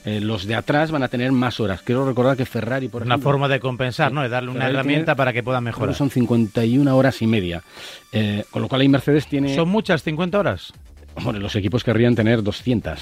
eh, 0.05 0.19
los 0.21 0.45
de 0.45 0.55
atrás 0.55 0.91
van 0.91 1.03
a 1.03 1.07
tener 1.07 1.31
más 1.31 1.59
horas. 1.59 1.81
Quiero 1.81 2.05
recordar 2.05 2.37
que 2.37 2.45
Ferrari, 2.45 2.87
por 2.87 3.01
Una 3.03 3.15
ejemplo... 3.15 3.31
forma 3.31 3.47
de 3.47 3.59
compensar, 3.59 4.11
¿no? 4.11 4.21
De 4.21 4.29
darle 4.29 4.49
una 4.49 4.59
Ferrari 4.61 4.75
herramienta 4.75 5.05
tiene- 5.05 5.15
para 5.17 5.33
que 5.33 5.43
puedan 5.43 5.63
mejorar. 5.63 5.93
Son 5.95 6.09
51 6.09 6.95
horas 6.97 7.21
y 7.21 7.27
media. 7.27 7.63
Eh, 8.11 8.43
con 8.49 8.61
lo 8.61 8.67
cual 8.67 8.81
ahí 8.81 8.87
Mercedes 8.89 9.27
tiene... 9.27 9.53
¿Son 9.55 9.67
muchas 9.69 10.03
50 10.03 10.39
horas? 10.39 10.73
Hombre, 11.15 11.39
los 11.41 11.55
equipos 11.55 11.83
querrían 11.83 12.15
tener 12.15 12.41
200, 12.43 12.99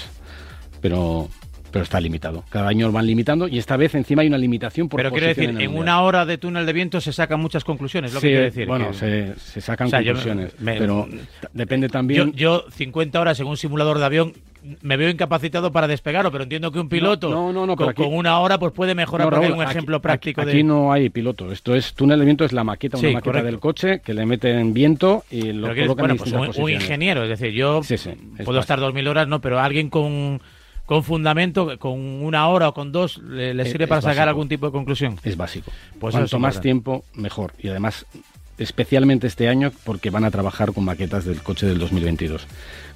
pero, 0.80 1.28
pero 1.70 1.82
está 1.82 2.00
limitado. 2.00 2.44
Cada 2.50 2.68
año 2.68 2.86
lo 2.86 2.92
van 2.92 3.06
limitando 3.06 3.48
y 3.48 3.58
esta 3.58 3.76
vez 3.76 3.94
encima 3.94 4.22
hay 4.22 4.28
una 4.28 4.38
limitación 4.38 4.88
por 4.88 4.98
Pero 4.98 5.10
quiero 5.10 5.26
decir, 5.26 5.50
en 5.60 5.76
una 5.76 6.00
hora 6.02 6.24
de 6.26 6.38
túnel 6.38 6.66
de 6.66 6.72
viento 6.72 7.00
se 7.00 7.12
sacan 7.12 7.40
muchas 7.40 7.64
conclusiones, 7.64 8.12
lo 8.14 8.20
Sí, 8.20 8.26
que 8.26 8.30
quiero 8.32 8.44
decir. 8.44 8.66
bueno, 8.66 8.88
que- 8.88 8.94
se, 8.94 9.34
se 9.38 9.60
sacan 9.60 9.86
O 9.88 9.90
sea, 9.90 10.00
yo 10.00 10.14
me- 10.14 10.20
conclusiones, 10.20 10.60
me- 10.60 10.76
pero 10.78 11.08
depende 11.52 11.88
Yo, 11.88 11.92
también... 11.92 12.32
yo 12.32 12.64
50 12.70 13.20
horas 13.20 13.38
en 13.40 13.46
un 13.46 13.56
simulador 13.56 13.98
de 13.98 14.04
avión 14.04 14.32
me 14.82 14.96
veo 14.96 15.08
incapacitado 15.08 15.70
para 15.70 15.86
despegarlo, 15.86 16.32
pero 16.32 16.42
entiendo 16.42 16.72
que 16.72 16.80
un 16.80 16.88
piloto 16.88 17.30
no, 17.30 17.52
no, 17.52 17.64
no, 17.64 17.76
con, 17.76 17.88
aquí- 17.90 18.02
con 18.02 18.12
una 18.12 18.38
hora 18.40 18.58
pues 18.58 18.72
puede 18.72 18.94
mejorar 18.94 19.26
porque 19.28 19.44
hay 19.46 19.50
Raúl, 19.50 19.58
un 19.58 19.62
aquí- 19.64 19.70
ejemplo 19.72 19.96
aquí- 19.96 20.02
práctico 20.02 20.40
aquí, 20.42 20.50
de... 20.58 20.64
no 20.64 20.92
hay 20.92 21.08
piloto. 21.10 21.52
Esto 21.52 21.74
es 21.74 21.94
túnel 21.94 22.18
de 22.18 22.24
viento, 22.24 22.44
es 22.44 22.52
la 22.52 22.64
maqueta, 22.64 22.98
una 22.98 23.08
maqueta 23.10 23.22
correcto. 23.24 23.46
del 23.46 23.60
coche 23.60 24.00
que 24.00 24.14
le 24.14 24.26
meten 24.26 24.74
viento 24.74 25.24
y 25.30 25.52
lo 25.52 25.68
colocan 25.68 25.96
bueno, 25.96 26.14
en 26.14 26.18
pues 26.18 26.56
un, 26.58 26.64
un 26.64 26.70
ingeniero, 26.70 27.22
es 27.22 27.28
decir, 27.28 27.52
yo 27.52 27.82
Sí, 27.84 27.96
sí, 27.96 28.10
es 28.38 28.44
puedo 28.44 28.58
estar 28.58 28.80
2000 28.80 29.06
horas, 29.08 29.28
no, 29.28 29.40
pero 29.40 29.60
alguien 29.60 29.90
con 29.90 30.40
con 30.88 31.04
fundamento, 31.04 31.78
con 31.78 32.00
una 32.00 32.48
hora 32.48 32.70
o 32.70 32.72
con 32.72 32.92
dos, 32.92 33.18
le, 33.18 33.52
le 33.52 33.66
sirve 33.66 33.84
es 33.84 33.90
para 33.90 34.00
sacar 34.00 34.16
básico. 34.16 34.30
algún 34.30 34.48
tipo 34.48 34.66
de 34.66 34.72
conclusión. 34.72 35.20
Es 35.22 35.36
básico. 35.36 35.70
Pues 36.00 36.14
Cuanto 36.14 36.38
más 36.38 36.62
tiempo, 36.62 37.04
mejor. 37.12 37.52
Y 37.58 37.68
además, 37.68 38.06
especialmente 38.56 39.26
este 39.26 39.50
año, 39.50 39.70
porque 39.84 40.08
van 40.08 40.24
a 40.24 40.30
trabajar 40.30 40.72
con 40.72 40.86
maquetas 40.86 41.26
del 41.26 41.42
coche 41.42 41.66
del 41.66 41.78
2022. 41.78 42.46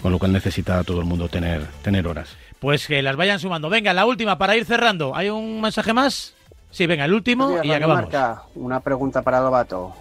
Con 0.00 0.10
lo 0.10 0.18
cual 0.18 0.32
necesita 0.32 0.78
a 0.78 0.84
todo 0.84 1.00
el 1.00 1.04
mundo 1.04 1.28
tener, 1.28 1.66
tener 1.82 2.08
horas. 2.08 2.30
Pues 2.60 2.86
que 2.86 3.02
las 3.02 3.16
vayan 3.16 3.38
sumando. 3.38 3.68
Venga, 3.68 3.92
la 3.92 4.06
última 4.06 4.38
para 4.38 4.56
ir 4.56 4.64
cerrando. 4.64 5.14
¿Hay 5.14 5.28
un 5.28 5.60
mensaje 5.60 5.92
más? 5.92 6.32
Sí, 6.70 6.86
venga, 6.86 7.04
el 7.04 7.12
último 7.12 7.62
y 7.62 7.72
acabamos. 7.72 8.04
Marca. 8.04 8.44
Una 8.54 8.80
pregunta 8.80 9.20
para 9.20 9.42
Lobato. 9.42 9.92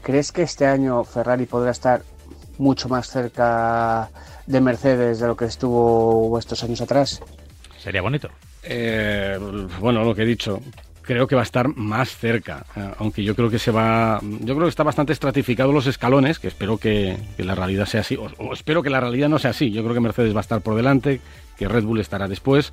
¿Crees 0.00 0.30
que 0.30 0.42
este 0.42 0.64
año 0.64 1.02
Ferrari 1.02 1.46
podrá 1.46 1.72
estar 1.72 2.02
mucho 2.58 2.88
más 2.88 3.08
cerca 3.08 4.10
de 4.46 4.60
Mercedes 4.60 5.20
de 5.20 5.26
lo 5.26 5.36
que 5.36 5.44
estuvo 5.46 6.38
estos 6.38 6.62
años 6.64 6.80
atrás? 6.80 7.20
Sería 7.78 8.02
bonito. 8.02 8.28
Eh, 8.62 9.38
bueno, 9.80 10.04
lo 10.04 10.14
que 10.14 10.22
he 10.22 10.26
dicho. 10.26 10.60
Creo 11.02 11.26
que 11.26 11.34
va 11.34 11.42
a 11.42 11.44
estar 11.44 11.66
más 11.76 12.16
cerca, 12.16 12.64
eh, 12.76 12.92
aunque 12.98 13.24
yo 13.24 13.34
creo 13.34 13.50
que 13.50 13.58
se 13.58 13.72
va, 13.72 14.20
yo 14.22 14.54
creo 14.54 14.66
que 14.66 14.68
está 14.68 14.84
bastante 14.84 15.12
estratificado 15.12 15.72
los 15.72 15.88
escalones, 15.88 16.38
que 16.38 16.46
espero 16.46 16.78
que, 16.78 17.18
que 17.36 17.42
la 17.42 17.56
realidad 17.56 17.86
sea 17.86 18.02
así, 18.02 18.14
o, 18.14 18.30
o 18.38 18.52
espero 18.52 18.84
que 18.84 18.90
la 18.90 19.00
realidad 19.00 19.28
no 19.28 19.40
sea 19.40 19.50
así. 19.50 19.72
Yo 19.72 19.82
creo 19.82 19.94
que 19.94 20.00
Mercedes 20.00 20.32
va 20.32 20.38
a 20.38 20.42
estar 20.42 20.60
por 20.60 20.76
delante, 20.76 21.20
que 21.58 21.66
Red 21.66 21.82
Bull 21.82 21.98
estará 21.98 22.28
después, 22.28 22.72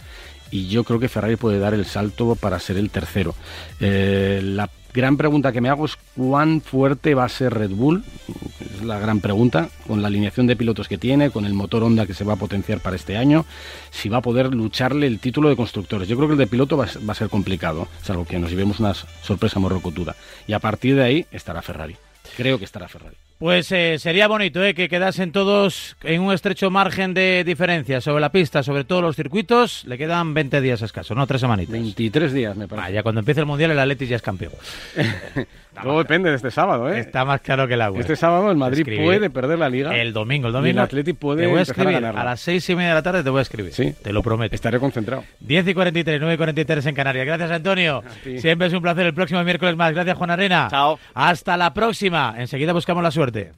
y 0.51 0.67
yo 0.67 0.83
creo 0.83 0.99
que 0.99 1.09
Ferrari 1.09 1.37
puede 1.37 1.57
dar 1.57 1.73
el 1.73 1.85
salto 1.85 2.35
para 2.35 2.59
ser 2.59 2.77
el 2.77 2.91
tercero. 2.91 3.33
Eh, 3.79 4.41
la 4.43 4.69
gran 4.99 5.17
pregunta 5.17 5.51
que 5.51 5.61
me 5.61 5.69
hago 5.69 5.85
es 5.85 5.97
cuán 6.15 6.61
fuerte 6.61 7.15
va 7.15 7.23
a 7.23 7.29
ser 7.29 7.53
Red 7.53 7.71
Bull, 7.71 8.03
es 8.59 8.83
la 8.83 8.99
gran 8.99 9.21
pregunta, 9.21 9.69
con 9.87 10.01
la 10.01 10.09
alineación 10.09 10.45
de 10.45 10.55
pilotos 10.55 10.87
que 10.87 10.97
tiene, 10.97 11.31
con 11.31 11.45
el 11.45 11.53
motor 11.53 11.83
Honda 11.83 12.05
que 12.05 12.13
se 12.13 12.23
va 12.25 12.33
a 12.33 12.35
potenciar 12.35 12.79
para 12.81 12.95
este 12.97 13.15
año, 13.17 13.45
si 13.91 14.09
va 14.09 14.17
a 14.17 14.21
poder 14.21 14.53
lucharle 14.53 15.07
el 15.07 15.19
título 15.19 15.47
de 15.49 15.55
constructores. 15.55 16.07
Yo 16.09 16.15
creo 16.17 16.27
que 16.27 16.33
el 16.33 16.39
de 16.39 16.47
piloto 16.47 16.75
va, 16.77 16.83
a 16.85 17.13
ser- 17.15 17.29
complicado, 17.29 17.87
salvo 18.03 18.25
que 18.25 18.37
nos 18.39 18.51
llevemos 18.51 18.79
una 18.79 18.93
sorpresa 18.93 19.59
morrocotuda. 19.59 20.15
Y 20.47 20.53
a 20.53 20.59
partir 20.59 20.95
de 20.95 21.03
ahí 21.03 21.25
estará 21.31 21.61
Ferrari. 21.61 21.95
Creo 22.35 22.59
que 22.59 22.65
estará 22.65 22.87
Ferrari. 22.87 23.15
Pues 23.39 23.71
eh, 23.71 23.97
sería 23.99 24.27
bonito 24.27 24.61
eh, 24.61 24.73
que 24.73 24.89
quedasen 24.89 25.31
todos 25.31 25.95
en 26.03 26.19
un 26.19 26.33
estrecho 26.33 26.69
margen 26.69 27.13
de 27.13 27.45
diferencia 27.45 28.01
sobre 28.01 28.19
la 28.19 28.33
pista, 28.33 28.63
sobre 28.63 28.83
todos 28.83 29.01
los 29.01 29.15
circuitos. 29.15 29.85
Le 29.85 29.97
quedan 29.97 30.33
20 30.33 30.59
días 30.59 30.81
escaso, 30.81 31.15
no 31.15 31.25
tres 31.25 31.39
semanitas. 31.39 31.71
23 31.71 32.33
días, 32.33 32.57
me 32.57 32.67
parece. 32.67 32.89
Vaya, 32.89 33.01
cuando 33.01 33.19
empiece 33.19 33.39
el 33.39 33.45
Mundial 33.45 33.71
el 33.71 33.79
Atletis 33.79 34.09
ya 34.09 34.17
es 34.17 34.21
campeón. 34.21 34.51
Todo 35.83 35.97
depende 35.99 36.29
de 36.29 36.35
este 36.35 36.51
sábado, 36.51 36.91
¿eh? 36.91 36.99
Está 36.99 37.25
más 37.25 37.41
claro 37.41 37.67
que 37.67 37.73
el 37.75 37.81
agua. 37.81 37.99
Este 37.99 38.15
sábado 38.15 38.49
el 38.51 38.57
Madrid 38.57 38.79
Escribir. 38.79 39.03
puede 39.05 39.29
perder 39.29 39.59
la 39.59 39.69
liga. 39.69 39.95
El 39.95 40.13
domingo, 40.13 40.47
el 40.47 40.53
Y 40.53 40.57
domingo. 40.57 40.79
el 40.79 40.83
Atleti 40.85 41.13
puede 41.13 41.41
Te 41.43 41.47
voy 41.47 41.57
a 41.57 41.59
a 41.59 41.63
escribir. 41.63 41.93
ganarla. 41.93 42.21
A 42.21 42.25
las 42.25 42.39
seis 42.39 42.69
y 42.69 42.75
media 42.75 42.89
de 42.89 42.95
la 42.95 43.03
tarde 43.03 43.23
te 43.23 43.29
voy 43.29 43.39
a 43.39 43.41
escribir. 43.43 43.73
Sí. 43.73 43.93
Te 44.01 44.11
lo 44.13 44.21
prometo. 44.23 44.53
Estaré 44.55 44.79
concentrado. 44.79 45.23
10 45.39 45.67
y 45.67 45.73
43, 45.73 46.19
9 46.19 46.33
y 46.33 46.37
43 46.37 46.85
en 46.85 46.95
Canarias. 46.95 47.25
Gracias, 47.25 47.51
Antonio. 47.51 48.03
Siempre 48.37 48.67
es 48.67 48.73
un 48.73 48.81
placer. 48.81 49.05
El 49.05 49.13
próximo 49.13 49.43
miércoles 49.43 49.75
más. 49.75 49.93
Gracias, 49.93 50.17
Juan 50.17 50.31
Arena. 50.31 50.67
Chao. 50.69 50.99
Hasta 51.13 51.57
la 51.57 51.73
próxima. 51.73 52.35
Enseguida 52.37 52.73
buscamos 52.73 53.03
la 53.03 53.11
suerte. 53.11 53.51